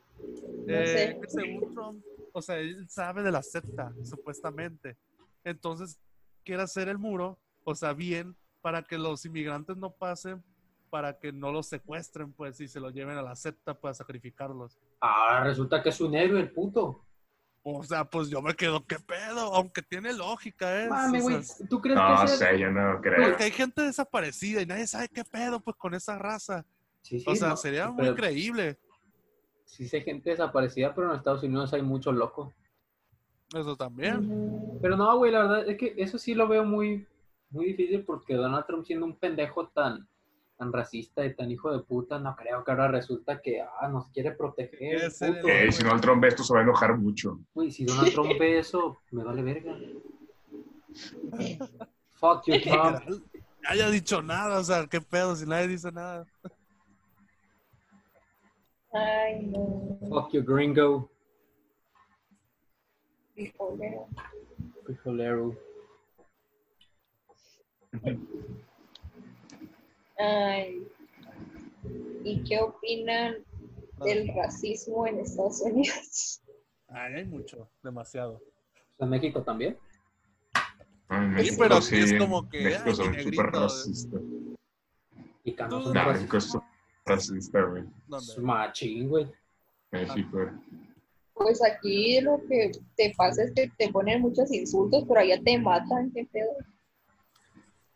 Eh, 0.67 0.85
sé. 0.87 1.19
que 1.21 1.29
según 1.29 1.73
Trump, 1.73 2.03
o 2.33 2.41
sea, 2.41 2.57
él 2.57 2.89
sabe 2.89 3.23
de 3.23 3.31
la 3.31 3.41
secta, 3.41 3.93
supuestamente. 4.03 4.97
Entonces, 5.45 5.97
quiere 6.43 6.63
hacer 6.63 6.89
el 6.89 6.97
muro, 6.97 7.39
o 7.63 7.75
sea, 7.75 7.93
bien, 7.93 8.35
para 8.61 8.83
que 8.83 8.97
los 8.97 9.25
inmigrantes 9.25 9.77
no 9.77 9.91
pasen, 9.91 10.43
para 10.89 11.17
que 11.19 11.31
no 11.31 11.51
los 11.51 11.67
secuestren, 11.67 12.33
pues, 12.33 12.59
y 12.61 12.67
se 12.67 12.79
los 12.79 12.93
lleven 12.93 13.17
a 13.17 13.21
la 13.21 13.35
secta 13.35 13.73
para 13.73 13.93
sacrificarlos. 13.93 14.77
Ah, 15.01 15.41
resulta 15.43 15.81
que 15.81 15.89
es 15.89 16.01
un 16.01 16.15
héroe 16.15 16.39
el 16.39 16.51
puto. 16.51 17.03
O 17.61 17.83
sea, 17.83 18.05
pues 18.05 18.29
yo 18.29 18.41
me 18.41 18.55
quedo, 18.55 18.85
¿qué 18.85 18.97
pedo? 18.99 19.53
Aunque 19.53 19.81
tiene 19.81 20.13
lógica, 20.13 20.81
¿eh? 20.83 20.87
Mami, 20.89 21.19
O 21.19 21.21
güey, 21.23 21.43
sea, 21.43 21.67
¿tú 21.67 21.81
crees 21.81 21.97
No 21.97 22.21
que 22.21 22.27
sé, 22.29 22.57
yo 22.59 22.71
no 22.71 22.99
creo. 23.01 23.29
porque 23.29 23.43
hay 23.43 23.51
gente 23.51 23.81
desaparecida 23.81 24.61
y 24.61 24.65
nadie 24.65 24.87
sabe 24.87 25.09
qué 25.09 25.23
pedo, 25.23 25.59
pues, 25.59 25.75
con 25.75 25.93
esa 25.93 26.17
raza. 26.17 26.65
Sí, 27.01 27.19
sí, 27.19 27.25
O 27.27 27.35
sea, 27.35 27.49
no, 27.49 27.57
sería 27.57 27.89
muy 27.89 28.13
creíble. 28.15 28.77
Sí 29.65 29.87
sé 29.87 30.01
gente 30.01 30.31
desaparecida, 30.31 30.95
pero 30.95 31.11
en 31.11 31.17
Estados 31.17 31.43
Unidos 31.43 31.71
hay 31.73 31.81
mucho 31.81 32.11
loco. 32.11 32.51
Eso 33.53 33.75
también. 33.75 34.79
Pero 34.81 34.95
no, 34.97 35.17
güey, 35.17 35.31
la 35.31 35.39
verdad 35.41 35.69
es 35.69 35.77
que 35.77 35.93
eso 35.97 36.17
sí 36.17 36.33
lo 36.33 36.47
veo 36.47 36.63
muy, 36.63 37.05
muy 37.51 37.67
difícil 37.67 38.03
porque 38.05 38.35
Donald 38.35 38.65
Trump 38.65 38.85
siendo 38.85 39.05
un 39.05 39.17
pendejo 39.17 39.67
tan, 39.69 40.07
tan 40.57 40.73
racista 40.73 41.25
y 41.25 41.35
tan 41.35 41.51
hijo 41.51 41.71
de 41.71 41.83
puta, 41.83 42.19
no 42.19 42.35
creo 42.35 42.63
que 42.63 42.71
ahora 42.71 42.89
resulta 42.89 43.41
que 43.41 43.61
ah, 43.61 43.87
nos 43.87 44.07
quiere 44.09 44.31
proteger. 44.31 45.11
Puto. 45.11 45.47
Eh, 45.47 45.71
si 45.71 45.83
no, 45.83 45.93
el 45.93 46.01
Trump 46.01 46.21
ve 46.21 46.27
esto 46.29 46.43
se 46.43 46.53
va 46.53 46.59
a 46.59 46.63
enojar 46.63 46.97
mucho. 46.97 47.39
Güey, 47.53 47.71
si 47.71 47.85
Donald 47.85 48.13
Trump 48.13 48.37
ve 48.39 48.59
eso, 48.59 49.01
me 49.11 49.23
vale 49.23 49.41
verga. 49.41 49.77
Fuck 52.19 52.45
you, 52.47 52.61
Trump. 52.61 52.99
Que 53.61 53.67
haya 53.67 53.89
dicho 53.89 54.21
nada, 54.21 54.59
o 54.59 54.63
sea, 54.63 54.87
qué 54.87 55.01
pedo 55.01 55.35
si 55.35 55.45
nadie 55.45 55.67
dice 55.67 55.91
nada. 55.91 56.25
Ay, 58.91 59.45
no. 59.47 59.99
Fuck 60.09 60.33
you, 60.33 60.43
gringo. 60.43 61.09
Frijolero. 63.33 64.07
Frijolero. 64.83 65.68
Ay. 70.17 70.87
¿Y 72.23 72.43
qué 72.43 72.59
opinan 72.59 73.35
del 74.03 74.27
racismo 74.35 75.07
en 75.07 75.19
Estados 75.19 75.61
Unidos? 75.61 76.41
Ay, 76.89 77.13
hay 77.15 77.25
mucho, 77.25 77.69
demasiado. 77.83 78.41
¿En 78.99 79.09
México 79.09 79.41
también? 79.43 79.77
Ay, 81.07 81.27
Sí, 81.27 81.33
México 81.35 81.55
pero 81.59 81.81
sí, 81.81 81.95
es 81.97 82.13
como 82.19 82.47
que, 82.49 82.63
México 82.63 82.83
ay, 82.85 82.95
son 82.95 83.13
súper 83.19 83.45
racistas. 83.45 84.21
Y 85.43 85.53
Cano 85.53 85.81
son 85.81 85.93
Nah. 85.93 86.11
México 86.11 86.37
es 86.37 86.43
súper 86.45 86.67
racista, 87.05 87.63
güey. 87.63 87.83
Machín, 88.41 89.09
güey. 89.09 89.27
México. 89.91 90.51
Pues 91.33 91.63
aquí 91.63 92.19
lo 92.21 92.37
que 92.47 92.71
te 92.95 93.13
pasa 93.17 93.43
es 93.43 93.53
que 93.53 93.71
te 93.77 93.89
ponen 93.91 94.21
muchos 94.21 94.51
insultos, 94.53 95.05
pero 95.07 95.21
allá 95.21 95.41
te 95.41 95.57
matan, 95.57 96.11
qué 96.11 96.27
pedo. 96.31 96.51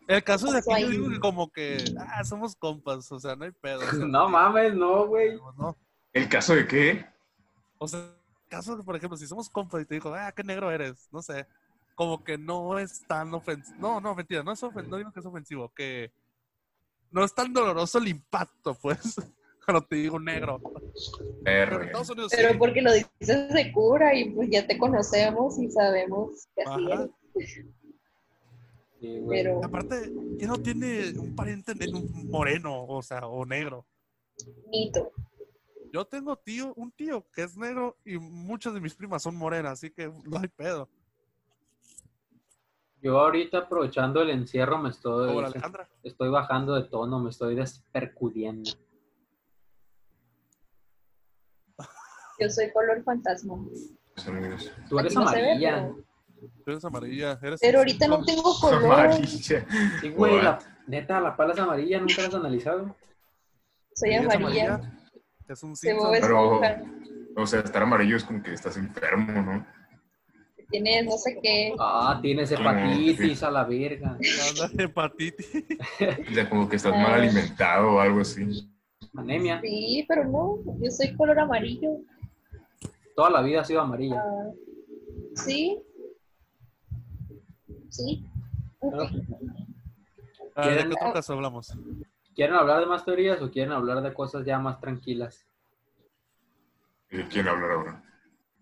El 0.08 0.24
caso 0.24 0.52
de 0.52 0.58
aquí, 0.60 0.70
Pasó 0.70 0.80
yo 0.82 0.90
digo 0.90 1.10
que 1.10 1.20
como 1.20 1.52
que, 1.52 1.78
ah, 2.00 2.24
somos 2.24 2.56
compas, 2.56 3.12
o 3.12 3.20
sea, 3.20 3.36
no 3.36 3.46
hay 3.46 3.52
pedo. 3.52 3.80
o 3.80 3.84
sea, 3.84 3.92
No 4.08 4.30
mames, 4.30 4.74
no, 4.74 5.08
güey. 5.08 5.36
¿no? 5.58 5.78
¿El 6.12 6.28
caso 6.30 6.56
de 6.56 6.68
qué? 6.68 7.06
O 7.78 7.88
sea, 7.88 8.00
el 8.00 8.50
caso 8.50 8.76
de, 8.78 8.84
por 8.84 8.96
ejemplo, 8.96 9.18
si 9.18 9.28
somos 9.28 9.50
compas 9.50 9.82
y 9.82 9.86
te 9.86 9.96
digo, 9.96 10.14
ah, 10.14 10.32
qué 10.32 10.44
negro 10.44 10.72
eres, 10.72 11.08
no 11.12 11.22
sé, 11.22 11.48
como 11.96 12.24
que 12.24 12.38
no 12.38 12.80
es 12.80 13.06
tan 13.08 13.34
ofensivo. 13.34 13.78
No, 13.80 14.02
no, 14.02 14.14
mentira, 14.16 14.44
no 14.44 14.52
es 14.52 14.62
ofensivo, 14.64 14.92
no 14.92 14.98
digo 14.98 15.12
que 15.12 15.20
es 15.20 15.26
ofensivo, 15.26 15.70
que 15.74 16.12
no 17.12 17.24
es 17.24 17.34
tan 17.34 17.54
doloroso 17.54 18.00
el 18.00 18.08
impacto, 18.10 18.76
pues, 18.82 19.16
cuando 19.66 19.86
te 19.86 19.96
digo 19.96 20.20
negro. 20.20 20.60
Pero 20.62 20.82
en 21.36 21.44
Verga. 21.44 21.86
Estados 21.86 22.10
Unidos 22.10 22.34
Pero 22.36 22.52
sí. 22.52 22.58
porque 22.58 22.82
lo 22.82 22.92
dices 22.94 23.54
de 23.54 23.72
cura 23.72 24.14
y 24.16 24.30
pues 24.32 24.50
ya 24.52 24.68
te 24.68 24.78
conocemos 24.78 25.58
y 25.60 25.70
sabemos 25.72 26.48
que 26.56 26.64
así 26.64 26.86
Ajá. 26.92 27.04
eres. 27.36 27.66
Sí, 29.04 29.20
güey. 29.20 29.44
Pero 29.44 29.62
Aparte, 29.62 30.14
¿quién 30.38 30.50
no 30.50 30.58
tiene 30.62 31.12
un 31.20 31.36
pariente 31.36 31.74
en 31.78 31.94
un 31.94 32.30
moreno, 32.30 32.86
o 32.86 33.02
sea, 33.02 33.28
o 33.28 33.46
negro? 33.46 33.86
mito. 34.72 35.12
Yo 35.92 36.06
tengo 36.06 36.38
tío, 36.38 36.74
un 36.76 36.90
tío 36.90 37.30
que 37.34 37.44
es 37.44 37.58
negro 37.58 37.98
y 38.06 38.18
muchas 38.18 38.74
de 38.74 38.80
mis 38.80 38.96
primas 38.96 39.22
son 39.22 39.36
morenas, 39.36 39.74
así 39.74 39.92
que 39.92 40.08
no 40.08 40.40
hay 40.40 40.48
pedo. 40.48 40.88
Yo 43.02 43.20
ahorita 43.20 43.58
aprovechando 43.58 44.22
el 44.22 44.30
encierro 44.30 44.78
me 44.78 44.92
estoy, 44.92 45.38
Alejandra. 45.38 45.90
estoy 46.02 46.30
bajando 46.30 46.74
de 46.74 46.84
tono, 46.84 47.20
me 47.20 47.30
estoy 47.30 47.56
despercudiendo. 47.56 48.72
Yo 52.40 52.50
soy 52.50 52.72
color 52.72 53.04
fantasma. 53.04 53.56
Tú 54.88 54.98
eres 54.98 55.14
no 55.14 55.26
amarilla. 56.44 56.64
eres 56.68 56.86
amarilla. 56.86 57.40
Eres 57.42 57.60
Pero 57.62 57.80
ahorita 57.80 58.08
no 58.08 58.24
tengo 58.24 58.54
color. 58.60 58.84
Amarilla. 58.86 59.66
Sí, 60.02 60.10
güey, 60.10 60.42
la 60.42 60.60
neta, 60.88 61.20
la 61.20 61.36
pala 61.36 61.54
es 61.54 61.60
amarilla, 61.60 62.00
nunca 62.00 62.22
la 62.22 62.28
has 62.28 62.34
analizado. 62.36 62.96
Soy 63.96 64.10
¿Y 64.12 64.14
es 64.16 64.22
amarilla. 64.30 64.82
Es 65.48 65.64
un 65.64 65.74
Pero-. 65.82 66.62
O 67.36 67.48
sea, 67.48 67.60
estar 67.62 67.82
amarillo 67.84 68.18
es 68.18 68.24
como 68.24 68.42
que 68.44 68.54
estás 68.54 68.78
enfermo, 68.78 69.32
¿no? 69.42 69.66
Tienes 70.70 71.06
no 71.06 71.18
sé 71.18 71.38
qué. 71.42 71.74
Ah, 71.80 72.20
tienes 72.22 72.52
hepatitis 72.52 73.44
a 73.44 73.52
la 73.52 73.64
verga. 73.64 74.18
Hepatitis. 74.78 75.52
O 76.30 76.34
sea, 76.34 76.50
como 76.50 76.68
que 76.68 76.78
estás 76.78 76.94
mal 76.94 77.12
Ah. 77.12 77.16
alimentado 77.16 77.92
o 77.94 78.00
algo 78.00 78.22
así. 78.22 78.68
Anemia. 79.16 79.60
Sí, 79.62 80.04
pero 80.08 80.26
no. 80.26 80.58
Yo 80.82 80.90
soy 80.90 81.16
color 81.16 81.40
amarillo. 81.40 81.90
Toda 83.16 83.30
la 83.30 83.42
vida 83.44 83.62
ha 83.62 83.64
sido 83.66 83.82
amarilla. 83.82 84.20
Ah, 84.20 84.52
sí. 85.36 85.80
Sí. 87.94 88.26
Ah. 88.82 88.88
Ver, 88.88 89.12
¿De 89.12 90.62
¿Quieren- 90.62 90.90
qué 90.90 90.96
otro 90.96 91.14
caso 91.14 91.34
hablamos? 91.34 91.72
¿Quieren 92.36 92.56
hablar 92.56 92.80
de 92.80 92.86
más 92.88 93.06
teorías 93.06 93.40
o 93.42 93.52
quieren 93.52 93.72
hablar 93.72 94.02
de 94.02 94.14
cosas 94.14 94.44
ya 94.46 94.58
más 94.58 94.80
tranquilas? 94.80 95.46
¿Y 97.12 97.18
de 97.18 97.28
quién 97.28 97.48
hablar 97.48 97.72
ahora? 97.72 98.04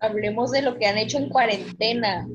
Hablemos 0.02 0.52
de 0.52 0.62
lo 0.62 0.78
que 0.78 0.86
han 0.86 0.98
hecho 0.98 1.18
en 1.18 1.30
cuarentena. 1.30 2.28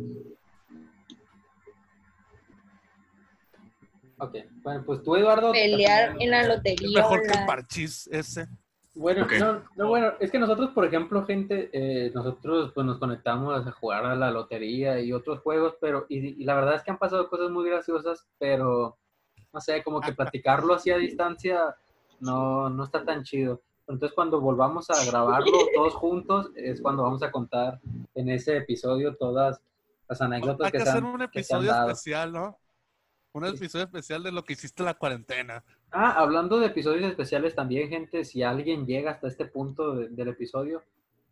Ok, 4.18 4.34
bueno, 4.62 4.82
pues 4.86 5.02
tú, 5.02 5.14
Eduardo. 5.16 5.52
Pelear 5.52 6.16
en 6.18 6.30
la 6.30 6.40
Es 6.42 6.48
lotería. 6.48 7.00
mejor 7.02 7.20
que 7.22 7.38
el 7.38 7.46
parchís 7.46 8.06
ese. 8.10 8.48
Bueno, 8.96 9.26
no, 9.38 9.62
no, 9.76 9.88
bueno, 9.88 10.14
es 10.20 10.30
que 10.30 10.38
nosotros, 10.38 10.70
por 10.70 10.86
ejemplo, 10.86 11.26
gente, 11.26 11.68
eh, 11.72 12.10
nosotros 12.14 12.72
pues 12.74 12.86
nos 12.86 12.98
conectamos 12.98 13.66
a 13.66 13.70
jugar 13.72 14.06
a 14.06 14.16
la 14.16 14.30
lotería 14.30 14.98
y 15.00 15.12
otros 15.12 15.40
juegos, 15.40 15.74
pero, 15.80 16.06
y, 16.08 16.42
y 16.42 16.44
la 16.44 16.54
verdad 16.54 16.76
es 16.76 16.82
que 16.82 16.90
han 16.90 16.98
pasado 16.98 17.28
cosas 17.28 17.50
muy 17.50 17.68
graciosas, 17.68 18.26
pero, 18.38 18.96
no 19.52 19.60
sé, 19.60 19.84
como 19.84 20.00
que 20.00 20.14
platicarlo 20.14 20.72
así 20.72 20.90
a 20.90 20.96
distancia 20.96 21.76
no, 22.20 22.70
no 22.70 22.84
está 22.84 23.04
tan 23.04 23.22
chido. 23.22 23.60
Entonces, 23.86 24.14
cuando 24.14 24.40
volvamos 24.40 24.88
a 24.90 25.04
grabarlo 25.04 25.52
todos 25.74 25.94
juntos, 25.94 26.50
es 26.56 26.80
cuando 26.80 27.02
vamos 27.02 27.22
a 27.22 27.30
contar 27.30 27.78
en 28.14 28.30
ese 28.30 28.56
episodio 28.56 29.14
todas 29.14 29.60
las 30.08 30.20
anécdotas 30.22 30.66
Hay 30.66 30.72
que 30.72 30.78
que, 30.78 30.84
se 30.84 30.90
hacer 30.90 31.04
han, 31.04 31.08
un 31.08 31.28
que 31.28 31.44
se 31.44 31.54
han 31.54 31.60
episodio 31.60 31.70
dado. 31.70 31.90
especial, 31.90 32.32
¿no? 32.32 32.58
Un 33.36 33.44
episodio 33.44 33.84
especial 33.84 34.22
de 34.22 34.32
lo 34.32 34.44
que 34.44 34.54
hiciste 34.54 34.82
en 34.82 34.86
la 34.86 34.94
cuarentena. 34.94 35.62
Ah, 35.90 36.12
hablando 36.12 36.58
de 36.58 36.68
episodios 36.68 37.04
especiales 37.10 37.54
también, 37.54 37.90
gente, 37.90 38.24
si 38.24 38.42
alguien 38.42 38.86
llega 38.86 39.10
hasta 39.10 39.28
este 39.28 39.44
punto 39.44 39.94
de- 39.94 40.08
del 40.08 40.28
episodio 40.28 40.82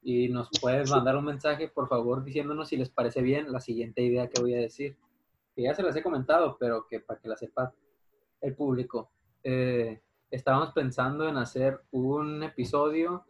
y 0.03 0.29
nos 0.29 0.51
puede 0.61 0.85
mandar 1.09 1.17
un 1.17 1.25
mensaje, 1.25 1.69
por 1.69 1.89
favor, 1.89 2.23
diciéndonos 2.23 2.69
si 2.69 2.77
les 2.77 2.91
parece 2.91 3.23
bien 3.23 3.51
la 3.51 3.61
siguiente 3.61 4.03
idea 4.03 4.29
que 4.29 4.39
voy 4.43 4.53
a 4.55 4.59
decir. 4.59 4.99
Que 5.57 5.63
ya 5.63 5.75
se 5.75 5.83
las 5.83 5.97
he 5.97 6.03
comentado, 6.03 6.59
pero 6.61 6.87
que 6.87 7.01
para 7.01 7.19
que 7.21 7.29
la 7.29 7.37
sepa 7.37 7.73
el 8.43 8.55
público. 8.55 9.11
Eh, 9.43 10.03
estábamos 10.31 10.73
pensando 10.75 11.27
en 11.27 11.39
hacer 11.39 11.81
un 11.91 12.43
episodio 12.43 13.25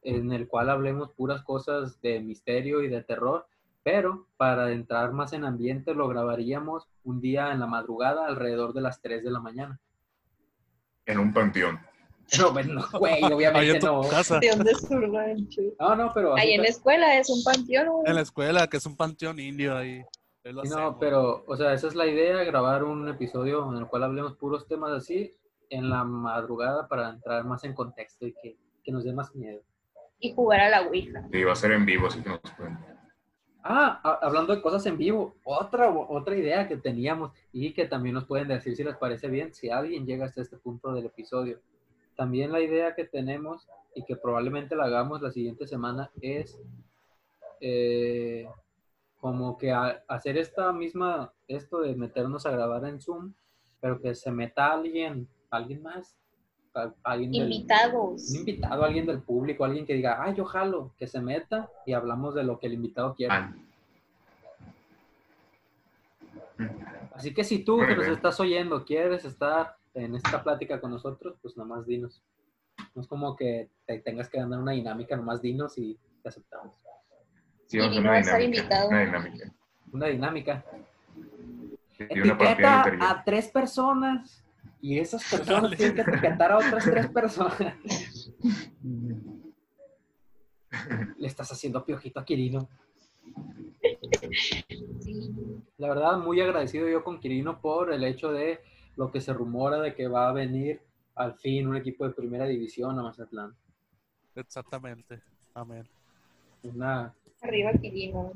en 0.00 0.32
el 0.32 0.48
cual 0.48 0.70
hablemos 0.70 1.10
puras 1.10 1.42
cosas 1.42 2.00
de 2.00 2.20
misterio 2.20 2.82
y 2.82 2.88
de 2.88 3.02
terror, 3.02 3.46
pero 3.82 4.28
para 4.38 4.72
entrar 4.72 5.12
más 5.12 5.34
en 5.34 5.44
ambiente 5.44 5.94
lo 5.94 6.08
grabaríamos 6.08 6.88
un 7.04 7.20
día 7.20 7.52
en 7.52 7.60
la 7.60 7.66
madrugada 7.66 8.26
alrededor 8.26 8.72
de 8.72 8.80
las 8.80 9.00
3 9.00 9.22
de 9.22 9.30
la 9.30 9.40
mañana. 9.40 9.78
En 11.06 11.18
un 11.18 11.32
panteón. 11.32 11.78
No, 12.38 12.52
bueno, 12.52 12.82
güey, 12.98 13.14
Ahí 13.22 13.32
obviamente 13.32 13.70
en 13.70 13.80
tu 13.80 13.86
no. 13.86 14.08
casa. 14.08 14.40
No, 15.78 15.96
no, 15.96 16.12
pero. 16.14 16.36
Ahí 16.36 16.52
en 16.52 16.62
la 16.62 16.68
escuela 16.68 17.18
es 17.18 17.28
un 17.28 17.42
panteón, 17.44 17.88
güey. 17.88 18.04
En 18.06 18.14
la 18.14 18.22
escuela, 18.22 18.66
que 18.66 18.78
es 18.78 18.86
un 18.86 18.96
panteón 18.96 19.38
indio 19.38 19.76
ahí. 19.76 20.02
Sí, 20.42 20.52
no, 20.52 20.62
hacemos. 20.62 20.96
pero, 21.00 21.44
o 21.46 21.56
sea, 21.56 21.72
esa 21.72 21.88
es 21.88 21.94
la 21.94 22.06
idea, 22.06 22.42
grabar 22.44 22.84
un 22.84 23.08
episodio 23.08 23.70
en 23.70 23.78
el 23.78 23.86
cual 23.86 24.04
hablemos 24.04 24.36
puros 24.36 24.66
temas 24.66 24.92
así 24.92 25.32
en 25.70 25.88
la 25.88 26.04
madrugada 26.04 26.86
para 26.86 27.10
entrar 27.10 27.44
más 27.44 27.64
en 27.64 27.74
contexto 27.74 28.26
y 28.26 28.34
que, 28.34 28.58
que 28.82 28.92
nos 28.92 29.04
dé 29.04 29.12
más 29.12 29.34
miedo. 29.34 29.62
Y 30.18 30.34
jugar 30.34 30.60
a 30.60 30.68
la 30.68 30.82
Ouija. 30.82 31.26
Y 31.32 31.42
va 31.44 31.52
a 31.52 31.56
ser 31.56 31.72
en 31.72 31.86
vivo, 31.86 32.08
así 32.08 32.22
que 32.22 32.28
no 32.28 32.40
se 32.44 32.52
pueden. 32.54 32.78
Ah, 33.66 34.18
hablando 34.20 34.54
de 34.54 34.60
cosas 34.60 34.84
en 34.84 34.98
vivo, 34.98 35.36
otra, 35.42 35.88
otra 35.88 36.36
idea 36.36 36.68
que 36.68 36.76
teníamos 36.76 37.32
y 37.50 37.72
que 37.72 37.86
también 37.86 38.14
nos 38.14 38.26
pueden 38.26 38.48
decir 38.48 38.76
si 38.76 38.84
les 38.84 38.94
parece 38.98 39.28
bien, 39.28 39.54
si 39.54 39.70
alguien 39.70 40.04
llega 40.04 40.26
hasta 40.26 40.42
este 40.42 40.58
punto 40.58 40.92
del 40.92 41.06
episodio. 41.06 41.60
También 42.14 42.52
la 42.52 42.60
idea 42.60 42.94
que 42.94 43.06
tenemos 43.06 43.66
y 43.94 44.04
que 44.04 44.16
probablemente 44.16 44.76
la 44.76 44.84
hagamos 44.84 45.22
la 45.22 45.30
siguiente 45.30 45.66
semana 45.66 46.10
es 46.20 46.60
eh, 47.62 48.46
como 49.18 49.56
que 49.56 49.72
hacer 49.72 50.36
esta 50.36 50.70
misma, 50.74 51.32
esto 51.48 51.80
de 51.80 51.94
meternos 51.94 52.44
a 52.44 52.50
grabar 52.50 52.84
en 52.84 53.00
Zoom, 53.00 53.32
pero 53.80 53.98
que 53.98 54.14
se 54.14 54.30
meta 54.30 54.74
alguien, 54.74 55.26
alguien 55.48 55.82
más, 55.82 56.18
alguien 57.02 57.30
del- 57.32 57.52
Invitados. 57.52 58.30
un 58.30 58.36
invitado, 58.36 58.84
alguien 58.84 59.06
del 59.06 59.20
público, 59.20 59.64
alguien 59.64 59.86
que 59.86 59.94
diga, 59.94 60.22
ah, 60.22 60.32
yo 60.34 60.44
jalo, 60.44 60.92
que 60.98 61.06
se 61.06 61.20
meta 61.20 61.68
y 61.86 61.92
hablamos 61.92 62.34
de 62.34 62.42
lo 62.44 62.58
que 62.58 62.66
el 62.66 62.74
invitado 62.74 63.14
quiera. 63.14 63.52
Ah, 63.52 63.54
Así 67.14 67.32
que 67.34 67.44
si 67.44 67.64
tú 67.64 67.78
Muy 67.78 67.86
que 67.86 67.96
nos 67.96 68.06
estás 68.08 68.38
oyendo 68.40 68.84
quieres 68.84 69.24
estar 69.24 69.76
en 69.94 70.14
esta 70.16 70.42
plática 70.42 70.80
con 70.80 70.90
nosotros, 70.90 71.36
pues 71.42 71.56
nomás 71.56 71.86
dinos. 71.86 72.22
No 72.94 73.02
es 73.02 73.08
como 73.08 73.36
que 73.36 73.70
te 73.86 73.98
tengas 74.00 74.28
que 74.28 74.38
ganar 74.38 74.58
una 74.60 74.72
dinámica, 74.72 75.16
nomás 75.16 75.40
dinos 75.40 75.78
y 75.78 75.96
te 76.22 76.28
aceptamos. 76.28 76.74
sí, 77.66 77.78
vamos 77.78 77.92
a 77.92 77.96
Y 77.96 77.98
una 78.00 78.12
a 78.12 78.18
estar 78.18 78.40
dinámica. 78.40 78.60
invitado. 78.62 78.88
Una 78.88 79.00
dinámica. 79.04 79.52
Una 79.92 80.06
dinámica. 80.06 80.64
De 81.98 82.04
Etiqueta 82.06 82.84
a 83.00 83.22
tres 83.24 83.48
personas 83.48 84.43
y 84.84 84.98
esas 84.98 85.24
personas 85.30 85.62
Dale. 85.62 85.76
tienen 85.78 85.96
que 85.96 86.02
etiquetar 86.02 86.52
a 86.52 86.58
otras 86.58 86.84
tres 86.84 87.08
personas. 87.08 87.58
Le 91.16 91.26
estás 91.26 91.50
haciendo 91.50 91.82
piojito 91.86 92.20
a 92.20 92.24
Quirino. 92.26 92.68
La 95.78 95.88
verdad, 95.88 96.18
muy 96.18 96.38
agradecido 96.42 96.86
yo 96.86 97.02
con 97.02 97.18
Quirino 97.18 97.62
por 97.62 97.94
el 97.94 98.04
hecho 98.04 98.30
de 98.30 98.60
lo 98.96 99.10
que 99.10 99.22
se 99.22 99.32
rumora 99.32 99.80
de 99.80 99.94
que 99.94 100.06
va 100.06 100.28
a 100.28 100.34
venir 100.34 100.82
al 101.14 101.38
fin 101.38 101.66
un 101.66 101.76
equipo 101.76 102.06
de 102.06 102.12
primera 102.12 102.44
división 102.44 102.98
a 102.98 103.04
Mazatlán. 103.04 103.56
Exactamente. 104.34 105.22
Amén. 105.54 105.88
Una, 106.62 107.14
Arriba 107.40 107.72
Quirino. 107.72 108.34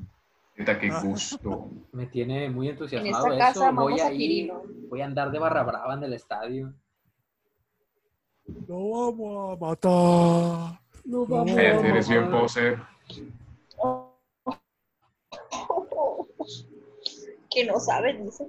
Neta, 0.59 0.77
qué 0.77 0.89
gusto. 0.89 1.69
me 1.93 2.05
tiene 2.07 2.49
muy 2.49 2.67
En 2.67 2.73
entusiasmado 2.73 3.27
esta 3.31 3.37
casa 3.39 3.69
eso. 3.69 3.75
Voy 3.75 3.99
a 4.01 4.07
a 4.07 4.11
ir, 4.11 4.51
voy 4.89 5.01
a 5.01 5.05
andar 5.05 5.31
de 5.31 5.39
barra 5.39 5.63
brava 5.63 5.93
en 5.93 6.03
el 6.03 6.13
estadio. 6.13 6.73
Lo 8.67 8.89
vamos 8.89 9.57
a 9.57 9.65
matar. 9.65 10.81
No 11.05 11.25
vamos 11.25 11.57
Eh, 11.57 11.67
a 11.67 11.87
eres 11.87 12.09
bien 12.09 12.29
poser. 12.29 12.77
Que 17.51 17.65
no 17.65 17.79
saben, 17.79 18.25
dice. 18.25 18.47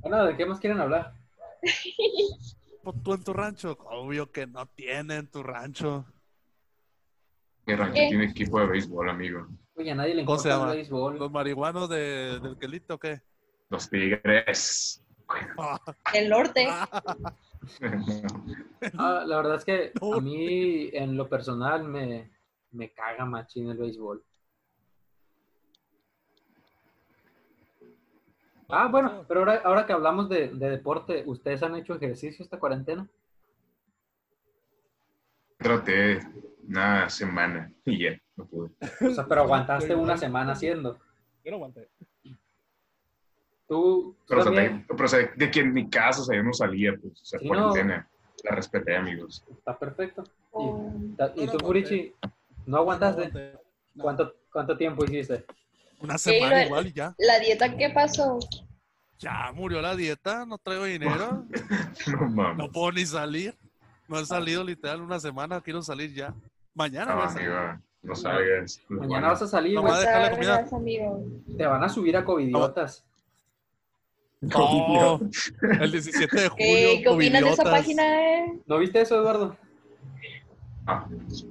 Bueno, 0.00 0.26
¿de 0.26 0.36
qué 0.36 0.46
más 0.46 0.60
quieren 0.60 0.80
hablar? 0.80 1.12
¿Tú 3.02 3.14
en 3.14 3.24
tu 3.24 3.32
rancho? 3.32 3.76
Obvio 3.90 4.30
que 4.30 4.46
no 4.46 4.64
tiene 4.66 5.16
en 5.16 5.26
tu 5.26 5.42
rancho. 5.42 6.04
Mi 7.66 7.74
rancho 7.74 7.94
¿Qué? 7.94 8.06
tiene 8.10 8.26
equipo 8.26 8.60
de 8.60 8.66
béisbol, 8.66 9.10
amigo. 9.10 9.48
Oye, 9.78 9.92
a 9.92 9.94
nadie 9.94 10.14
le 10.14 10.24
¿Cómo 10.24 10.38
se 10.38 10.48
importa 10.48 10.54
el 10.54 10.60
llama? 10.60 10.74
béisbol. 10.74 11.18
¿Los 11.18 11.30
marihuanos 11.30 11.88
de, 11.88 12.40
del 12.40 12.58
quelito 12.58 12.94
o 12.94 12.98
qué? 12.98 13.20
Los 13.70 13.88
Tigres. 13.88 15.04
Del 16.12 16.28
norte. 16.28 16.66
Ah, 18.96 19.24
la 19.26 19.36
verdad 19.36 19.56
es 19.56 19.64
que 19.64 19.92
a 20.00 20.20
mí, 20.20 20.88
en 20.92 21.16
lo 21.16 21.28
personal, 21.28 21.84
me, 21.84 22.30
me 22.70 22.90
caga 22.92 23.24
machín 23.26 23.68
el 23.68 23.76
béisbol. 23.76 24.24
Ah, 28.68 28.86
bueno, 28.88 29.24
pero 29.26 29.40
ahora, 29.40 29.60
ahora 29.64 29.86
que 29.86 29.92
hablamos 29.92 30.28
de, 30.28 30.48
de 30.48 30.70
deporte, 30.70 31.24
¿ustedes 31.26 31.62
han 31.62 31.74
hecho 31.76 31.94
ejercicio 31.94 32.42
esta 32.42 32.58
cuarentena? 32.58 33.06
Traté 35.58 36.20
una 36.66 37.10
semana 37.10 37.70
y 37.84 38.04
ya, 38.04 38.18
no 38.38 38.46
pude. 38.46 38.70
O 39.06 39.10
sea, 39.14 39.26
pero 39.26 39.42
aguantaste 39.42 39.94
una 39.94 40.16
semana 40.16 40.52
haciendo. 40.52 40.98
Yo 41.44 41.50
no 41.50 41.56
aguanté. 41.56 41.88
Tú, 43.66 44.16
tú 44.16 44.16
Pero, 44.26 44.40
o 44.40 44.44
sea, 44.44 44.52
también, 44.54 44.78
de, 44.78 44.84
pero, 44.94 45.04
o 45.04 45.08
sea, 45.08 45.30
de 45.36 45.50
que 45.50 45.60
en 45.60 45.72
mi 45.74 45.90
casa, 45.90 46.22
o 46.22 46.24
sea, 46.24 46.36
yo 46.36 46.42
no 46.42 46.52
salía, 46.54 46.92
pues, 47.00 47.20
o 47.20 47.24
sea, 47.24 47.38
Sí, 47.38 47.46
cuarentena. 47.48 48.08
La 48.44 48.54
respeté, 48.54 48.96
amigos. 48.96 49.44
está 49.50 49.76
perfecto. 49.78 50.24
Oh, 50.52 50.90
¿Y, 51.36 51.42
y 51.42 51.46
No, 51.46 51.52
tú, 51.52 51.58
Furichi, 51.66 52.14
no 52.66 52.78
aguantaste? 52.78 53.52
No. 53.94 54.02
¿Cuánto, 54.02 54.34
¿Cuánto 54.52 54.76
tiempo 54.76 55.04
hiciste? 55.04 55.44
Una 56.00 56.16
semana 56.16 56.64
igual 56.64 56.86
y 56.86 56.92
ya. 56.92 57.14
La 57.18 57.40
dieta, 57.40 57.76
¿qué 57.76 57.90
pasó? 57.90 58.38
Ya 59.18 59.50
murió 59.52 59.82
la 59.82 59.96
dieta, 59.96 60.46
no 60.46 60.56
traigo 60.58 60.84
dinero, 60.84 61.44
No 62.06 62.28
mames. 62.30 62.56
no 62.58 62.70
puedo 62.70 62.92
ni 62.92 63.04
salir. 63.04 63.58
No 64.06 64.18
he 64.20 64.24
salido 64.24 64.62
literal 64.64 65.02
una 65.02 65.18
semana, 65.18 65.60
quiero 65.60 65.82
salir 65.82 66.14
ya. 66.14 66.32
Mañana 66.74 67.14
voy 67.14 67.24
No, 67.24 67.28
a 67.28 67.32
salir. 67.32 67.50
No 68.02 68.14
salgas. 68.14 68.80
Mañana 68.88 69.28
vas 69.28 69.42
a 69.42 69.46
salir, 69.46 69.74
No, 69.74 69.82
la 69.82 70.66
comida. 70.68 71.14
Te 71.56 71.66
van 71.66 71.82
a 71.84 71.88
subir 71.88 72.16
a 72.16 72.24
covidiotas. 72.24 73.04
No, 74.40 75.20
el 75.80 75.90
17 75.90 76.40
de 76.40 76.48
julio. 76.48 76.66
Ey, 76.66 77.02
¿Qué 77.02 77.08
opinas 77.08 77.42
de 77.42 77.50
esa 77.50 77.64
página, 77.64 78.44
eh? 78.44 78.60
¿No 78.66 78.78
viste 78.78 79.00
eso, 79.00 79.16
Eduardo? 79.20 79.56
Ah, 80.86 81.06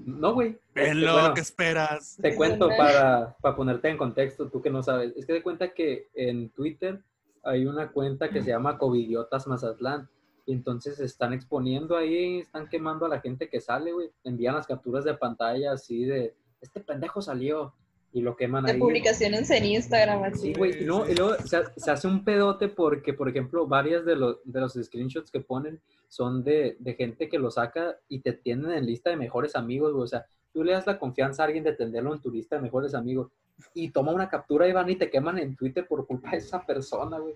No, 0.06 0.34
güey. 0.34 0.58
Venlo, 0.74 1.14
Bueno, 1.14 1.34
¿qué 1.34 1.42
esperas? 1.42 2.18
Te 2.22 2.36
cuento 2.36 2.70
para, 2.70 3.36
para 3.42 3.56
ponerte 3.56 3.90
en 3.90 3.98
contexto, 3.98 4.48
tú 4.50 4.62
que 4.62 4.70
no 4.70 4.82
sabes. 4.84 5.14
Es 5.18 5.26
que 5.26 5.34
de 5.34 5.44
cuenta 5.44 5.74
que 5.74 6.08
en 6.16 6.50
Twitter 6.50 7.02
hay 7.44 7.66
una 7.66 7.92
cuenta 7.92 8.30
que 8.30 8.42
se 8.42 8.50
llama 8.50 8.78
Covidiotas 8.78 9.48
Mazatlán. 9.48 10.10
Y 10.48 10.54
entonces 10.54 10.96
se 10.96 11.04
están 11.04 11.34
exponiendo 11.34 11.98
ahí, 11.98 12.40
están 12.40 12.70
quemando 12.70 13.06
a 13.06 13.10
la 13.10 13.20
gente 13.20 13.50
que 13.50 13.60
sale, 13.60 13.92
güey. 13.92 14.10
Envían 14.24 14.56
las 14.56 14.66
capturas 14.66 15.04
de 15.04 15.14
pantalla 15.14 15.74
así 15.74 16.06
de, 16.06 16.36
este 16.62 16.80
pendejo 16.80 17.22
salió. 17.22 17.76
Y 18.14 18.22
lo 18.22 18.38
queman 18.38 18.64
De 18.64 18.72
ahí. 18.72 18.80
publicaciones 18.80 19.52
en 19.52 19.66
Instagram, 19.66 20.24
así. 20.24 20.40
Sí, 20.40 20.54
güey. 20.54 20.82
Y 20.82 20.86
luego, 20.86 21.08
y 21.10 21.16
luego 21.16 21.36
se, 21.46 21.60
se 21.76 21.92
hace 21.92 22.08
un 22.08 22.24
pedote 22.24 22.70
porque, 22.70 23.14
por 23.14 23.28
ejemplo, 23.28 23.68
varias 23.68 24.06
de 24.06 24.16
los, 24.16 24.38
de 24.46 24.62
los 24.62 24.74
screenshots 24.74 25.30
que 25.30 25.42
ponen 25.42 25.82
son 26.08 26.44
de, 26.46 26.78
de 26.80 26.94
gente 26.96 27.28
que 27.28 27.38
lo 27.38 27.52
saca 27.52 27.98
y 28.08 28.22
te 28.22 28.32
tienen 28.32 28.72
en 28.72 28.86
lista 28.86 29.10
de 29.10 29.18
mejores 29.18 29.58
amigos, 29.58 29.92
güey. 29.92 30.06
O 30.06 30.08
sea, 30.08 30.26
tú 30.54 30.64
le 30.64 30.72
das 30.72 30.88
la 30.88 30.98
confianza 30.98 31.44
a 31.44 31.48
alguien 31.48 31.66
de 31.66 31.74
tenerlo 31.74 32.14
en 32.14 32.22
tu 32.22 32.32
lista 32.32 32.56
de 32.56 32.62
mejores 32.62 32.96
amigos 32.96 33.30
y 33.74 33.90
toma 33.90 34.14
una 34.14 34.30
captura 34.30 34.68
y 34.68 34.72
van 34.72 34.90
y 34.90 34.96
te 34.96 35.10
queman 35.10 35.38
en 35.40 35.58
Twitter 35.58 35.86
por 35.86 36.08
culpa 36.08 36.32
de 36.32 36.38
esa 36.38 36.66
persona, 36.66 37.20
güey. 37.20 37.36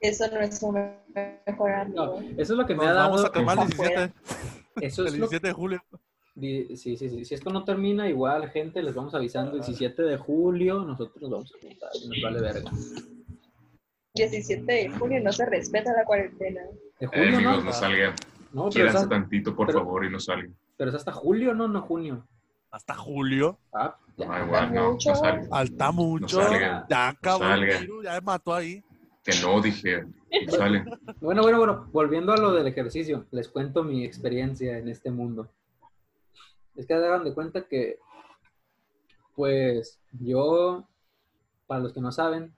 Eso 0.00 0.26
no 0.32 0.40
es 0.40 0.62
un 0.62 0.74
mejor 1.44 1.70
No, 1.88 2.02
amigo. 2.02 2.20
eso 2.36 2.52
es 2.52 2.58
lo 2.58 2.66
que 2.66 2.74
me 2.74 2.84
Nos 2.84 2.86
ha 2.88 2.92
dado. 2.94 3.10
vamos 3.10 3.24
a 3.24 3.32
quemar 3.32 3.58
el 3.58 3.64
afuera. 3.64 4.12
17, 4.76 4.86
Eso 4.86 5.02
el 5.02 5.08
es 5.08 5.12
lo 5.14 5.18
17 5.28 5.46
de 5.48 5.52
julio. 5.52 5.80
Sí, 6.40 6.76
sí, 6.76 6.96
sí. 6.96 7.24
Si 7.24 7.34
esto 7.34 7.50
no 7.50 7.64
termina, 7.64 8.08
igual, 8.08 8.48
gente, 8.50 8.80
les 8.82 8.94
vamos 8.94 9.12
avisando. 9.14 9.52
El 9.56 9.58
17 9.62 10.02
de 10.02 10.16
julio, 10.16 10.80
nosotros 10.84 11.20
nos 11.20 11.30
vamos 11.30 11.52
a 11.56 11.60
juntar. 11.66 11.90
Nos 12.08 12.22
vale 12.22 12.40
verga. 12.40 12.70
17 14.14 14.72
de 14.72 14.88
junio 14.90 15.20
no 15.22 15.32
se 15.32 15.46
respeta 15.46 15.92
la 15.92 16.04
cuarentena. 16.04 16.60
De 16.98 17.06
eh, 17.06 17.08
julio, 17.12 17.36
amigos, 17.36 17.56
¿no? 17.58 17.64
no 17.64 17.72
salgan. 17.72 18.14
No, 18.52 18.68
tantito, 19.08 19.54
por 19.54 19.66
pero- 19.66 19.80
favor, 19.80 20.04
y 20.04 20.10
no 20.10 20.18
salgan. 20.20 20.56
pero 20.76 20.90
es 20.90 20.96
hasta 20.96 21.12
julio, 21.12 21.54
¿no? 21.54 21.68
No 21.68 21.82
junio. 21.82 22.26
Hasta 22.70 22.94
julio. 22.94 23.58
Ah, 23.72 23.96
ya. 24.16 24.26
No, 24.26 24.44
igual, 24.44 24.74
no, 24.74 24.92
mucho. 24.92 25.10
no 25.10 25.16
salgan. 25.16 25.48
Falta 25.48 25.92
mucho. 25.92 26.42
salgan. 26.42 26.84
ya 26.88 27.08
acabó 27.08 27.44
el 27.44 27.50
salgan. 27.50 27.80
virus, 27.80 28.04
ya 28.04 28.12
me 28.14 28.20
mató 28.20 28.54
ahí. 28.54 28.82
Que 29.28 29.38
no, 29.42 29.60
dije. 29.60 30.06
Bueno, 31.20 31.42
bueno, 31.42 31.58
bueno, 31.58 31.88
volviendo 31.92 32.32
a 32.32 32.38
lo 32.38 32.52
del 32.52 32.66
ejercicio, 32.66 33.26
les 33.30 33.48
cuento 33.48 33.82
mi 33.82 34.02
experiencia 34.04 34.78
en 34.78 34.88
este 34.88 35.10
mundo. 35.10 35.50
Es 36.76 36.86
que 36.86 36.94
hagan 36.94 37.24
de 37.24 37.34
cuenta 37.34 37.66
que, 37.66 37.98
pues, 39.34 40.00
yo, 40.12 40.86
para 41.66 41.80
los 41.80 41.92
que 41.92 42.00
no 42.00 42.10
saben, 42.10 42.54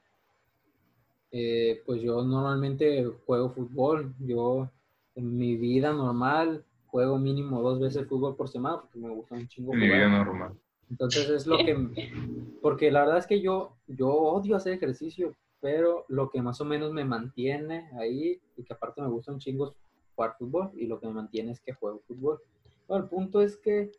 eh, 1.33 1.83
pues 1.87 2.03
yo 2.03 2.23
normalmente 2.23 3.05
juego 3.27 3.51
fútbol. 3.51 4.15
Yo, 4.21 4.71
en 5.17 5.37
mi 5.37 5.57
vida 5.57 5.93
normal, 5.93 6.65
juego 6.87 7.19
mínimo 7.19 7.63
dos 7.63 7.81
veces 7.81 8.07
fútbol 8.07 8.37
por 8.37 8.49
semana 8.49 8.81
porque 8.81 8.99
me 8.99 9.11
gusta 9.11 9.35
un 9.35 9.49
chingo 9.49 9.73
En 9.75 9.81
mi 9.81 9.87
vida 9.87 10.09
normal. 10.09 10.53
Entonces 10.89 11.31
es 11.31 11.47
lo 11.47 11.59
que, 11.59 12.59
porque 12.63 12.93
la 12.93 13.01
verdad 13.01 13.19
es 13.19 13.27
que 13.27 13.41
yo, 13.41 13.77
yo 13.87 14.09
odio 14.09 14.57
hacer 14.57 14.73
ejercicio, 14.73 15.37
pero 15.61 16.05
lo 16.09 16.31
que 16.31 16.41
más 16.43 16.61
o 16.61 16.65
menos 16.65 16.93
me 16.93 17.05
mantiene 17.05 17.91
ahí, 17.99 18.41
y 18.57 18.63
que 18.65 18.73
aparte 18.73 19.01
me 19.03 19.09
gusta 19.09 19.33
un 19.33 19.39
chingo 19.39 19.69
es 19.69 19.75
jugar 20.15 20.37
fútbol, 20.39 20.71
y 20.75 20.87
lo 20.87 20.99
que 21.01 21.07
me 21.07 21.13
mantiene 21.15 21.53
es 21.53 21.61
que 21.61 21.73
juego 21.73 22.01
fútbol. 22.07 22.41
Bueno, 22.89 23.05
el 23.05 23.11
punto 23.11 23.41
es 23.43 23.57
que 23.57 23.93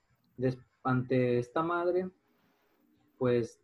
ante 0.84 1.38
esta 1.40 1.62
madre, 1.62 2.10
pues 3.18 3.60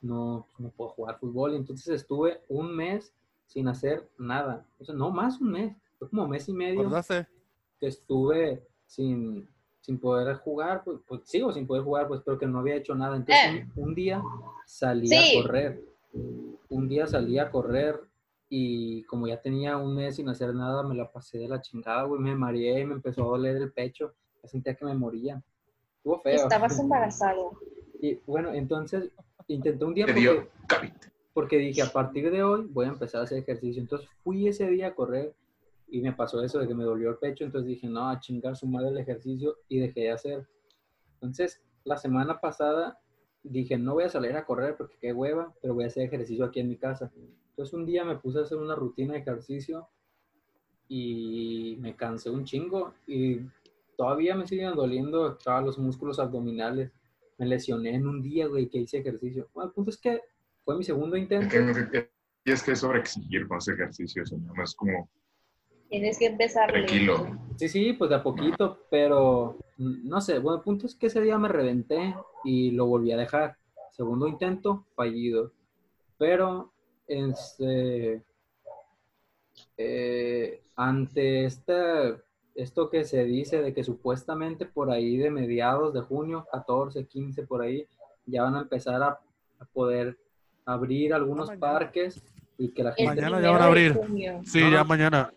no, 0.00 0.46
no 0.58 0.70
puedo 0.70 0.90
jugar 0.90 1.18
fútbol, 1.18 1.52
y 1.52 1.56
entonces 1.56 1.88
estuve 1.88 2.40
un 2.48 2.74
mes 2.74 3.12
sin 3.46 3.68
hacer 3.68 4.08
nada, 4.18 4.66
o 4.80 4.84
sea, 4.84 4.94
no 4.94 5.10
más 5.10 5.40
un 5.40 5.52
mes, 5.52 5.76
fue 5.98 6.10
como 6.10 6.26
mes 6.26 6.48
y 6.48 6.52
medio 6.52 6.80
¿Acordaste? 6.80 7.26
que 7.78 7.86
estuve 7.86 8.66
sin, 8.86 9.48
sin 9.80 9.98
poder 9.98 10.34
jugar, 10.38 10.82
pues, 10.84 10.98
pues 11.06 11.20
sigo 11.24 11.52
sin 11.52 11.66
poder 11.66 11.84
jugar, 11.84 12.08
pues 12.08 12.20
pero 12.24 12.38
que 12.38 12.46
no 12.46 12.58
había 12.58 12.74
hecho 12.74 12.94
nada. 12.94 13.16
Entonces 13.16 13.44
Eh. 13.62 13.66
un, 13.76 13.84
un 13.90 13.94
día 13.94 14.20
salí 14.66 15.08
Sí. 15.08 15.14
a 15.16 15.42
correr, 15.42 15.84
un 16.68 16.88
día 16.88 17.06
salí 17.06 17.38
a 17.38 17.50
correr 17.50 18.00
y 18.48 19.02
como 19.04 19.26
ya 19.26 19.40
tenía 19.40 19.76
un 19.76 19.94
mes 19.94 20.16
sin 20.16 20.28
hacer 20.28 20.54
nada, 20.54 20.82
me 20.82 20.94
la 20.94 21.10
pasé 21.10 21.38
de 21.38 21.48
la 21.48 21.60
chingada, 21.60 22.04
güey, 22.04 22.20
me 22.20 22.34
mareé, 22.34 22.84
me 22.84 22.94
empezó 22.94 23.22
a 23.22 23.28
doler 23.28 23.56
el 23.56 23.72
pecho, 23.72 24.14
ya 24.42 24.48
sentía 24.48 24.74
que 24.74 24.84
me 24.84 24.94
moría. 24.94 25.42
Estuvo 25.96 26.20
feo. 26.20 26.34
Estabas 26.34 26.78
embarazado. 26.78 27.58
Y 28.00 28.20
bueno, 28.26 28.52
entonces 28.52 29.10
intenté 29.48 29.84
un 29.84 29.94
día 29.94 30.06
Te 30.06 30.12
porque, 30.12 30.20
dio 30.20 30.48
COVID. 30.68 30.92
porque 31.32 31.58
dije, 31.58 31.82
a 31.82 31.92
partir 31.92 32.30
de 32.30 32.42
hoy 32.42 32.66
voy 32.70 32.86
a 32.86 32.90
empezar 32.90 33.20
a 33.20 33.24
hacer 33.24 33.38
ejercicio. 33.38 33.82
Entonces 33.82 34.08
fui 34.22 34.46
ese 34.46 34.68
día 34.68 34.88
a 34.88 34.94
correr 34.94 35.34
y 35.88 36.00
me 36.00 36.12
pasó 36.12 36.42
eso 36.42 36.58
de 36.58 36.68
que 36.68 36.74
me 36.74 36.84
dolió 36.84 37.10
el 37.10 37.16
pecho. 37.16 37.44
Entonces 37.44 37.68
dije, 37.68 37.88
no, 37.88 38.08
a 38.08 38.20
chingar 38.20 38.56
su 38.56 38.66
madre 38.66 38.90
el 38.90 38.98
ejercicio 38.98 39.56
y 39.68 39.80
dejé 39.80 40.02
de 40.02 40.10
hacer. 40.12 40.48
Entonces, 41.14 41.62
la 41.84 41.96
semana 41.96 42.40
pasada 42.40 43.00
dije, 43.50 43.78
no 43.78 43.94
voy 43.94 44.04
a 44.04 44.08
salir 44.08 44.36
a 44.36 44.44
correr 44.44 44.76
porque 44.76 44.96
qué 45.00 45.12
hueva, 45.12 45.54
pero 45.60 45.74
voy 45.74 45.84
a 45.84 45.86
hacer 45.88 46.04
ejercicio 46.04 46.44
aquí 46.44 46.60
en 46.60 46.68
mi 46.68 46.76
casa. 46.76 47.10
Entonces 47.50 47.72
un 47.74 47.86
día 47.86 48.04
me 48.04 48.16
puse 48.16 48.38
a 48.38 48.42
hacer 48.42 48.58
una 48.58 48.74
rutina 48.74 49.14
de 49.14 49.20
ejercicio 49.20 49.88
y 50.88 51.76
me 51.80 51.96
cansé 51.96 52.30
un 52.30 52.44
chingo 52.44 52.94
y 53.06 53.40
todavía 53.96 54.34
me 54.34 54.46
siguen 54.46 54.74
doliendo 54.74 55.36
todos 55.36 55.64
los 55.64 55.78
músculos 55.78 56.18
abdominales. 56.18 56.92
Me 57.38 57.46
lesioné 57.46 57.94
en 57.94 58.06
un 58.06 58.22
día, 58.22 58.46
güey, 58.46 58.68
que 58.68 58.78
hice 58.78 58.98
ejercicio. 58.98 59.48
Bueno, 59.52 59.68
el 59.68 59.74
punto 59.74 59.90
es 59.90 59.98
que 59.98 60.20
fue 60.64 60.76
mi 60.76 60.84
segundo 60.84 61.16
intento. 61.16 61.48
que, 61.48 62.10
y 62.44 62.52
es 62.52 62.62
que 62.62 62.72
es 62.72 62.78
sobre 62.80 63.00
exigir 63.00 63.46
con 63.48 63.58
ese 63.58 63.72
ejercicio. 63.72 64.22
O 64.22 64.26
sea, 64.26 64.38
no 64.38 64.62
es 64.62 64.74
como 64.74 65.08
Tienes 65.88 66.18
que 66.18 66.26
empezar. 66.26 66.70
tranquilo. 66.70 67.38
Sí, 67.56 67.68
sí, 67.68 67.92
pues 67.92 68.10
de 68.10 68.16
a 68.16 68.22
poquito, 68.22 68.86
pero 68.90 69.58
no 69.78 70.20
sé. 70.20 70.38
Bueno, 70.38 70.58
el 70.58 70.62
punto 70.64 70.86
es 70.86 70.94
que 70.94 71.06
ese 71.06 71.20
día 71.20 71.38
me 71.38 71.48
reventé 71.48 72.14
y 72.44 72.70
lo 72.70 72.86
volví 72.86 73.12
a 73.12 73.16
dejar. 73.16 73.56
Segundo 73.90 74.26
intento, 74.26 74.86
fallido. 74.94 75.52
Pero, 76.18 76.72
este, 77.06 78.22
eh, 79.76 80.62
ante 80.76 81.44
este, 81.44 82.22
esto 82.54 82.90
que 82.90 83.04
se 83.04 83.24
dice 83.24 83.60
de 83.60 83.74
que 83.74 83.84
supuestamente 83.84 84.66
por 84.66 84.90
ahí 84.90 85.16
de 85.16 85.30
mediados 85.30 85.92
de 85.94 86.00
junio, 86.00 86.46
14, 86.50 87.06
15, 87.06 87.46
por 87.46 87.62
ahí, 87.62 87.86
ya 88.24 88.42
van 88.42 88.56
a 88.56 88.60
empezar 88.60 89.02
a, 89.02 89.20
a 89.58 89.64
poder 89.72 90.18
abrir 90.64 91.14
algunos 91.14 91.50
parques 91.52 92.22
y 92.58 92.68
que 92.68 92.82
la 92.82 92.92
gente... 92.92 93.22
Mañana 93.22 93.40
ya 93.40 93.50
van 93.50 93.62
a 93.62 93.66
abrir. 93.66 94.00
Sí, 94.44 94.60
No, 94.60 94.70
ya 94.70 94.78
no. 94.78 94.84
mañana. 94.84 95.32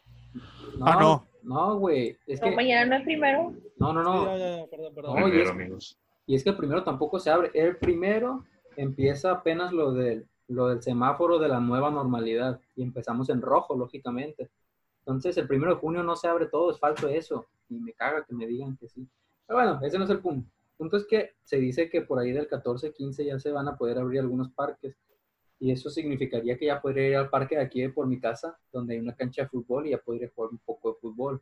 Ah, 0.82 0.98
no. 1.00 1.29
No, 1.50 1.78
güey. 1.80 2.16
Es 2.28 2.40
No, 2.42 2.50
que... 2.50 2.56
mañana 2.56 2.86
no 2.86 2.96
es 2.98 3.04
primero. 3.04 3.54
No, 3.78 3.92
no, 3.94 4.04
no. 4.04 4.20
Sí, 4.22 4.26
ya, 4.26 4.38
ya, 4.38 4.58
ya, 4.62 4.68
perdón, 4.68 4.94
perdón. 4.96 5.20
No, 5.20 5.28
y 5.28 5.42
es- 5.42 5.50
amigos. 5.50 5.98
Y 6.28 6.36
es 6.36 6.44
que 6.44 6.52
el 6.52 6.58
primero 6.58 6.84
tampoco 6.84 7.20
se 7.20 7.32
abre. 7.32 7.50
El 7.56 7.78
primero 7.78 8.46
empieza 8.78 9.32
apenas 9.32 9.74
lo 9.74 9.92
del, 9.92 10.28
lo 10.48 10.68
del 10.68 10.82
semáforo 10.84 11.40
de 11.40 11.48
la 11.48 11.60
nueva 11.60 11.90
normalidad 11.90 12.60
y 12.76 12.84
empezamos 12.84 13.30
en 13.30 13.42
rojo, 13.42 13.76
lógicamente. 13.76 14.50
Entonces, 15.00 15.36
el 15.38 15.48
primero 15.48 15.74
de 15.74 15.80
junio 15.82 16.04
no 16.04 16.16
se 16.16 16.28
abre 16.28 16.46
todo, 16.46 16.70
es 16.70 16.78
falso 16.80 17.08
eso. 17.10 17.48
Y 17.68 17.80
me 17.80 17.94
caga 17.94 18.24
que 18.24 18.36
me 18.36 18.46
digan 18.46 18.78
que 18.78 18.88
sí. 18.88 19.08
Pero 19.48 19.58
bueno, 19.60 19.80
ese 19.84 19.98
no 19.98 20.04
es 20.04 20.10
el 20.12 20.20
punto. 20.20 20.48
El 20.74 20.78
punto 20.78 20.98
es 20.98 21.08
que 21.08 21.32
se 21.44 21.58
dice 21.58 21.90
que 21.90 22.02
por 22.02 22.20
ahí 22.20 22.32
del 22.32 22.48
14, 22.48 22.94
15 22.94 23.26
ya 23.26 23.40
se 23.40 23.52
van 23.52 23.68
a 23.68 23.76
poder 23.76 23.98
abrir 23.98 24.20
algunos 24.20 24.52
parques. 24.52 24.96
Y 25.60 25.72
eso 25.72 25.90
significaría 25.90 26.58
que 26.58 26.68
ya 26.68 26.82
podría 26.82 27.08
ir 27.10 27.16
al 27.18 27.30
parque 27.30 27.56
de 27.56 27.62
aquí 27.62 27.82
de 27.82 27.90
por 27.90 28.08
mi 28.08 28.20
casa, 28.20 28.58
donde 28.72 28.94
hay 28.96 29.00
una 29.00 29.16
cancha 29.16 29.44
de 29.44 29.50
fútbol 29.50 29.88
y 29.88 29.92
ya 29.92 29.98
podría 30.00 30.30
jugar 30.34 30.52
un 30.52 30.60
poco 30.60 30.90
de 30.94 31.00
fútbol. 31.00 31.42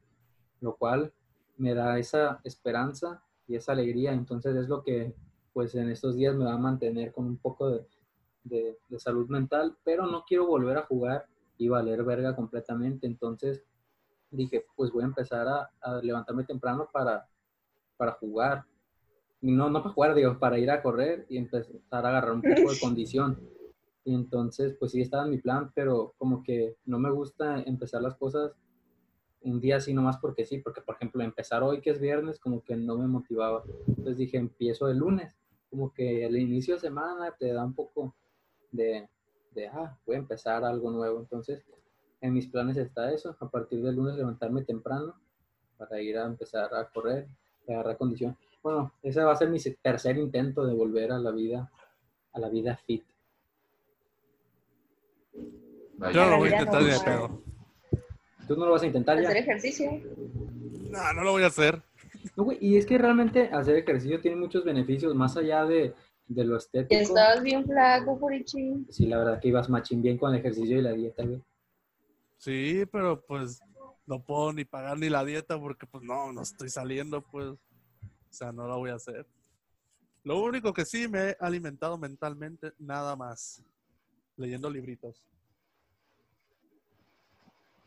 Lo 0.62 0.76
cual 0.76 1.14
me 1.58 1.74
da 1.74 1.98
esa 2.00 2.40
esperanza 2.44 3.24
y 3.48 3.56
esa 3.56 3.74
alegría. 3.74 4.14
Entonces 4.14 4.56
es 4.56 4.68
lo 4.70 4.84
que 4.84 5.14
pues 5.54 5.74
en 5.76 5.90
estos 5.90 6.16
días 6.16 6.36
me 6.36 6.46
va 6.46 6.54
a 6.54 6.58
mantener 6.58 7.12
con 7.12 7.26
un 7.26 7.38
poco 7.38 7.70
de, 7.72 7.86
de- 8.44 8.78
de 8.90 9.00
salud 9.00 9.28
mental, 9.30 9.76
pero 9.84 10.06
no 10.08 10.24
quiero 10.28 10.46
volver 10.48 10.78
a 10.78 10.84
jugar 10.86 11.26
y 11.58 11.68
valer 11.68 12.04
verga 12.04 12.36
completamente. 12.36 13.08
Entonces 13.08 13.64
dije, 14.32 14.66
pues 14.76 14.92
voy 14.92 15.04
a 15.04 15.08
empezar 15.08 15.48
a, 15.48 15.72
a 15.82 16.02
levantarme 16.02 16.44
temprano 16.44 16.90
para, 16.92 17.28
para 17.98 18.14
jugar. 18.14 18.66
No, 19.42 19.70
no 19.70 19.82
para 19.84 19.94
jugar, 19.94 20.16
digo, 20.16 20.40
para 20.40 20.60
ir 20.60 20.72
a 20.72 20.82
correr 20.82 21.26
y 21.30 21.38
empezar 21.38 21.76
a 21.92 22.00
agarrar 22.00 22.32
un 22.34 22.46
poco 22.46 22.72
de 22.72 22.80
condición. 22.80 23.40
Y 24.08 24.14
entonces, 24.14 24.74
pues 24.80 24.94
sí 24.94 25.02
estaba 25.02 25.26
en 25.26 25.32
mi 25.32 25.38
plan, 25.38 25.70
pero 25.76 26.14
como 26.18 26.42
que 26.42 26.78
no 26.86 26.98
me 26.98 27.12
gusta 27.12 27.62
empezar 27.64 28.02
las 28.02 28.16
cosas 28.16 28.54
un 29.42 29.60
día 29.60 29.76
así 29.76 29.94
nomás 29.94 30.16
porque 30.16 30.46
sí, 30.46 30.60
porque 30.60 30.80
por 30.80 30.96
ejemplo 30.96 31.22
empezar 31.22 31.62
hoy 31.62 31.82
que 31.82 31.90
es 31.90 32.00
viernes 32.00 32.40
como 32.40 32.64
que 32.64 32.78
no 32.78 32.98
me 32.98 33.06
motivaba. 33.06 33.66
Entonces 33.86 34.16
dije, 34.16 34.38
empiezo 34.38 34.88
el 34.88 35.00
lunes, 35.00 35.36
como 35.70 35.94
que 35.94 36.26
el 36.26 36.38
inicio 36.38 36.76
de 36.76 36.80
semana 36.80 37.36
te 37.38 37.52
da 37.52 37.66
un 37.66 37.74
poco 37.74 38.16
de, 38.72 39.10
de, 39.54 39.68
ah, 39.68 40.00
voy 40.06 40.16
a 40.16 40.20
empezar 40.20 40.64
algo 40.64 40.90
nuevo. 40.90 41.20
Entonces, 41.20 41.66
en 42.22 42.34
mis 42.34 42.48
planes 42.48 42.78
está 42.78 43.12
eso, 43.12 43.36
a 43.38 43.50
partir 43.50 43.84
del 43.84 43.98
lunes 43.98 44.16
levantarme 44.16 44.64
temprano 44.64 45.16
para 45.78 46.00
ir 46.00 46.18
a 46.18 46.28
empezar 46.28 46.74
a 46.74 46.88
correr, 46.88 47.28
a 47.68 47.74
agarrar 47.74 47.98
condición. 47.98 48.38
Bueno, 48.64 48.94
ese 49.04 49.22
va 49.22 49.34
a 49.34 49.36
ser 49.36 49.50
mi 49.50 49.60
tercer 49.60 50.18
intento 50.18 50.66
de 50.66 50.74
volver 50.74 51.12
a 51.12 51.20
la 51.20 51.32
vida, 51.32 51.70
a 52.32 52.40
la 52.40 52.48
vida 52.48 52.78
fit. 52.78 53.04
Yo 56.00 56.26
no 56.26 56.30
lo 56.32 56.38
voy 56.38 56.50
a 56.50 56.52
intentar 56.52 56.82
ni 56.82 56.90
de 56.90 57.00
pedo. 57.00 57.42
¿Tú 58.48 58.56
no 58.56 58.66
lo 58.66 58.72
vas 58.72 58.84
a 58.84 58.86
intentar 58.86 59.22
ya? 59.22 59.30
Hacer 59.30 59.38
ejercicio. 59.38 59.92
No, 60.90 61.14
no 61.14 61.24
lo 61.24 61.32
voy 61.32 61.44
a 61.44 61.48
hacer. 61.48 61.82
No, 62.36 62.44
güey, 62.44 62.58
y 62.62 62.78
es 62.78 62.86
que 62.86 62.98
realmente 62.98 63.50
hacer 63.52 63.76
ejercicio 63.76 64.22
tiene 64.22 64.38
muchos 64.38 64.64
beneficios, 64.64 65.14
más 65.16 65.36
allá 65.38 65.66
de, 65.66 65.94
de 66.28 66.44
lo 66.46 66.58
estético. 66.58 67.02
Estabas 67.02 67.42
bien 67.44 67.66
flaco, 67.66 68.18
Furichi. 68.18 68.86
Sí, 68.90 69.08
la 69.08 69.18
verdad 69.18 69.40
que 69.40 69.50
ibas 69.50 69.70
machín 69.70 70.02
bien 70.02 70.18
con 70.18 70.34
el 70.34 70.40
ejercicio 70.40 70.78
y 70.78 70.82
la 70.82 70.94
dieta, 70.94 71.24
güey. 71.24 71.42
Sí, 72.38 72.84
pero 72.92 73.22
pues 73.26 73.60
no 74.06 74.24
puedo 74.24 74.54
ni 74.54 74.64
pagar 74.64 74.98
ni 74.98 75.10
la 75.10 75.26
dieta 75.26 75.60
porque 75.60 75.88
pues 75.88 76.04
no, 76.04 76.32
no 76.32 76.42
estoy 76.42 76.70
saliendo, 76.70 77.22
pues. 77.22 77.48
O 77.50 77.58
sea, 78.30 78.52
no 78.52 78.68
la 78.68 78.76
voy 78.76 78.92
a 78.92 78.96
hacer. 78.96 79.26
Lo 80.24 80.40
único 80.40 80.74
que 80.74 80.86
sí 80.86 81.08
me 81.08 81.30
he 81.30 81.38
alimentado 81.40 81.98
mentalmente, 81.98 82.74
nada 82.78 83.16
más. 83.16 83.64
Leyendo 84.36 84.70
libritos. 84.70 85.24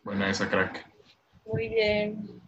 Buena 0.04 0.30
esa, 0.30 0.48
crack. 0.48 0.86
Muy 1.46 1.68
bien. 1.68 2.40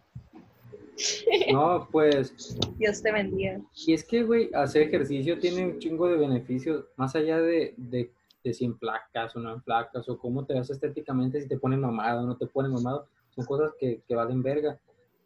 No, 1.51 1.87
pues, 1.91 2.57
Dios 2.77 3.01
te 3.01 3.11
bendiga. 3.11 3.59
y 3.85 3.93
es 3.93 4.03
que, 4.03 4.23
güey, 4.23 4.49
hacer 4.53 4.83
ejercicio 4.83 5.39
tiene 5.39 5.65
un 5.65 5.79
chingo 5.79 6.07
de 6.07 6.17
beneficios, 6.17 6.85
más 6.95 7.15
allá 7.15 7.39
de, 7.39 7.73
de, 7.77 8.11
de 8.43 8.53
si 8.53 8.65
enflacas 8.65 9.35
o 9.35 9.39
no 9.39 9.53
enflacas, 9.53 10.07
o 10.09 10.17
cómo 10.17 10.45
te 10.45 10.53
ves 10.53 10.69
estéticamente, 10.69 11.41
si 11.41 11.47
te 11.47 11.57
pones 11.57 11.79
mamado 11.79 12.23
o 12.23 12.25
no 12.27 12.37
te 12.37 12.47
pones 12.47 12.71
mamado, 12.71 13.07
son 13.35 13.45
cosas 13.45 13.71
que, 13.79 14.01
que 14.07 14.15
valen 14.15 14.43
verga. 14.43 14.79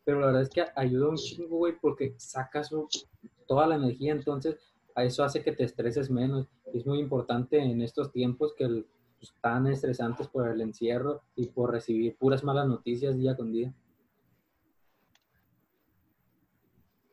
Pero 0.06 0.22
la 0.22 0.28
verdad 0.28 0.44
es 0.44 0.50
que 0.50 0.64
ayuda 0.76 1.10
un 1.10 1.18
chingo, 1.18 1.58
güey, 1.58 1.74
porque 1.82 2.14
sacas 2.18 2.70
toda 3.46 3.68
la 3.68 3.76
energía, 3.76 4.14
entonces 4.14 4.56
a 4.96 5.04
eso 5.04 5.24
hace 5.24 5.44
que 5.44 5.52
te 5.52 5.66
estreses 5.66 6.10
menos. 6.10 6.48
Es 6.74 6.86
muy 6.86 7.00
importante 7.00 7.58
en 7.60 7.82
estos 7.82 8.12
tiempos 8.14 8.54
que 8.56 8.64
el- 8.64 8.88
pues, 9.20 9.34
tan 9.42 9.68
estresantes 9.68 10.28
por 10.28 10.48
el 10.48 10.62
encierro 10.62 11.22
y 11.36 11.48
por 11.48 11.72
recibir 11.72 12.16
puras 12.16 12.44
malas 12.44 12.68
noticias 12.68 13.18
día 13.18 13.36
con 13.36 13.52
día. 13.52 13.74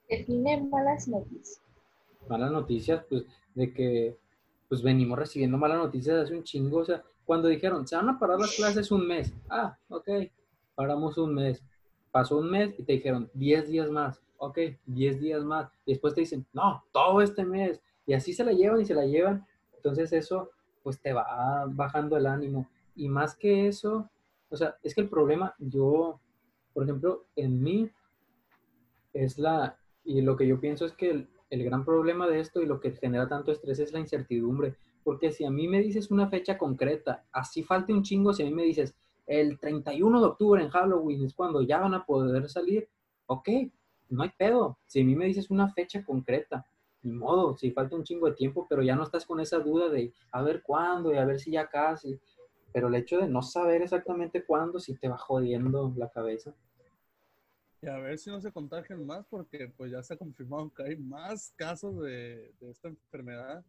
Define 0.08 0.62
malas 0.64 1.08
noticias. 1.08 1.60
malas 2.28 2.52
noticias, 2.52 3.04
pues, 3.08 3.24
de 3.54 3.72
que, 3.72 4.16
pues, 4.68 4.82
venimos 4.82 5.18
recibiendo 5.18 5.58
malas 5.58 5.78
noticias 5.78 6.16
hace 6.16 6.34
un 6.34 6.42
chingo, 6.42 6.78
o 6.78 6.84
sea, 6.84 7.02
cuando 7.24 7.48
dijeron, 7.48 7.86
se 7.86 7.96
van 7.96 8.08
a 8.08 8.18
parar 8.18 8.38
las 8.38 8.54
clases 8.54 8.90
un 8.90 9.06
mes, 9.06 9.32
ah, 9.48 9.76
ok, 9.88 10.08
paramos 10.74 11.16
un 11.18 11.34
mes, 11.34 11.62
pasó 12.10 12.38
un 12.38 12.50
mes 12.50 12.74
y 12.78 12.82
te 12.82 12.94
dijeron, 12.94 13.30
10 13.34 13.68
días 13.68 13.90
más, 13.90 14.20
ok, 14.38 14.58
10 14.86 15.20
días 15.20 15.44
más, 15.44 15.70
y 15.86 15.92
después 15.92 16.14
te 16.14 16.20
dicen, 16.20 16.46
no, 16.52 16.84
todo 16.92 17.20
este 17.20 17.44
mes, 17.44 17.80
y 18.06 18.12
así 18.12 18.32
se 18.32 18.44
la 18.44 18.52
llevan 18.52 18.80
y 18.80 18.84
se 18.84 18.94
la 18.94 19.06
llevan, 19.06 19.46
entonces 19.74 20.12
eso, 20.12 20.50
pues, 20.84 21.00
te 21.00 21.12
va 21.12 21.64
bajando 21.66 22.16
el 22.16 22.26
ánimo, 22.26 22.68
y 22.94 23.08
más 23.08 23.34
que 23.34 23.66
eso, 23.66 24.08
o 24.50 24.56
sea, 24.56 24.76
es 24.84 24.94
que 24.94 25.00
el 25.00 25.08
problema, 25.08 25.56
yo, 25.58 26.20
por 26.72 26.84
ejemplo, 26.84 27.24
en 27.34 27.60
mí, 27.60 27.90
es 29.12 29.38
la, 29.38 29.76
y 30.04 30.20
lo 30.20 30.36
que 30.36 30.46
yo 30.46 30.60
pienso 30.60 30.84
es 30.84 30.92
que 30.92 31.26
el, 31.50 31.64
gran 31.64 31.84
problema 31.84 32.28
de 32.28 32.40
esto 32.40 32.60
y 32.60 32.66
lo 32.66 32.80
que 32.80 32.90
genera 32.92 33.28
tanto 33.28 33.52
estrés 33.52 33.78
es 33.78 33.92
la 33.92 34.00
incertidumbre. 34.00 34.76
Porque 35.04 35.30
si 35.30 35.44
a 35.44 35.50
mí 35.50 35.68
me 35.68 35.80
dices 35.80 36.10
una 36.10 36.28
fecha 36.28 36.58
concreta, 36.58 37.24
así 37.32 37.62
falte 37.62 37.92
un 37.92 38.02
chingo, 38.02 38.32
si 38.32 38.42
a 38.42 38.46
mí 38.46 38.52
me 38.52 38.64
dices 38.64 38.94
el 39.26 39.58
31 39.58 40.20
de 40.20 40.26
octubre 40.26 40.62
en 40.62 40.70
Halloween 40.70 41.24
es 41.24 41.34
cuando 41.34 41.62
ya 41.62 41.78
van 41.78 41.94
a 41.94 42.04
poder 42.04 42.48
salir, 42.48 42.88
ok, 43.26 43.48
no 44.10 44.22
hay 44.22 44.30
pedo. 44.36 44.78
Si 44.86 45.00
a 45.00 45.04
mí 45.04 45.14
me 45.14 45.26
dices 45.26 45.50
una 45.50 45.72
fecha 45.72 46.04
concreta, 46.04 46.66
ni 47.04 47.12
modo, 47.12 47.56
si 47.56 47.70
falta 47.70 47.94
un 47.96 48.02
chingo 48.04 48.26
de 48.28 48.34
tiempo, 48.34 48.66
pero 48.68 48.82
ya 48.82 48.96
no 48.96 49.02
estás 49.04 49.24
con 49.26 49.38
esa 49.40 49.58
duda 49.58 49.88
de 49.88 50.12
a 50.32 50.42
ver 50.42 50.62
cuándo 50.62 51.12
y 51.12 51.16
a 51.18 51.24
ver 51.24 51.38
si 51.38 51.50
ya 51.52 51.68
casi. 51.68 52.18
Pero 52.72 52.88
el 52.88 52.94
hecho 52.96 53.18
de 53.18 53.28
no 53.28 53.40
saber 53.42 53.82
exactamente 53.82 54.44
cuándo 54.44 54.80
sí 54.80 54.96
te 54.96 55.08
va 55.08 55.16
jodiendo 55.18 55.92
la 55.96 56.08
cabeza. 56.10 56.52
Y 57.82 57.86
a 57.86 57.98
ver 57.98 58.18
si 58.18 58.30
no 58.30 58.40
se 58.40 58.50
contagian 58.50 59.04
más, 59.06 59.26
porque 59.28 59.70
pues 59.76 59.92
ya 59.92 60.02
se 60.02 60.14
ha 60.14 60.16
confirmado 60.16 60.72
que 60.74 60.82
hay 60.82 60.96
más 60.96 61.52
casos 61.56 62.00
de, 62.00 62.52
de 62.58 62.70
esta 62.70 62.88
enfermedad. 62.88 63.62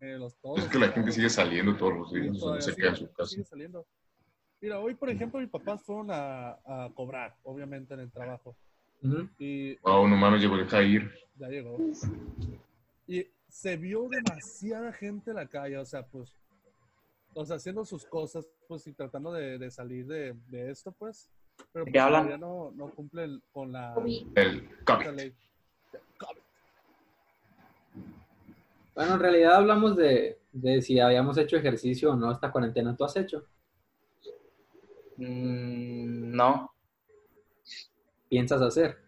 Eh, 0.00 0.16
los, 0.16 0.36
todos 0.36 0.60
Es 0.60 0.68
que 0.68 0.78
la 0.78 0.88
gente 0.88 1.10
sigue 1.10 1.28
saliendo 1.28 1.76
todos 1.76 1.92
los 1.94 2.12
días, 2.12 2.28
o 2.30 2.34
sea, 2.34 2.40
todavía 2.40 2.60
se 2.62 2.76
queda 2.76 2.88
en 2.90 2.96
su 2.96 3.12
casa. 3.12 3.30
sigue 3.30 3.44
saliendo. 3.44 3.84
Mira, 4.60 4.78
hoy, 4.78 4.94
por 4.94 5.10
ejemplo, 5.10 5.40
mis 5.40 5.50
papás 5.50 5.82
fueron 5.82 6.08
a, 6.10 6.50
a 6.64 6.90
cobrar, 6.94 7.36
obviamente, 7.42 7.94
en 7.94 8.00
el 8.00 8.10
trabajo. 8.12 8.54
Ujú. 9.02 9.28
Y 9.38 9.76
Oh, 9.82 10.06
no 10.08 10.16
mames, 10.16 10.40
llegó 10.40 10.54
el 10.56 10.66
Jair. 10.66 11.10
ya 11.36 11.48
llegó. 11.48 11.76
Se 13.48 13.76
vio 13.76 14.08
demasiada 14.08 14.92
gente 14.92 15.30
en 15.30 15.36
la 15.36 15.48
calle, 15.48 15.78
o 15.78 15.84
sea, 15.84 16.06
pues, 16.06 16.34
o 17.34 17.44
sea, 17.44 17.56
haciendo 17.56 17.84
sus 17.84 18.04
cosas, 18.04 18.46
pues, 18.66 18.86
y 18.86 18.92
tratando 18.92 19.32
de, 19.32 19.58
de 19.58 19.70
salir 19.70 20.06
de, 20.06 20.34
de 20.48 20.70
esto, 20.70 20.92
pues. 20.92 21.30
Pero 21.72 21.84
¿De 21.84 21.90
pues, 21.90 21.92
qué 21.92 22.00
hablan? 22.00 22.26
todavía 22.26 22.46
no, 22.46 22.70
no 22.72 22.90
cumplen 22.94 23.42
con 23.52 23.72
la, 23.72 23.94
COVID. 23.94 24.26
El. 24.36 24.68
COVID. 24.84 25.32
Bueno, 28.94 29.14
en 29.14 29.20
realidad 29.20 29.54
hablamos 29.54 29.96
de, 29.96 30.40
de 30.50 30.82
si 30.82 30.98
habíamos 30.98 31.38
hecho 31.38 31.56
ejercicio 31.56 32.10
o 32.10 32.16
no 32.16 32.32
esta 32.32 32.50
cuarentena. 32.50 32.96
¿Tú 32.96 33.04
has 33.04 33.16
hecho? 33.16 33.46
Mm, 35.18 36.34
no. 36.34 36.72
¿Piensas 38.28 38.60
hacer? 38.60 38.98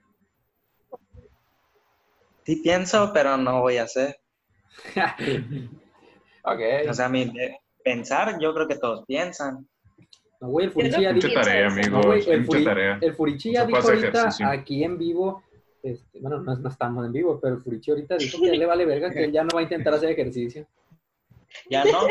Sí 2.45 2.57
pienso, 2.57 3.11
pero 3.13 3.37
no 3.37 3.61
voy 3.61 3.79
a 3.79 3.83
hacer. 3.83 4.20
ok. 6.45 6.61
O 6.89 6.95
sea, 6.95 7.09
mi, 7.09 7.33
pensar, 7.85 8.39
yo 8.41 8.55
creo 8.55 8.67
que 8.69 8.77
todos 8.77 9.05
piensan. 9.07 9.67
No, 10.41 10.49
güey, 10.49 10.67
el 10.67 10.73
Yo 10.73 10.75
no 10.79 10.83
Furichi 10.83 11.03
ya 11.03 11.11
pienso 11.11 11.29
Mucha 11.29 11.29
dijo, 11.29 11.41
tarea, 11.43 11.67
amigo. 11.69 11.97
no, 11.99 12.03
güey, 12.03 12.31
el, 12.31 12.47
Furi- 12.47 12.65
tarea. 12.65 12.99
el 13.01 13.15
Furichi 13.15 13.49
No 13.49 13.55
ya 13.55 13.61
se 13.61 13.67
dijo 13.67 13.79
ahorita 13.81 14.09
ejercicio. 14.09 14.47
aquí 14.49 14.85
en 14.85 14.99
vivo, 14.99 15.43
este, 15.83 16.21
bueno, 16.21 16.39
no, 16.41 16.57
no 16.57 16.69
estamos 16.69 17.05
en 17.07 17.13
vivo, 17.13 17.39
pero 17.41 17.57
el 17.57 17.61
Furichi 17.63 17.91
ahorita 17.91 18.17
dijo 18.17 18.39
que 18.41 18.49
a 18.49 18.53
él 18.53 18.59
le 18.59 18.67
vale 18.67 18.87
verga, 18.87 19.11
que 19.11 19.25
él 19.25 19.33
ya 19.33 19.45
no 19.45 19.51
va 19.55 19.61
a 19.61 19.65
intentar 19.65 19.95
hacer 19.95 20.11
ejercicio. 20.11 20.67
Ya 21.69 21.85
no. 21.85 22.07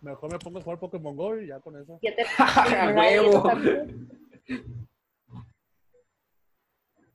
Mejor 0.00 0.30
me 0.32 0.38
pongo 0.38 0.58
a 0.60 0.62
jugar 0.62 0.78
Pokémon 0.78 1.16
Go 1.16 1.40
y 1.40 1.48
ya 1.48 1.58
con 1.58 1.76
eso. 1.76 1.98
Ya 2.02 2.14
te 2.14 2.22
¡A 2.38 2.92
huevo! 2.94 3.50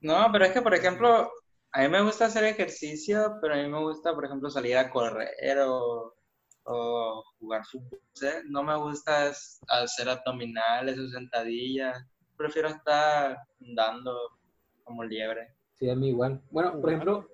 No, 0.02 0.28
pero 0.32 0.46
es 0.46 0.52
que, 0.52 0.62
por 0.62 0.74
ejemplo, 0.74 1.32
a 1.72 1.82
mí 1.82 1.90
me 1.90 2.02
gusta 2.02 2.26
hacer 2.26 2.44
ejercicio, 2.46 3.38
pero 3.42 3.54
a 3.54 3.58
mí 3.58 3.68
me 3.68 3.80
gusta, 3.80 4.14
por 4.14 4.26
ejemplo, 4.26 4.50
salir 4.50 4.78
a 4.78 4.90
correr 4.90 5.60
o, 5.66 6.16
o 6.64 7.24
jugar 7.40 7.66
fútbol. 7.66 8.00
¿sí? 8.14 8.28
No 8.50 8.64
me 8.64 8.76
gusta 8.78 9.32
hacer 9.68 10.10
abdominales 10.10 10.98
o 10.98 11.08
sentadillas. 11.08 12.06
Prefiero 12.36 12.70
estar 12.70 13.38
dando 13.60 14.16
como 14.84 15.04
liebre. 15.04 15.54
Sí, 15.78 15.90
a 15.90 15.96
mí 15.96 16.10
igual. 16.10 16.42
Bueno, 16.50 16.80
por 16.80 16.90
ejemplo, 16.90 17.30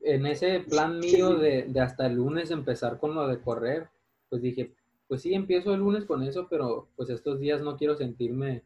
en 0.00 0.26
ese 0.26 0.60
plan 0.60 0.98
mío 0.98 1.34
de, 1.34 1.64
de 1.64 1.80
hasta 1.80 2.06
el 2.06 2.14
lunes 2.14 2.50
empezar 2.50 2.98
con 2.98 3.14
lo 3.14 3.28
de 3.28 3.40
correr, 3.40 3.88
pues 4.28 4.42
dije, 4.42 4.74
pues 5.08 5.22
sí, 5.22 5.34
empiezo 5.34 5.74
el 5.74 5.80
lunes 5.80 6.04
con 6.06 6.22
eso, 6.22 6.46
pero 6.48 6.88
pues 6.96 7.10
estos 7.10 7.38
días 7.38 7.60
no 7.60 7.76
quiero 7.76 7.96
sentirme 7.96 8.62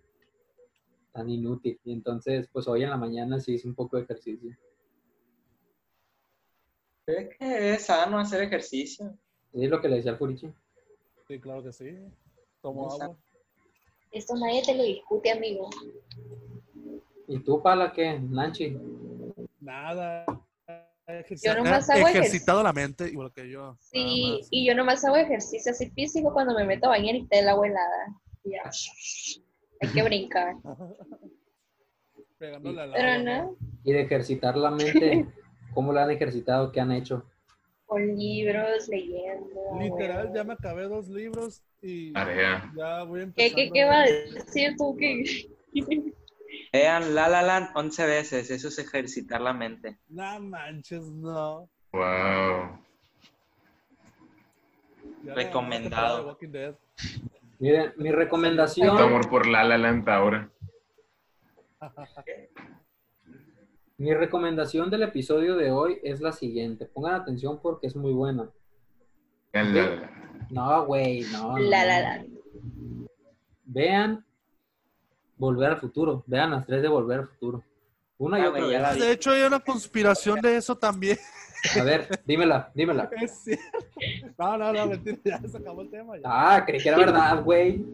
tan 1.14 1.30
inútil. 1.30 1.80
Y 1.84 1.92
entonces, 1.92 2.48
pues 2.52 2.66
hoy 2.66 2.82
en 2.82 2.90
la 2.90 2.96
mañana 2.96 3.38
sí 3.38 3.54
hice 3.54 3.68
un 3.68 3.74
poco 3.74 3.96
de 3.96 4.02
ejercicio. 4.02 4.54
Es 7.06 7.28
que 7.38 7.74
es 7.74 7.86
sano 7.86 8.18
hacer 8.18 8.42
ejercicio. 8.42 9.16
Es 9.52 9.70
lo 9.70 9.80
que 9.80 9.88
le 9.88 9.96
decía 9.96 10.10
al 10.10 10.18
Furichi. 10.18 10.52
Sí, 11.28 11.40
claro 11.40 11.62
que 11.62 11.72
sí. 11.72 11.96
Tomo 12.60 12.90
agua. 12.90 13.16
Esto 14.10 14.34
nadie 14.34 14.62
te 14.62 14.74
lo 14.74 14.82
discute, 14.82 15.30
amigo. 15.30 15.70
¿Y 17.28 17.38
tú, 17.40 17.62
Pala, 17.62 17.92
qué? 17.92 18.18
Nanchi. 18.18 18.76
Nada. 19.60 20.26
Yo 21.42 21.54
nomás 21.54 21.88
hago 21.90 22.08
ejercitado 22.08 22.62
la 22.62 22.72
mente, 22.72 23.08
igual 23.08 23.32
que 23.32 23.48
yo. 23.48 23.76
Sí, 23.78 24.40
y 24.50 24.66
yo 24.66 24.74
nomás 24.74 25.04
hago 25.04 25.16
ejercicio 25.16 25.70
así 25.70 25.90
físico 25.90 26.32
cuando 26.32 26.54
me 26.54 26.64
meto 26.64 26.86
a 26.86 26.90
bañar 26.90 27.14
y 27.14 27.22
está 27.22 27.38
el 27.38 27.48
agua 27.48 27.68
helada. 27.68 28.20
Ya. 28.44 28.62
Hay 29.86 29.92
que 29.92 30.02
brincar. 30.02 30.54
Pero 32.38 32.58
no, 32.60 33.56
Y 33.84 33.92
de 33.92 34.02
ejercitar 34.02 34.56
la 34.56 34.70
mente, 34.70 35.26
¿cómo 35.72 35.92
la 35.92 36.04
han 36.04 36.10
ejercitado? 36.10 36.72
¿Qué 36.72 36.80
han 36.80 36.92
hecho? 36.92 37.24
Con 37.86 38.16
libros, 38.16 38.88
leyendo. 38.88 39.78
Literal, 39.80 40.32
ya 40.34 40.44
me 40.44 40.54
acabé 40.54 40.84
dos 40.84 41.08
libros 41.08 41.62
y 41.80 42.12
Tarea. 42.12 42.72
ya 42.76 43.02
voy 43.04 43.20
a 43.20 43.22
¿Qué, 43.34 43.46
empezar. 43.46 43.56
qué, 43.56 43.70
qué 43.72 43.84
va 43.84 44.00
a 44.00 44.06
decir 44.06 44.74
tú? 44.76 44.96
¿Qué? 44.96 45.48
Vean 46.72 47.14
La 47.14 47.28
La 47.28 47.42
Land 47.42 47.68
11 47.74 48.06
veces, 48.06 48.50
eso 48.50 48.68
es 48.68 48.78
ejercitar 48.78 49.40
la 49.40 49.52
mente. 49.52 49.98
No 50.08 50.40
manches, 50.40 51.04
no. 51.04 51.68
Wow. 51.92 52.78
Recomendado. 55.34 56.36
Miren, 57.58 57.92
mi 57.96 58.04
Tanto 58.04 58.18
recomendación, 58.18 58.98
amor 58.98 59.28
por 59.30 59.46
La 59.46 59.64
La 59.64 59.78
Land 59.78 60.08
ahora. 60.08 60.50
mi 63.96 64.12
recomendación 64.12 64.90
del 64.90 65.02
episodio 65.04 65.56
de 65.56 65.70
hoy 65.70 65.98
es 66.02 66.20
la 66.20 66.32
siguiente. 66.32 66.86
Pongan 66.86 67.14
atención 67.14 67.60
porque 67.62 67.86
es 67.86 67.96
muy 67.96 68.12
buena. 68.12 68.50
Vean 69.52 69.74
La. 69.74 70.10
No, 70.50 70.86
güey, 70.86 71.22
no. 71.32 71.56
La, 71.58 71.80
no. 71.82 71.86
la, 71.86 72.00
la. 72.00 72.24
Vean 73.64 74.24
Volver 75.36 75.70
al 75.70 75.78
Futuro. 75.78 76.24
Vean 76.26 76.50
las 76.50 76.66
tres 76.66 76.82
de 76.82 76.88
Volver 76.88 77.20
al 77.20 77.28
Futuro. 77.28 77.62
Una 78.18 78.38
y 78.38 78.42
Ah, 78.42 78.50
otra 78.50 78.66
vez. 78.66 78.98
De 78.98 79.12
hecho, 79.12 79.30
hay 79.32 79.42
una 79.42 79.60
conspiración 79.60 80.40
de 80.40 80.56
eso 80.56 80.76
también. 80.76 81.18
A 81.80 81.82
ver, 81.82 82.08
dímela, 82.26 82.70
dímela. 82.74 83.10
Es 83.22 83.30
cierto. 83.44 83.64
No, 84.38 84.56
no, 84.58 84.72
no, 84.72 84.86
mentira, 84.86 85.40
ya 85.42 85.48
se 85.48 85.56
acabó 85.58 85.82
el 85.82 85.90
tema. 85.90 86.16
Ya. 86.18 86.22
Ah, 86.24 86.64
creí 86.64 86.82
que 86.82 86.88
era 86.88 86.98
verdad, 86.98 87.42
güey. 87.42 87.84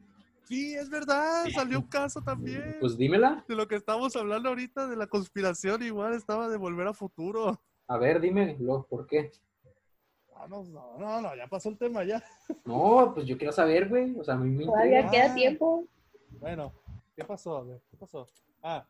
Sí, 0.44 0.74
es 0.74 0.90
verdad, 0.90 1.44
salió 1.54 1.78
un 1.78 1.86
caso 1.86 2.20
también. 2.20 2.76
Pues 2.80 2.96
dímela. 2.96 3.44
De 3.46 3.54
lo 3.54 3.68
que 3.68 3.76
estamos 3.76 4.16
hablando 4.16 4.48
ahorita, 4.48 4.88
de 4.88 4.96
la 4.96 5.06
conspiración, 5.06 5.82
igual 5.84 6.14
estaba 6.14 6.48
de 6.48 6.56
volver 6.56 6.88
a 6.88 6.92
futuro. 6.92 7.60
A 7.86 7.96
ver, 7.98 8.20
dímelo, 8.20 8.84
¿por 8.90 9.06
qué? 9.06 9.30
Vamos, 10.34 10.68
no, 10.70 10.96
no, 10.98 11.20
no, 11.20 11.36
ya 11.36 11.46
pasó 11.46 11.68
el 11.68 11.76
tema, 11.78 12.02
ya. 12.02 12.22
No, 12.64 13.12
pues 13.14 13.26
yo 13.26 13.36
quiero 13.36 13.52
saber, 13.52 13.88
güey. 13.88 14.16
O 14.18 14.24
sea, 14.24 14.34
a 14.34 14.38
mí 14.38 14.50
me 14.50 14.64
Todavía 14.64 15.00
intriga. 15.02 15.10
queda 15.24 15.32
Ah. 15.32 15.34
tiempo. 15.34 15.84
Bueno, 16.40 16.72
¿qué 17.14 17.24
pasó? 17.24 17.58
A 17.58 17.62
ver, 17.62 17.80
¿qué 17.90 17.96
pasó? 17.96 18.28
Ah, 18.62 18.84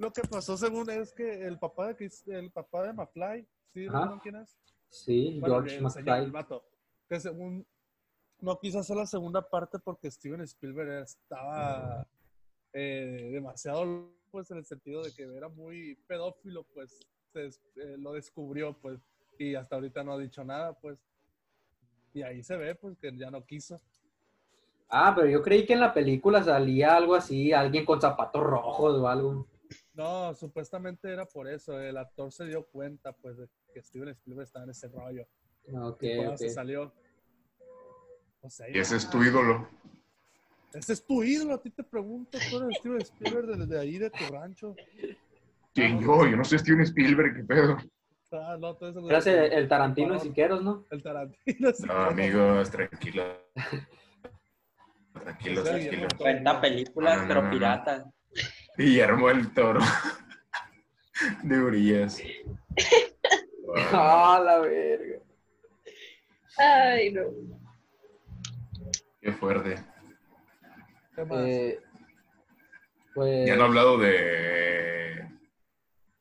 lo 0.00 0.10
que 0.12 0.22
pasó 0.22 0.56
según 0.56 0.88
es 0.90 1.12
que 1.12 1.46
el 1.46 1.58
papá 1.58 1.88
de, 1.88 1.96
Chris- 1.96 2.26
el 2.26 2.50
papá 2.50 2.84
de 2.84 2.92
McFly, 2.94 3.46
¿sí? 3.74 3.86
¿Recuerdan 3.86 4.18
quién 4.20 4.36
es? 4.36 4.56
Sí, 4.88 5.38
Bueno, 5.40 5.56
George 5.56 5.76
el 5.76 5.90
señor, 5.90 6.16
el 6.18 6.22
McFly. 6.24 6.30
vato, 6.32 6.64
que 7.08 7.20
según 7.20 7.66
no 8.40 8.58
quiso 8.58 8.78
hacer 8.78 8.96
la 8.96 9.06
segunda 9.06 9.42
parte 9.46 9.78
porque 9.78 10.10
Steven 10.10 10.40
Spielberg 10.40 11.02
estaba 11.02 12.06
eh, 12.72 13.28
demasiado, 13.30 14.10
pues, 14.30 14.50
en 14.50 14.56
el 14.58 14.64
sentido 14.64 15.02
de 15.02 15.12
que 15.12 15.24
era 15.24 15.48
muy 15.50 15.96
pedófilo, 16.06 16.64
pues, 16.72 16.98
se 17.34 17.46
eh, 17.76 17.96
lo 17.98 18.12
descubrió, 18.14 18.72
pues, 18.80 18.98
y 19.38 19.54
hasta 19.54 19.76
ahorita 19.76 20.02
no 20.02 20.14
ha 20.14 20.18
dicho 20.18 20.42
nada, 20.44 20.72
pues. 20.72 20.98
Y 22.14 22.22
ahí 22.22 22.42
se 22.42 22.56
ve, 22.56 22.74
pues, 22.74 22.96
que 22.98 23.14
ya 23.16 23.30
no 23.30 23.44
quiso. 23.44 23.78
Ah, 24.88 25.12
pero 25.14 25.28
yo 25.28 25.42
creí 25.42 25.66
que 25.66 25.74
en 25.74 25.80
la 25.80 25.92
película 25.92 26.42
salía 26.42 26.96
algo 26.96 27.14
así, 27.14 27.52
alguien 27.52 27.84
con 27.84 28.00
zapatos 28.00 28.42
rojos 28.42 28.96
o 28.98 29.06
algo. 29.06 29.46
No, 30.00 30.32
supuestamente 30.32 31.12
era 31.12 31.26
por 31.26 31.46
eso. 31.46 31.78
El 31.78 31.98
actor 31.98 32.32
se 32.32 32.46
dio 32.46 32.64
cuenta, 32.64 33.12
pues, 33.12 33.36
de 33.36 33.48
que 33.74 33.82
Steven 33.82 34.08
Spielberg 34.08 34.46
estaba 34.46 34.64
en 34.64 34.70
ese 34.70 34.88
rollo. 34.88 35.26
Ok, 35.74 36.02
y 36.02 36.16
cuando 36.16 36.32
ok. 36.32 36.38
se 36.38 36.48
salió. 36.48 36.94
O 38.40 38.48
sea, 38.48 38.66
Y 38.70 38.78
ese 38.78 38.96
es 38.96 39.10
tu 39.10 39.22
ídolo. 39.22 39.68
Ese 40.72 40.94
es 40.94 41.04
tu 41.04 41.22
ídolo, 41.22 41.52
a 41.52 41.60
ti 41.60 41.68
te 41.70 41.84
pregunto, 41.84 42.38
tú 42.48 42.56
eres 42.56 42.78
Steven 42.78 43.02
Spielberg 43.02 43.46
desde 43.58 43.78
ahí 43.78 43.98
de 43.98 44.08
tu 44.08 44.26
rancho. 44.30 44.74
¿Quién 45.74 46.00
yo? 46.00 46.26
Yo 46.26 46.36
no 46.36 46.44
soy 46.44 46.60
Steven 46.60 46.80
Spielberg, 46.80 47.36
¿qué 47.36 47.42
pedo? 47.44 47.76
Ah, 48.32 48.56
no, 48.58 48.74
todo 48.76 48.88
eso- 48.88 49.10
Eras 49.10 49.26
el, 49.26 49.52
el 49.52 49.68
Tarantino 49.68 50.14
de 50.14 50.20
Siqueros, 50.20 50.62
¿no? 50.62 50.86
El 50.90 51.02
Tarantino. 51.02 51.72
sí, 51.74 51.82
No, 51.86 51.92
amigos, 51.94 52.70
tranquilo. 52.70 53.24
Tranquilos, 55.12 55.64
tranquilos. 55.64 56.14
Cuenta 56.14 56.60
películas, 56.60 57.16
No, 57.16 57.22
no, 57.22 57.28
pero 57.28 57.40
no, 57.42 57.46
no. 57.48 57.52
piratas. 57.52 58.06
Guillermo 58.80 59.28
el 59.28 59.52
Toro. 59.52 59.80
De 61.42 61.58
Urias. 61.58 62.18
Ah, 63.92 64.40
la 64.44 64.58
verga. 64.58 65.20
Ay, 66.58 67.12
no. 67.12 67.22
Qué 69.20 69.30
fuerte. 69.30 69.76
¿Qué 71.14 71.24
más? 71.24 71.38
Eh, 71.46 71.80
pues, 73.14 73.46
Ya 73.46 73.54
han 73.54 73.60
hablado 73.60 73.96
de. 73.96 75.24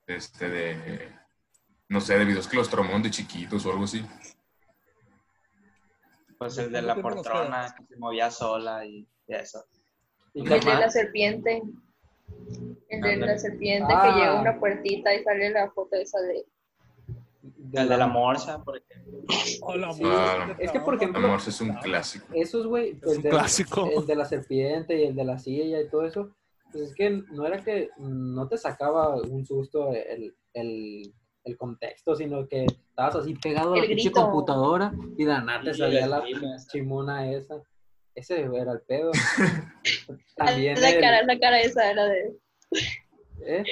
Este, 0.06 0.48
de. 0.48 1.12
No 1.88 2.00
sé, 2.00 2.20
de 2.20 2.26
videos 2.26 2.48
que 2.48 2.58
los 2.58 2.70
tromón 2.70 3.02
de 3.02 3.10
chiquitos 3.10 3.66
o 3.66 3.72
algo 3.72 3.86
así. 3.86 4.06
Pues 6.38 6.56
el 6.60 6.72
de 6.72 6.84
la 6.84 6.96
portrona 7.02 7.74
que 7.76 7.84
se 7.84 7.98
movía 7.98 8.30
sola 8.30 8.86
y 8.86 9.08
y 9.28 9.34
eso. 9.34 9.66
y 10.36 10.42
El 10.42 10.60
qué 10.60 10.70
de 10.70 10.76
la 10.76 10.90
serpiente. 10.92 11.64
El 12.90 13.02
de 13.02 13.18
la 13.18 13.38
serpiente 13.38 13.94
Ah. 13.96 14.02
que 14.14 14.20
llega 14.20 14.38
a 14.38 14.42
una 14.42 14.60
puertita 14.60 15.14
y 15.14 15.24
sale 15.24 15.50
la 15.52 15.70
foto 15.72 15.96
esa 15.96 16.20
de. 16.22 16.46
De 17.42 17.82
El 17.82 17.88
de 17.88 17.98
la- 17.98 17.98
la 17.98 18.08
morsa, 18.08 18.64
por 18.64 18.78
ejemplo. 18.78 19.20
Hola, 19.62 19.94
sí, 19.94 20.04
amor, 20.04 20.56
es 20.60 20.72
que, 20.72 20.80
por 20.80 20.96
ejemplo, 20.96 21.24
Amor, 21.26 21.40
es 21.46 21.62
un 21.62 21.74
clásico. 21.76 22.26
Esos, 22.34 22.66
güey, 22.66 22.98
Es 23.02 23.04
un 23.06 23.16
el, 23.18 23.22
de- 23.22 23.30
clásico. 23.30 23.90
el 23.96 24.06
de 24.08 24.16
la 24.16 24.26
serpiente 24.26 25.00
y 25.00 25.04
el 25.06 25.16
de 25.16 25.24
la 25.24 25.38
silla 25.38 25.80
y 25.80 25.88
todo 25.90 26.04
eso, 26.06 26.32
pues 26.72 26.86
es 26.90 26.96
que 26.96 27.10
no 27.32 27.46
era 27.46 27.64
que 27.64 27.90
no 28.00 28.48
te 28.48 28.58
sacaba 28.58 29.16
un 29.22 29.46
susto 29.46 29.92
el, 29.94 30.36
el, 30.54 31.14
el 31.44 31.58
contexto, 31.58 32.16
sino 32.16 32.48
que 32.48 32.66
estabas 32.66 33.16
así 33.18 33.36
pegado 33.36 33.74
a 33.74 33.78
la 33.78 33.84
El 33.84 33.90
pinche 33.90 34.06
grito. 34.10 34.22
computadora 34.24 34.92
y 35.18 35.24
de 35.26 35.32
la 35.32 35.42
nada 35.42 35.62
te 35.64 35.74
Sí, 35.74 35.80
salía 35.80 36.06
el 36.06 36.10
la 36.12 36.24
chimona 36.72 37.32
esa. 37.32 37.62
Ese 38.16 38.42
era 38.42 38.72
el 38.74 38.82
pedo. 38.88 39.12
También 40.36 40.80
la 40.82 40.90
el- 40.90 41.02
cara, 41.02 41.24
la 41.24 41.40
cara 41.40 41.62
esa 41.62 41.92
era 41.92 42.06
de. 42.06 42.34
¿eh? 43.46 43.64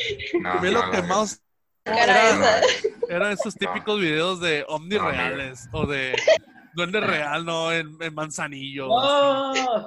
No, 0.42 0.62
lo 0.64 0.72
no, 0.86 0.92
que 0.92 1.02
no, 1.02 1.08
más 1.08 1.42
era, 1.86 2.30
esa. 2.30 2.62
eran 3.10 3.32
esos 3.32 3.56
típicos 3.56 4.00
videos 4.00 4.40
de 4.42 4.64
ovnis 4.68 5.00
No, 5.00 5.10
reales 5.12 5.68
o 5.72 5.86
de 5.86 6.16
duende 6.74 7.00
real, 7.02 7.46
¿no? 7.46 7.72
En, 7.72 7.98
en 8.02 8.14
Manzanillo. 8.14 8.88
¡No! 8.88 9.54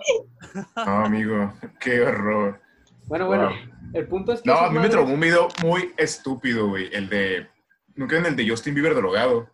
No, 0.77 1.05
amigo, 1.05 1.53
qué 1.79 2.01
horror. 2.01 2.61
Bueno, 3.05 3.27
bueno, 3.27 3.49
Wow. 3.51 3.57
el 3.95 4.07
punto 4.09 4.33
es 4.33 4.43
que... 4.43 4.51
No, 4.51 4.57
a 4.59 4.71
mí 4.71 4.79
me 4.79 4.89
traumó 4.89 5.15
un 5.15 5.21
video 5.21 5.49
muy 5.63 5.93
estúpido, 5.97 6.69
güey. 6.69 6.89
El 6.93 7.09
de. 7.09 7.47
¿Nunca 7.95 8.17
ven 8.17 8.27
el 8.27 8.37
de 8.37 8.49
Justin 8.49 8.75
Bieber 8.75 8.95
drogado? 8.95 9.49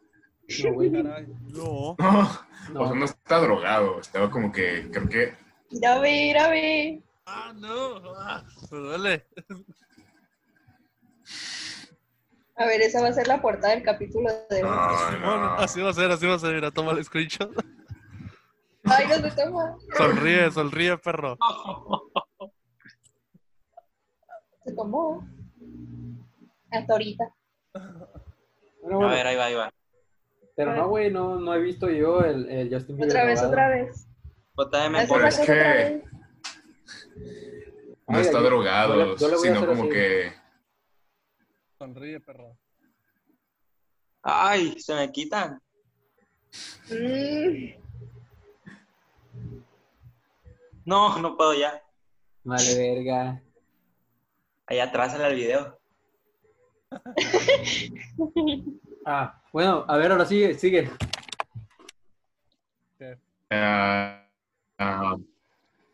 No, 0.65 0.73
güey, 0.75 0.93
Caray, 0.93 1.27
no. 1.49 1.97
No, 1.99 2.39
no. 2.73 2.81
o 2.83 2.87
sea, 2.87 2.97
no 2.97 3.05
está 3.05 3.39
drogado. 3.41 4.01
Estaba 4.01 4.31
como 4.31 4.53
que, 4.53 4.89
creo 4.91 5.09
que. 5.09 5.35
Ya 5.71 5.99
vi, 6.01 6.33
ya 6.33 6.51
vi. 6.51 7.03
Ah, 7.27 7.53
no. 7.57 7.97
Ah, 8.19 8.45
me 8.71 8.79
duele. 8.79 9.27
A 12.59 12.65
ver, 12.65 12.81
esa 12.81 13.03
va 13.03 13.09
a 13.09 13.13
ser 13.13 13.27
la 13.27 13.43
portada 13.43 13.75
del 13.75 13.83
capítulo 13.83 14.31
de 14.49 14.63
hoy. 14.63 14.71
No, 15.21 15.37
no. 15.37 15.55
así 15.55 15.81
va 15.81 15.91
a 15.91 15.95
ser, 15.95 16.11
así 16.11 16.27
va 16.27 16.35
a 16.35 16.39
ser. 16.39 16.55
Mira, 16.55 16.71
toma 16.71 16.93
el 16.93 17.05
screenshot. 17.05 17.51
Ay, 18.85 19.07
no 19.09 19.15
se 19.17 19.31
toma. 19.33 19.77
Sonríe, 19.97 20.51
sonríe, 20.53 20.97
perro. 20.99 21.37
Se 24.65 24.73
tomó. 24.75 25.27
Hasta 26.71 26.93
ahorita. 26.93 27.25
Bueno, 28.83 29.09
A 29.09 29.15
ver, 29.15 29.27
ahí 29.27 29.37
va, 29.37 29.45
ahí 29.47 29.55
va. 29.55 29.73
Pero 30.57 30.75
no, 30.75 30.89
güey, 30.89 31.11
no, 31.13 31.39
no 31.39 31.55
he 31.55 31.61
visto 31.61 31.89
yo 31.91 32.21
el, 32.23 32.49
el 32.51 32.73
Justin 32.75 32.97
Bieber 32.97 33.11
Otra 33.13 33.25
vez, 33.27 33.41
drogado. 33.41 33.57
otra 34.57 34.89
vez. 34.89 35.09
Por 35.09 35.25
es 35.27 35.39
que-. 35.41 36.03
No 38.09 38.19
Oiga, 38.19 38.21
está 38.21 38.39
yo- 38.39 38.45
drogado, 38.45 39.17
yo 39.17 39.31
yo 39.31 39.39
sino 39.39 39.67
como 39.67 39.83
así. 39.85 39.93
que. 39.93 40.33
Sonríe, 41.79 42.21
perro. 42.21 42.57
Ay, 44.23 44.81
se 44.81 44.95
me 44.95 45.13
quitan. 45.13 45.61
Mm, 46.91 47.75
No, 50.87 51.19
no 51.19 51.37
puedo 51.37 51.53
ya. 51.55 51.83
Vale, 52.45 52.77
verga. 52.79 53.43
Ahí 54.69 54.79
atrás 54.79 55.15
en 55.17 55.21
el 55.23 55.35
video. 55.35 55.79
Ah, 59.05 59.41
bueno, 59.57 59.87
a 59.89 59.97
ver, 59.97 60.13
ahora 60.13 60.27
sigue, 60.27 60.53
sigue. 60.53 60.91
ah, 63.51 64.23
ah, 64.79 65.17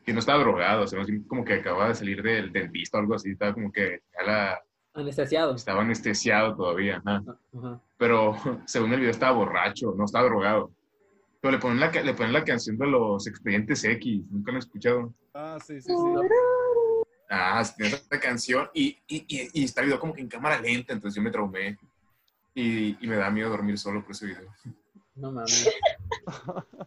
que 0.05 0.13
no 0.13 0.19
estaba 0.19 0.41
drogado, 0.41 0.83
o 0.83 0.87
sea, 0.89 0.99
como 1.29 1.45
que 1.45 1.53
acababa 1.53 1.87
de 1.87 1.95
salir 1.95 2.25
del 2.25 2.51
dentista 2.51 2.99
o 2.99 3.03
algo 3.03 3.15
así. 3.15 3.31
Estaba 3.31 3.55
como 3.55 3.71
que 3.71 4.01
ya 4.19 4.27
la, 4.27 4.63
Anestesiado. 4.95 5.55
estaba 5.55 5.83
anestesiado 5.83 6.57
todavía. 6.57 7.01
ajá. 7.05 7.23
Ajá. 7.57 7.81
Pero 7.99 8.35
según 8.67 8.95
el 8.95 8.99
video 8.99 9.13
estaba 9.13 9.37
borracho, 9.37 9.95
no 9.97 10.07
estaba 10.07 10.25
drogado. 10.25 10.73
Pero 11.41 11.53
le 11.53 11.59
ponen 11.59 11.79
la, 11.79 11.93
le 11.93 12.15
ponen 12.15 12.33
la 12.33 12.43
canción 12.43 12.77
de 12.77 12.89
los 12.89 13.29
expedientes 13.29 13.85
X, 13.85 14.25
nunca 14.29 14.51
lo 14.51 14.57
he 14.57 14.59
escuchado. 14.59 15.15
Ah, 15.35 15.59
sí, 15.65 15.81
sí, 15.81 15.87
sí. 15.89 17.07
Ah, 17.31 17.63
tiene 17.77 17.95
esa 17.95 18.19
canción 18.19 18.69
y, 18.75 18.99
y, 19.07 19.25
y, 19.29 19.51
y 19.61 19.65
está 19.67 19.83
el 19.83 19.87
video 19.87 20.01
como 20.01 20.15
que 20.15 20.21
en 20.23 20.29
cámara 20.29 20.61
lenta, 20.61 20.93
entonces 20.93 21.15
yo 21.15 21.23
me 21.23 21.31
traumé. 21.31 21.79
Y, 22.55 23.03
y 23.05 23.09
me 23.09 23.16
da 23.16 23.30
miedo 23.30 23.48
dormir 23.50 23.78
solo 23.78 24.03
por 24.03 24.12
ese 24.12 24.26
video. 24.26 24.50
No 25.16 25.32
mames. 25.32 25.70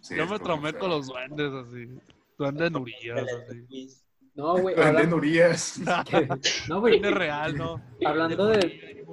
Sí, 0.00 0.16
Yo 0.16 0.26
me 0.26 0.36
traumé 0.40 0.72
con 0.72 0.90
los 0.90 1.06
duendes 1.06 1.52
así. 1.52 1.88
Duendes 2.36 2.72
nurillas, 2.72 3.24
así. 3.48 3.88
No, 4.34 4.58
güey. 4.58 4.74
Venden 4.74 4.96
habla- 4.96 5.14
Urias. 5.14 5.80
No, 6.68 6.80
güey. 6.80 6.98
Duende 7.00 7.10
real, 7.16 7.56
¿no? 7.56 7.80
Hablando 8.04 8.46
de, 8.46 9.04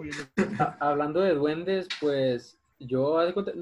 a- 0.57 0.77
hablando 0.79 1.19
de 1.21 1.35
duendes, 1.35 1.87
pues 2.01 2.57
yo, 2.79 3.19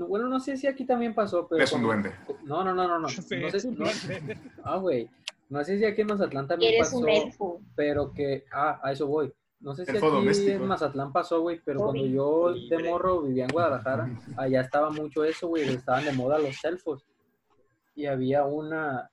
bueno, 0.07 0.29
no 0.29 0.39
sé 0.39 0.55
si 0.55 0.67
aquí 0.67 0.85
también 0.85 1.13
pasó, 1.13 1.47
pero... 1.49 1.61
Es 1.61 1.73
un 1.73 1.83
cuando- 1.83 2.09
duende. 2.09 2.39
No, 2.45 2.63
no, 2.63 2.73
no, 2.73 2.88
no, 2.88 2.99
no. 2.99 3.09
Sí, 3.09 3.35
no 3.41 3.49
sé, 3.51 3.57
es 3.57 3.65
un 3.65 3.77
no- 3.77 3.85
duende. 3.85 4.38
Ah, 4.63 4.77
güey. 4.77 5.09
No 5.49 5.61
sé 5.65 5.77
si 5.79 5.83
aquí 5.83 6.01
en 6.01 6.07
Mazatlán 6.07 6.47
también 6.47 6.75
Eres 6.75 6.88
pasó, 6.88 6.97
un 6.99 7.09
elfo. 7.09 7.61
pero 7.75 8.13
que... 8.13 8.45
Ah, 8.53 8.79
a 8.81 8.93
eso 8.93 9.05
voy. 9.07 9.33
No 9.60 9.74
sé 9.76 9.86
si 9.86 9.91
Elfo 9.91 10.08
aquí 10.08 10.16
doméstico. 10.18 10.51
en 10.51 10.68
Mazatlán 10.68 11.12
pasó, 11.12 11.41
güey, 11.41 11.60
pero 11.66 11.80
cuando 11.80 12.05
yo 12.05 12.53
de 12.53 12.89
morro 12.89 13.22
vivía 13.24 13.45
en 13.45 13.49
Guadalajara, 13.51 14.08
allá 14.38 14.62
estaba 14.62 14.91
mucho 14.91 15.24
eso, 15.24 15.47
güey, 15.47 15.68
estaban 15.68 16.05
de 16.05 16.12
moda 16.14 16.38
los 16.38 16.64
elfos. 16.64 17.05
Y 17.95 18.05
había 18.05 18.45
una, 18.45 19.10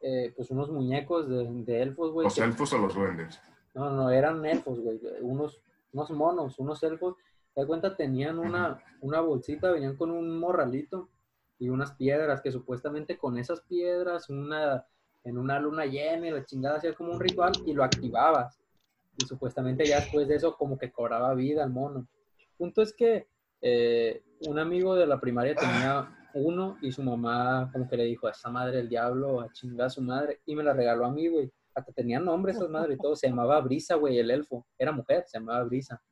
eh, 0.00 0.32
pues 0.36 0.50
unos 0.50 0.70
muñecos 0.70 1.28
de, 1.28 1.44
de 1.64 1.82
elfos, 1.82 2.12
güey. 2.12 2.24
¿Los 2.26 2.34
que- 2.36 2.42
elfos 2.44 2.72
o 2.72 2.78
los 2.78 2.94
duendes? 2.94 3.40
No, 3.74 3.90
no, 3.90 4.10
eran 4.10 4.44
elfos, 4.46 4.78
güey. 4.78 5.00
Unos, 5.20 5.60
unos 5.92 6.10
monos, 6.12 6.58
unos 6.58 6.82
elfos. 6.84 7.16
Te 7.54 7.60
das 7.62 7.66
cuenta, 7.66 7.96
tenían 7.96 8.38
una, 8.38 8.78
una 9.00 9.20
bolsita, 9.20 9.72
venían 9.72 9.96
con 9.96 10.10
un 10.10 10.38
morralito 10.38 11.08
y 11.58 11.68
unas 11.68 11.92
piedras, 11.92 12.40
que 12.40 12.52
supuestamente 12.52 13.18
con 13.18 13.36
esas 13.36 13.60
piedras, 13.62 14.30
una, 14.30 14.86
en 15.24 15.36
una 15.38 15.58
luna 15.58 15.86
llena 15.86 16.28
y 16.28 16.30
la 16.30 16.44
chingada 16.46 16.76
hacía 16.76 16.94
como 16.94 17.12
un 17.12 17.20
ritual 17.20 17.52
y 17.66 17.72
lo 17.74 17.82
activabas. 17.84 18.58
Y 19.18 19.24
supuestamente 19.26 19.84
ya 19.84 20.00
después 20.00 20.28
de 20.28 20.36
eso 20.36 20.56
como 20.56 20.78
que 20.78 20.90
cobraba 20.90 21.34
vida 21.34 21.64
al 21.64 21.70
mono. 21.70 22.06
Punto 22.56 22.82
es 22.82 22.92
que 22.92 23.26
eh, 23.60 24.22
un 24.46 24.58
amigo 24.58 24.94
de 24.94 25.06
la 25.06 25.20
primaria 25.20 25.54
tenía 25.54 26.08
uno 26.34 26.78
y 26.80 26.92
su 26.92 27.02
mamá 27.02 27.70
como 27.72 27.88
que 27.88 27.96
le 27.96 28.04
dijo, 28.04 28.26
a 28.26 28.30
esa 28.30 28.50
madre 28.50 28.78
del 28.78 28.88
diablo, 28.88 29.40
a 29.40 29.52
chingar 29.52 29.86
a 29.86 29.90
su 29.90 30.02
madre, 30.02 30.40
y 30.46 30.56
me 30.56 30.62
la 30.62 30.72
regaló 30.72 31.06
a 31.06 31.12
mí, 31.12 31.28
güey. 31.28 31.50
Hasta 31.74 31.92
tenía 31.92 32.20
nombre 32.20 32.52
esas 32.52 32.68
madres 32.68 32.98
y 32.98 33.00
todo. 33.00 33.16
Se 33.16 33.28
llamaba 33.28 33.60
Brisa, 33.60 33.94
güey, 33.94 34.18
el 34.18 34.30
elfo. 34.30 34.66
Era 34.78 34.92
mujer, 34.92 35.24
se 35.26 35.38
llamaba 35.38 35.64
Brisa. 35.64 36.02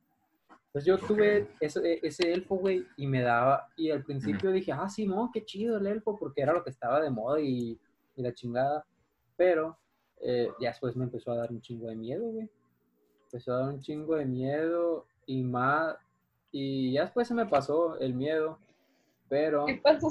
Entonces 0.66 0.86
yo 0.86 0.98
tuve 0.98 1.48
ese, 1.58 1.98
ese 2.02 2.32
elfo, 2.32 2.54
güey, 2.56 2.86
y 2.96 3.06
me 3.06 3.22
daba, 3.22 3.68
y 3.76 3.90
al 3.90 4.04
principio 4.04 4.52
dije, 4.52 4.72
ah, 4.72 4.88
sí, 4.88 5.04
no, 5.04 5.30
qué 5.34 5.44
chido 5.44 5.78
el 5.78 5.86
elfo, 5.86 6.16
porque 6.16 6.42
era 6.42 6.52
lo 6.52 6.62
que 6.62 6.70
estaba 6.70 7.00
de 7.00 7.10
moda 7.10 7.40
y, 7.40 7.78
y 8.14 8.22
la 8.22 8.32
chingada. 8.32 8.86
Pero 9.36 9.76
eh, 10.20 10.48
ya 10.60 10.68
después 10.68 10.94
me 10.96 11.04
empezó 11.04 11.32
a 11.32 11.36
dar 11.36 11.50
un 11.50 11.60
chingo 11.60 11.88
de 11.88 11.96
miedo, 11.96 12.24
güey. 12.24 12.48
Empezó 13.32 13.54
a 13.54 13.58
dar 13.60 13.68
un 13.68 13.80
chingo 13.80 14.16
de 14.16 14.24
miedo 14.24 15.06
y 15.24 15.44
más, 15.44 15.96
y 16.50 16.92
ya 16.94 17.02
después 17.02 17.28
se 17.28 17.34
me 17.34 17.46
pasó 17.46 17.96
el 18.00 18.12
miedo, 18.12 18.58
pero 19.28 19.66
¿Qué 19.66 19.76
pasó? 19.76 20.08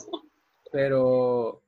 pero 0.71 1.61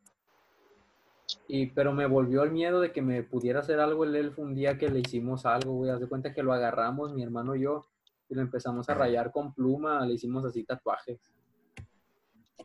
y 1.49 1.65
pero 1.67 1.91
me 1.91 2.05
volvió 2.05 2.43
el 2.43 2.51
miedo 2.51 2.79
de 2.79 2.93
que 2.93 3.01
me 3.01 3.21
pudiera 3.23 3.59
hacer 3.59 3.81
algo 3.81 4.05
el 4.05 4.15
elfo 4.15 4.41
un 4.41 4.55
día 4.55 4.77
que 4.77 4.87
le 4.89 4.99
hicimos 5.01 5.45
algo, 5.45 5.73
güey, 5.73 5.91
haz 5.91 5.99
de 5.99 6.07
cuenta 6.07 6.33
que 6.33 6.41
lo 6.41 6.53
agarramos 6.53 7.13
mi 7.13 7.21
hermano 7.21 7.53
y 7.57 7.63
yo 7.63 7.85
y 8.29 8.35
lo 8.35 8.41
empezamos 8.41 8.87
a 8.87 8.93
rayar 8.93 9.33
con 9.33 9.53
pluma, 9.53 10.05
le 10.05 10.13
hicimos 10.13 10.45
así 10.45 10.63
tatuajes. 10.63 11.19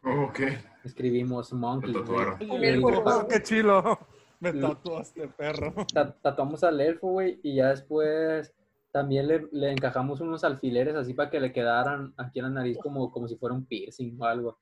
Oh, 0.04 0.26
ok. 0.28 0.38
Escribimos 0.84 1.52
monkey. 1.52 1.92
Rojo. 1.92 3.26
qué 3.28 3.42
chilo. 3.42 3.98
Me 4.38 4.52
tatuaste, 4.52 5.26
perro. 5.26 5.74
ta- 5.92 6.12
tatuamos 6.22 6.62
al 6.62 6.80
elfo, 6.80 7.08
güey, 7.08 7.40
y 7.42 7.56
ya 7.56 7.70
después 7.70 8.52
también 8.96 9.28
le, 9.28 9.46
le 9.52 9.72
encajamos 9.72 10.22
unos 10.22 10.42
alfileres 10.42 10.94
así 10.94 11.12
para 11.12 11.28
que 11.28 11.38
le 11.38 11.52
quedaran 11.52 12.14
aquí 12.16 12.38
en 12.38 12.46
la 12.46 12.50
nariz 12.50 12.78
como, 12.78 13.12
como 13.12 13.28
si 13.28 13.36
fuera 13.36 13.54
un 13.54 13.66
piercing 13.66 14.16
o 14.18 14.24
algo. 14.24 14.58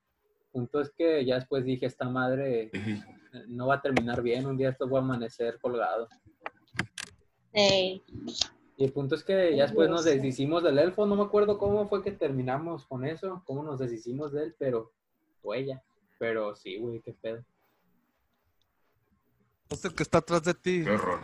Punto 0.51 0.81
es 0.81 0.91
que 0.91 1.25
ya 1.25 1.37
después 1.37 1.65
dije, 1.65 1.87
esta 1.87 2.09
madre 2.09 2.69
no 3.47 3.69
va 3.69 3.77
a 3.77 3.81
terminar 3.81 4.23
bien, 4.23 4.45
un 4.45 4.57
día 4.57 4.71
esto 4.71 4.91
va 4.91 4.99
a 4.99 5.03
amanecer 5.03 5.61
colgado. 5.61 6.09
Ey, 7.53 8.03
Y 8.77 8.83
el 8.85 8.93
punto 8.93 9.15
es 9.15 9.23
que 9.23 9.55
ya 9.55 9.67
después 9.67 9.89
nos 9.89 10.03
deshicimos 10.03 10.65
del 10.65 10.81
elfo, 10.81 11.07
no 11.07 11.15
me 11.15 11.23
acuerdo 11.23 11.57
cómo 11.57 11.87
fue 11.87 12.03
que 12.03 12.11
terminamos 12.11 12.87
con 12.87 13.05
eso, 13.05 13.41
cómo 13.47 13.63
nos 13.63 13.79
deshicimos 13.79 14.33
de 14.33 14.47
él, 14.47 14.57
pero 14.59 14.91
fue 15.43 15.61
ella. 15.61 15.81
Pero 16.19 16.57
sí, 16.57 16.77
güey, 16.81 17.01
qué 17.03 17.13
pedo. 17.13 17.45
No 19.71 19.77
sé 19.77 19.87
el 19.87 19.95
que 19.95 20.03
está 20.03 20.19
atrás 20.19 20.43
de 20.43 20.55
ti. 20.55 20.83
Qué 20.83 20.91
horror. 20.91 21.21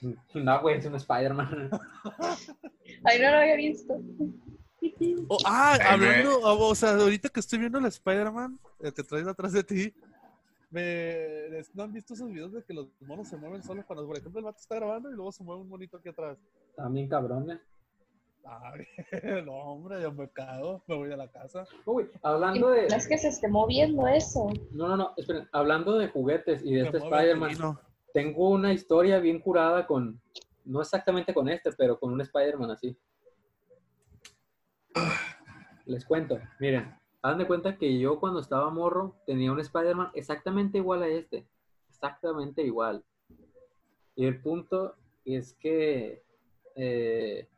No, 0.34 0.60
güey, 0.60 0.78
es 0.78 0.86
un 0.86 0.94
Spider-Man. 0.94 1.70
Ay, 3.04 3.20
no 3.20 3.30
lo 3.30 3.36
había 3.36 3.56
visto. 3.56 4.00
Oh, 5.28 5.38
ah, 5.46 5.78
Ay, 5.80 5.86
hablando, 5.88 6.40
o 6.42 6.74
sea, 6.74 6.94
ahorita 6.94 7.28
que 7.28 7.40
estoy 7.40 7.60
viendo 7.60 7.78
el 7.78 7.86
Spider-Man, 7.86 8.58
el 8.80 8.92
que 8.92 9.02
traes 9.02 9.26
atrás 9.26 9.52
de 9.52 9.62
ti, 9.62 9.94
me, 10.70 11.48
¿no 11.74 11.84
han 11.84 11.92
visto 11.92 12.14
esos 12.14 12.28
videos 12.28 12.52
de 12.52 12.64
que 12.64 12.72
los 12.72 12.88
monos 13.00 13.28
se 13.28 13.36
mueven 13.36 13.62
solos 13.62 13.84
cuando, 13.84 14.06
por 14.06 14.16
ejemplo, 14.16 14.38
el 14.38 14.46
vato 14.46 14.58
está 14.58 14.76
grabando 14.76 15.10
y 15.10 15.14
luego 15.14 15.30
se 15.30 15.44
mueve 15.44 15.60
un 15.60 15.68
monito 15.68 15.98
aquí 15.98 16.08
atrás? 16.08 16.38
También 16.74 17.08
cabrones. 17.08 17.60
Ay, 18.44 18.86
no, 19.44 19.52
hombre, 19.52 20.02
yo 20.02 20.12
me 20.12 20.28
cago, 20.30 20.82
me 20.86 20.96
voy 20.96 21.12
a 21.12 21.16
la 21.16 21.28
casa. 21.28 21.64
Güey, 21.84 22.08
hablando 22.22 22.70
de... 22.70 22.88
No 22.88 22.96
es 22.96 23.06
que 23.06 23.18
se 23.18 23.28
esté 23.28 23.48
moviendo 23.48 24.08
eso. 24.08 24.50
No, 24.72 24.88
no, 24.88 24.96
no, 24.96 25.14
esperen, 25.16 25.48
hablando 25.52 25.96
de 25.98 26.08
juguetes 26.08 26.62
y 26.64 26.74
de 26.74 26.82
Me 26.82 26.88
este 26.88 26.98
Spider-Man. 26.98 27.78
Tengo 28.12 28.50
una 28.50 28.72
historia 28.72 29.18
bien 29.18 29.40
curada 29.40 29.86
con, 29.86 30.20
no 30.64 30.80
exactamente 30.80 31.34
con 31.34 31.48
este, 31.48 31.72
pero 31.72 31.98
con 31.98 32.12
un 32.12 32.20
Spider-Man 32.20 32.70
así. 32.70 32.96
Les 35.86 36.04
cuento, 36.04 36.38
miren, 36.60 36.94
hagan 37.22 37.46
cuenta 37.46 37.76
que 37.76 37.98
yo 37.98 38.20
cuando 38.20 38.40
estaba 38.40 38.70
morro 38.70 39.16
tenía 39.26 39.52
un 39.52 39.60
Spider-Man 39.60 40.10
exactamente 40.14 40.78
igual 40.78 41.02
a 41.02 41.08
este, 41.08 41.46
exactamente 41.88 42.62
igual. 42.62 43.04
Y 44.14 44.26
el 44.26 44.40
punto 44.40 44.96
es 45.24 45.54
que 45.54 46.22
eh, 46.76 47.48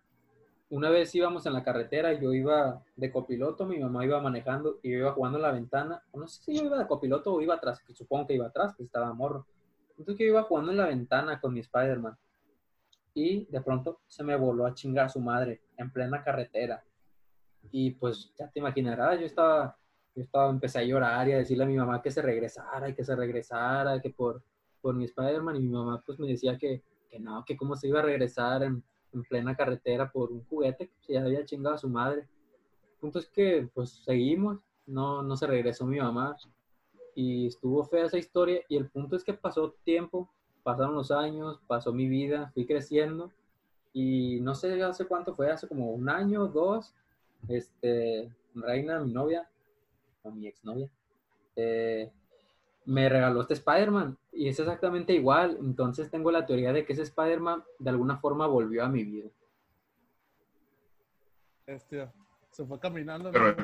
una 0.70 0.90
vez 0.90 1.14
íbamos 1.14 1.46
en 1.46 1.52
la 1.52 1.62
carretera, 1.62 2.12
yo 2.14 2.32
iba 2.32 2.82
de 2.96 3.12
copiloto, 3.12 3.66
mi 3.66 3.78
mamá 3.78 4.04
iba 4.04 4.20
manejando 4.20 4.78
y 4.82 4.92
yo 4.92 4.98
iba 4.98 5.12
jugando 5.12 5.38
en 5.38 5.42
la 5.42 5.52
ventana. 5.52 6.02
No 6.12 6.26
sé 6.26 6.42
si 6.42 6.58
yo 6.58 6.64
iba 6.64 6.78
de 6.78 6.86
copiloto 6.86 7.32
o 7.32 7.40
iba 7.40 7.54
atrás, 7.54 7.80
supongo 7.94 8.26
que 8.26 8.34
iba 8.34 8.46
atrás, 8.46 8.74
pues 8.76 8.86
estaba 8.86 9.12
morro. 9.12 9.46
Entonces 9.96 10.18
yo 10.18 10.26
iba 10.26 10.42
jugando 10.42 10.72
en 10.72 10.78
la 10.78 10.86
ventana 10.86 11.40
con 11.40 11.54
mi 11.54 11.60
Spider-Man. 11.60 12.16
Y 13.14 13.46
de 13.46 13.60
pronto 13.60 14.00
se 14.06 14.24
me 14.24 14.36
voló 14.36 14.66
a 14.66 14.74
chingar 14.74 15.06
a 15.06 15.08
su 15.08 15.20
madre 15.20 15.62
en 15.76 15.90
plena 15.90 16.22
carretera. 16.22 16.84
Y 17.70 17.92
pues 17.92 18.32
ya 18.36 18.50
te 18.50 18.58
imaginarás, 18.58 19.20
yo 19.20 19.26
estaba, 19.26 19.76
yo 20.14 20.22
estaba, 20.22 20.50
empecé 20.50 20.80
a 20.80 20.84
llorar 20.84 21.28
y 21.28 21.32
a 21.32 21.38
decirle 21.38 21.64
a 21.64 21.68
mi 21.68 21.76
mamá 21.76 22.02
que 22.02 22.10
se 22.10 22.22
regresara 22.22 22.88
y 22.88 22.94
que 22.94 23.04
se 23.04 23.14
regresara, 23.14 24.00
que 24.00 24.10
por, 24.10 24.42
por 24.80 24.94
mi 24.94 25.04
Spider-Man. 25.04 25.56
Y 25.56 25.60
mi 25.60 25.68
mamá 25.68 26.02
pues 26.04 26.18
me 26.18 26.26
decía 26.26 26.58
que, 26.58 26.82
que 27.08 27.20
no, 27.20 27.44
que 27.44 27.56
cómo 27.56 27.76
se 27.76 27.88
iba 27.88 28.00
a 28.00 28.02
regresar 28.02 28.64
en, 28.64 28.82
en 29.12 29.22
plena 29.22 29.56
carretera 29.56 30.10
por 30.10 30.32
un 30.32 30.44
juguete 30.44 30.90
que 31.06 31.14
ya 31.14 31.22
había 31.22 31.44
chingado 31.44 31.76
a 31.76 31.78
su 31.78 31.88
madre. 31.88 32.28
El 32.90 32.98
punto 33.00 33.20
es 33.20 33.28
que 33.28 33.68
pues 33.72 34.02
seguimos, 34.04 34.58
no, 34.86 35.22
no 35.22 35.36
se 35.36 35.46
regresó 35.46 35.86
mi 35.86 35.98
mamá 35.98 36.36
y 37.14 37.46
estuvo 37.46 37.84
fea 37.84 38.06
esa 38.06 38.18
historia 38.18 38.60
y 38.68 38.76
el 38.76 38.88
punto 38.88 39.16
es 39.16 39.24
que 39.24 39.34
pasó 39.34 39.74
tiempo, 39.84 40.28
pasaron 40.62 40.94
los 40.94 41.10
años, 41.10 41.60
pasó 41.66 41.92
mi 41.92 42.08
vida, 42.08 42.50
fui 42.54 42.66
creciendo 42.66 43.30
y 43.92 44.40
no 44.40 44.54
sé 44.54 44.82
hace 44.82 45.06
cuánto 45.06 45.34
fue, 45.34 45.50
hace 45.50 45.68
como 45.68 45.92
un 45.92 46.08
año, 46.08 46.46
dos, 46.48 46.94
este, 47.48 48.32
Reina, 48.54 49.00
mi 49.00 49.12
novia, 49.12 49.48
o 50.22 50.30
mi 50.30 50.46
exnovia, 50.46 50.88
eh, 51.56 52.10
me 52.86 53.08
regaló 53.08 53.42
este 53.42 53.54
Spider-Man 53.54 54.18
y 54.32 54.48
es 54.48 54.58
exactamente 54.58 55.12
igual, 55.12 55.58
entonces 55.60 56.10
tengo 56.10 56.30
la 56.30 56.44
teoría 56.46 56.72
de 56.72 56.84
que 56.84 56.92
ese 56.92 57.02
Spider-Man 57.02 57.62
de 57.78 57.90
alguna 57.90 58.16
forma 58.18 58.46
volvió 58.46 58.84
a 58.84 58.88
mi 58.88 59.04
vida. 59.04 59.30
Este, 61.66 62.08
se 62.50 62.64
fue 62.64 62.78
caminando. 62.78 63.30
Pero-. 63.30 63.56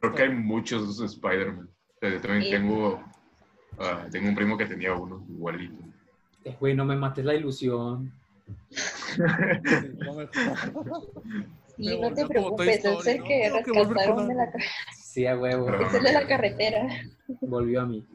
Creo 0.00 0.14
que 0.14 0.22
hay 0.22 0.34
muchos 0.34 1.00
Spider-Man. 1.00 1.70
Sea, 2.02 2.10
yo 2.10 2.20
también 2.20 2.42
Sí. 2.42 2.50
tengo, 2.50 3.00
ah, 3.78 4.06
tengo 4.10 4.28
un 4.28 4.34
primo 4.34 4.58
que 4.58 4.66
tenía 4.66 4.92
uno 4.92 5.24
igualito. 5.30 5.76
Eh, 6.44 6.56
Güey, 6.58 6.74
no 6.74 6.84
me 6.84 6.96
mates 6.96 7.24
la 7.24 7.32
ilusión. 7.34 8.12
Sí, 11.76 11.98
no 11.98 12.12
te 12.12 12.26
preocupes, 12.26 12.84
el 12.84 12.92
Story, 12.98 13.22
que 13.24 13.50
rescataron 13.50 14.28
de 14.28 14.34
la, 14.34 14.50
ca- 14.52 14.58
Sí, 14.94 15.26
a 15.26 15.38
huevo, 15.38 15.64
Pero- 15.66 15.86
es 15.86 15.94
el 15.94 16.02
de 16.02 16.12
la 16.12 16.26
carretera. 16.26 16.86
volvió 17.40 17.80
a 17.80 17.86
mí. 17.86 18.06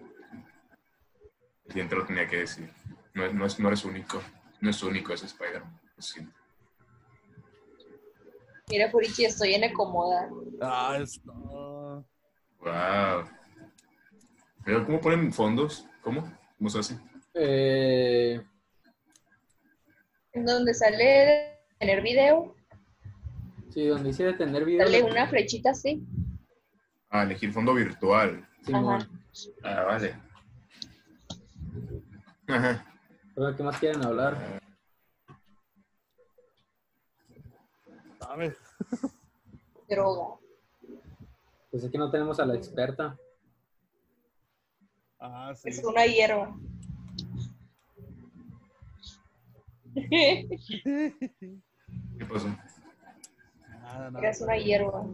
El 1.66 1.72
cliente 1.72 1.96
lo 1.96 2.06
tenía 2.06 2.28
que 2.28 2.38
decir. 2.38 2.70
No, 3.16 3.26
es- 3.26 3.34
no, 3.34 3.46
es, 3.46 3.60
no 3.60 3.68
eres 3.70 3.84
único. 3.84 4.22
No 4.62 4.70
es 4.70 4.84
único 4.84 5.12
ese 5.14 5.26
Spider-Man. 5.26 5.80
Lo 5.96 6.02
siento. 6.04 6.34
Mira, 8.70 8.92
Furichi, 8.92 9.26
estoy 9.26 9.56
en 9.56 9.64
Ecomoda. 9.64 10.30
Ah, 10.62 10.98
es- 11.02 11.20
no. 11.26 12.06
Wow. 12.60 13.28
Pero, 14.68 14.86
¿Cómo 14.86 14.99
ponen 14.99 15.32
fondos? 15.32 15.88
¿Cómo? 16.01 16.30
¿Cómo 16.57 16.70
se 16.70 16.80
hace? 16.80 16.99
Eh, 17.36 18.45
En 20.34 20.45
donde 20.45 20.74
sale 20.74 21.61
tener 21.80 22.01
video. 22.01 22.53
Sí, 23.70 23.88
donde 23.88 24.09
dice 24.09 24.26
detener 24.26 24.65
video. 24.65 24.84
Dale 24.84 25.03
una 25.03 25.26
flechita 25.26 25.70
así. 25.70 26.05
Ah, 27.09 27.24
elegir 27.24 27.53
fondo 27.53 27.74
virtual. 27.74 28.45
Simón. 28.65 29.07
Ah, 29.63 29.84
vale. 29.84 30.15
Ajá. 32.49 32.86
¿Qué 33.55 33.63
más 33.63 33.80
quieren 33.80 34.03
hablar? 34.03 34.59
A 38.20 38.36
ver, 38.36 38.57
Droga. 39.88 40.36
Pues 41.72 41.86
es 41.86 41.89
que 41.89 41.97
no 41.97 42.11
tenemos 42.11 42.38
a 42.41 42.45
la 42.45 42.55
experta. 42.55 43.18
Ah, 45.20 45.53
sí. 45.55 45.70
Es 45.70 45.84
una 45.84 46.05
hierba. 46.05 46.55
¿Qué 52.18 52.26
pasó? 52.30 52.47
Nada, 53.70 54.11
nada. 54.11 54.30
es 54.30 54.41
una 54.41 54.57
hierba. 54.57 55.05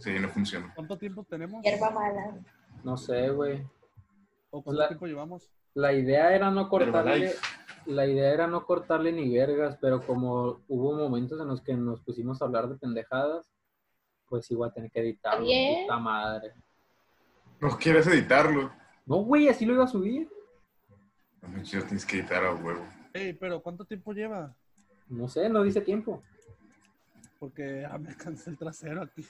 Sí, 0.00 0.10
no 0.20 0.28
funciona. 0.28 0.72
¿Cuánto 0.74 0.96
tiempo 0.96 1.24
tenemos? 1.24 1.62
Hierba 1.62 1.90
mala. 1.90 2.38
No 2.84 2.96
sé, 2.96 3.30
güey. 3.30 3.66
¿O 4.50 4.62
cuánto 4.62 4.80
La- 4.82 4.88
tiempo 4.88 5.06
llevamos? 5.06 5.50
La 5.74 5.92
idea 5.92 6.34
era 6.34 6.50
no 6.50 6.68
cortarle, 6.68 7.34
la 7.86 8.06
idea 8.06 8.32
era 8.32 8.46
no 8.46 8.64
cortarle 8.64 9.12
ni 9.12 9.28
vergas, 9.32 9.76
pero 9.80 10.04
como 10.04 10.62
hubo 10.66 10.94
momentos 10.94 11.40
en 11.40 11.46
los 11.46 11.60
que 11.62 11.74
nos 11.74 12.00
pusimos 12.00 12.40
a 12.40 12.46
hablar 12.46 12.68
de 12.68 12.76
pendejadas, 12.76 13.48
pues 14.28 14.50
igual 14.50 14.72
tener 14.72 14.90
que 14.90 15.00
editarlo. 15.00 15.44
bien. 15.44 15.82
Puta 15.82 15.98
madre. 15.98 16.54
No 17.60 17.76
quieres 17.78 18.06
editarlo. 18.06 18.72
No, 19.06 19.16
güey, 19.16 19.48
así 19.48 19.64
lo 19.66 19.74
iba 19.74 19.84
a 19.84 19.88
subir. 19.88 20.28
No 21.42 21.48
me 21.48 21.62
chido, 21.62 21.82
tienes 21.84 22.04
que 22.04 22.18
editar 22.18 22.44
a 22.44 22.54
huevo. 22.54 22.86
Ey, 23.12 23.32
pero 23.32 23.62
¿cuánto 23.62 23.84
tiempo 23.84 24.12
lleva? 24.12 24.54
No 25.08 25.28
sé, 25.28 25.48
no 25.48 25.62
dice 25.62 25.80
tiempo. 25.80 26.22
Porque 27.38 27.82
ya 27.82 27.96
me 27.98 28.14
cansé 28.16 28.50
el 28.50 28.58
trasero 28.58 29.02
aquí. 29.02 29.24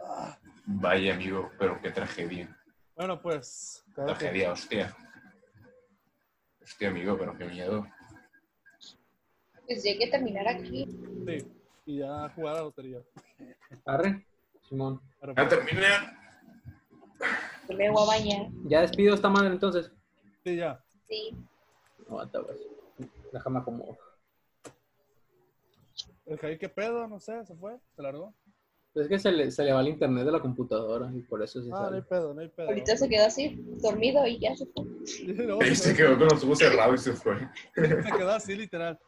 Ah, 0.00 0.38
Vaya, 0.66 1.14
amigo, 1.14 1.50
pero 1.58 1.80
qué 1.80 1.90
tragedia. 1.90 2.56
Bueno, 2.94 3.20
pues. 3.20 3.84
cada 3.94 4.12
que- 4.14 4.18
Tragedia, 4.18 4.52
hostia. 4.52 4.96
Hostia, 6.62 6.88
amigo, 6.88 7.16
pero 7.18 7.36
qué 7.36 7.44
miedo. 7.46 7.86
Pues 9.66 9.82
ya 9.82 9.90
hay 9.92 9.98
que 9.98 10.06
terminar 10.08 10.46
aquí. 10.48 10.86
Sí, 11.26 11.52
y 11.84 11.98
ya 11.98 12.28
jugar 12.30 12.54
a 12.54 12.56
la 12.58 12.62
lotería. 12.64 12.98
Arre, 13.84 14.26
Simón. 14.68 15.00
Ya 15.20 15.34
pues, 15.34 15.48
terminé. 15.48 15.86
Me 17.76 17.90
voy 17.90 18.02
a 18.02 18.06
bañar. 18.06 18.50
Ya 18.64 18.80
despido 18.82 19.14
esta 19.14 19.28
madre 19.28 19.48
entonces. 19.48 19.90
sí, 20.44 20.56
ya. 20.56 20.82
Sí. 21.08 21.36
Aguanta, 22.08 22.40
güey. 22.40 22.58
Déjame 23.32 23.58
acomodo. 23.60 23.96
El 26.26 26.38
Jair, 26.38 26.58
¿qué 26.58 26.68
pedo? 26.68 27.06
No 27.08 27.18
sé, 27.18 27.44
se 27.44 27.54
fue, 27.54 27.76
se 27.96 28.02
largó. 28.02 28.34
Es 28.94 29.08
que 29.08 29.18
se 29.18 29.32
le, 29.32 29.50
se 29.50 29.64
le 29.64 29.72
va 29.72 29.80
el 29.80 29.88
internet 29.88 30.26
de 30.26 30.32
la 30.32 30.40
computadora 30.40 31.10
y 31.14 31.22
por 31.22 31.42
eso 31.42 31.62
se 31.62 31.70
Ah, 31.72 31.88
no 31.90 31.96
hay 31.96 32.02
pedo, 32.02 32.34
no 32.34 32.42
hay 32.42 32.48
pedo. 32.48 32.68
Ahorita 32.68 32.96
se 32.96 33.08
quedó 33.08 33.24
así, 33.24 33.58
dormido 33.80 34.26
y 34.26 34.38
ya 34.38 34.54
se 34.54 34.66
fue. 34.66 34.84
Se 35.06 35.74
se 35.76 35.96
quedó 35.96 36.18
con 36.18 36.28
los 36.28 36.44
ojos 36.44 36.58
cerrados 36.58 37.00
y 37.00 37.04
se 37.10 37.12
fue. 37.14 37.38
se 37.74 38.12
quedó 38.16 38.30
así, 38.30 38.54
literal. 38.54 38.98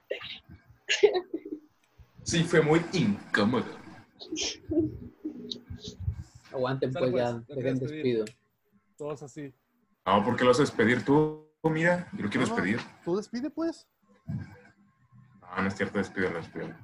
Sí, 2.24 2.42
fue 2.42 2.60
muy 2.62 2.84
incómodo. 2.92 3.64
Aguanten, 6.52 6.92
pues 6.92 7.12
ya, 7.12 7.42
pues, 7.46 7.46
ya 7.48 7.54
dejen 7.54 7.78
despido. 7.78 8.24
Todos 8.96 9.22
así. 9.22 9.52
No, 10.06 10.24
¿por 10.24 10.36
qué 10.36 10.44
lo 10.44 10.50
vas 10.50 10.58
a 10.58 10.62
despedir 10.62 11.04
tú? 11.04 11.46
Mira, 11.64 12.08
yo 12.12 12.24
lo 12.24 12.30
quiero 12.30 12.46
No, 12.46 12.50
no, 12.50 12.56
despedir. 12.56 12.80
Tú 13.04 13.16
despide, 13.16 13.50
pues. 13.50 13.86
No, 14.26 15.62
no 15.62 15.68
es 15.68 15.74
cierto, 15.74 15.98
despídelo, 15.98 16.36
despídelo. 16.36 16.74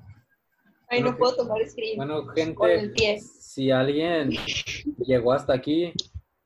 Ay, 0.88 1.00
no 1.00 1.06
Bueno, 1.12 1.18
puedo 1.18 1.36
tomar 1.36 1.68
screen. 1.68 1.96
Bueno, 1.96 2.26
Con 2.54 2.70
el 2.70 2.80
gente, 2.80 2.94
pie. 2.94 3.20
si 3.20 3.70
alguien 3.70 4.30
llegó 4.98 5.32
hasta 5.32 5.52
aquí, 5.54 5.92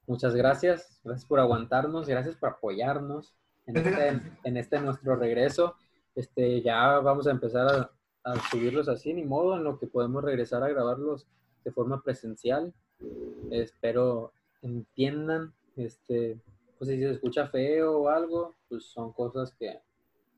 muchas 0.07 0.35
gracias. 0.35 1.01
Gracias 1.03 1.27
por 1.27 1.41
aguantarnos, 1.41 2.09
gracias 2.09 2.37
por 2.37 2.51
apoyarnos 2.51 3.35
en 3.67 3.77
este, 3.77 4.21
en 4.45 4.57
este 4.57 4.81
nuestro 4.81 5.17
regreso. 5.17 5.77
Este, 6.15 6.61
ya 6.63 6.99
vamos 6.99 7.27
a 7.27 7.31
empezar 7.31 7.67
a, 7.69 7.91
a 8.25 8.35
subirlos 8.51 8.89
así, 8.89 9.13
ni 9.13 9.23
modo, 9.25 9.57
en 9.57 9.65
lo 9.65 9.79
que 9.79 9.87
podemos 9.87 10.25
regresar 10.25 10.63
a 10.63 10.69
grabarlos 10.69 11.27
de 11.65 11.71
forma 11.73 12.03
presencial. 12.03 12.73
Espero 13.51 14.33
entiendan, 14.63 15.53
este, 15.77 16.39
pues 16.79 16.91
si 16.91 16.99
se 16.99 17.11
escucha 17.11 17.49
feo 17.49 17.99
o 17.99 18.09
algo, 18.09 18.55
pues 18.69 18.85
son 18.87 19.13
cosas 19.13 19.53
que 19.59 19.79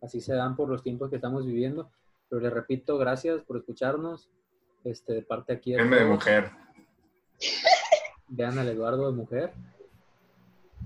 así 0.03 0.21
se 0.21 0.35
dan 0.35 0.57
por 0.57 0.69
los 0.69 0.83
tiempos 0.83 1.11
que 1.11 1.17
estamos 1.17 1.47
viviendo. 1.47 1.91
Pero 2.29 2.43
les 2.43 2.53
repito, 2.53 2.99
gracias 2.99 3.43
por 3.43 3.57
escucharnos. 3.59 4.29
Este, 4.85 5.15
de 5.15 5.23
parte 5.23 5.53
aquí 5.53 5.73
de 5.73 5.83
de 5.85 6.05
mujer. 6.05 6.51
Vean 8.29 8.57
al 8.59 8.69
Eduardo 8.69 9.11
de 9.11 9.17
mujer. 9.17 9.53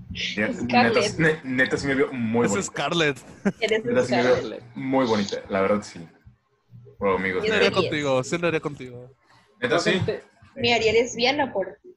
Neta, 0.09 0.99
ne- 1.19 1.39
neta 1.43 1.77
sí 1.77 1.87
me 1.87 1.95
veo 1.95 2.11
muy 2.11 2.45
Es 2.45 2.51
bonita. 2.51 2.67
Scarlett. 2.71 3.17
Eres 3.59 3.85
Neta 3.85 4.03
sí 4.03 4.15
me 4.15 4.23
Scarlett. 4.23 4.63
muy 4.75 5.05
bonita, 5.05 5.37
la 5.49 5.61
verdad 5.61 5.81
sí. 5.83 5.99
Bueno, 7.01 7.15
amigos, 7.15 7.43
Yo 7.43 7.53
Sí, 7.55 7.71
contigo, 7.71 8.23
sí 8.23 8.37
lo 8.37 8.47
haría 8.47 8.59
contigo. 8.59 9.09
neta 9.59 9.79
sí. 9.79 9.93
Gente, 9.93 10.23
Mi 10.55 10.71
haría 10.71 10.93
lesbiana 10.93 11.51
por 11.51 11.75
ti. 11.81 11.95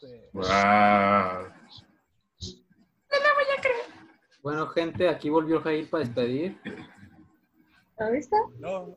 Sí. 0.00 0.06
Wow. 0.32 1.52
Bueno, 4.42 4.66
gente, 4.68 5.06
aquí 5.08 5.28
volvió 5.28 5.60
Jair 5.60 5.90
para 5.90 6.02
despedir. 6.04 6.58
¿Dónde 7.98 8.18
está? 8.18 8.36
No, 8.58 8.96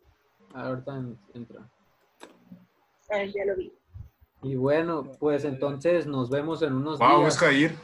Ahorita 0.53 0.95
en- 0.95 1.19
entra. 1.33 1.69
Ah, 3.09 3.23
ya 3.25 3.43
lo 3.45 3.57
vi. 3.57 3.73
Y 4.43 4.55
bueno, 4.55 5.11
pues 5.19 5.43
entonces 5.43 6.05
nos 6.07 6.29
vemos 6.29 6.61
en 6.61 6.73
unos 6.73 6.97
Wow, 6.97 7.27
es 7.27 7.33
días. 7.33 7.37
Jair. 7.39 7.75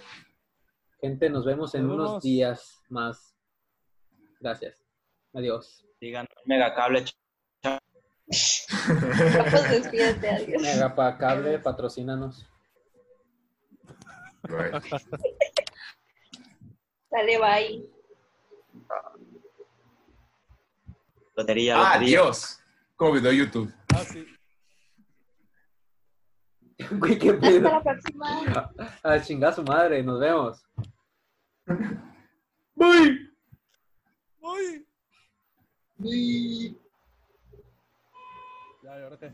Gente, 1.01 1.29
nos 1.29 1.45
vemos 1.45 1.75
en 1.75 1.85
Nos 1.87 1.95
unos 1.95 2.23
días 2.23 2.81
más. 2.87 3.35
Gracias. 4.39 4.85
Adiós. 5.33 5.85
Digan, 5.99 6.27
megacable. 6.45 7.03
Vamos, 8.87 9.69
despídete, 9.69 10.29
adiós. 10.29 10.61
Megapa 10.61 11.17
Cable, 11.17 11.59
patrocínanos. 11.59 12.45
Bye. 14.43 14.71
Dale, 17.11 17.37
bye. 17.39 17.89
Lotería, 21.35 21.77
lotería. 21.77 21.91
Adiós. 21.93 22.59
Como 22.95 23.13
video 23.13 23.31
de 23.31 23.37
YouTube. 23.37 23.73
ah, 23.93 24.03
sí. 24.03 24.25
Güey, 26.91 27.17
qué 27.17 27.31
Hasta 27.31 27.41
pedo. 27.41 27.69
la 27.69 27.81
próxima. 27.83 28.71
A 29.03 29.21
chingar 29.21 29.53
su 29.53 29.63
madre, 29.63 30.03
nos 30.03 30.19
vemos. 30.19 30.63
Bye. 32.75 33.31
Uy. 34.41 34.87
Ya, 35.99 36.77
¿y 38.99 39.03
ahora 39.03 39.17
qué? 39.17 39.31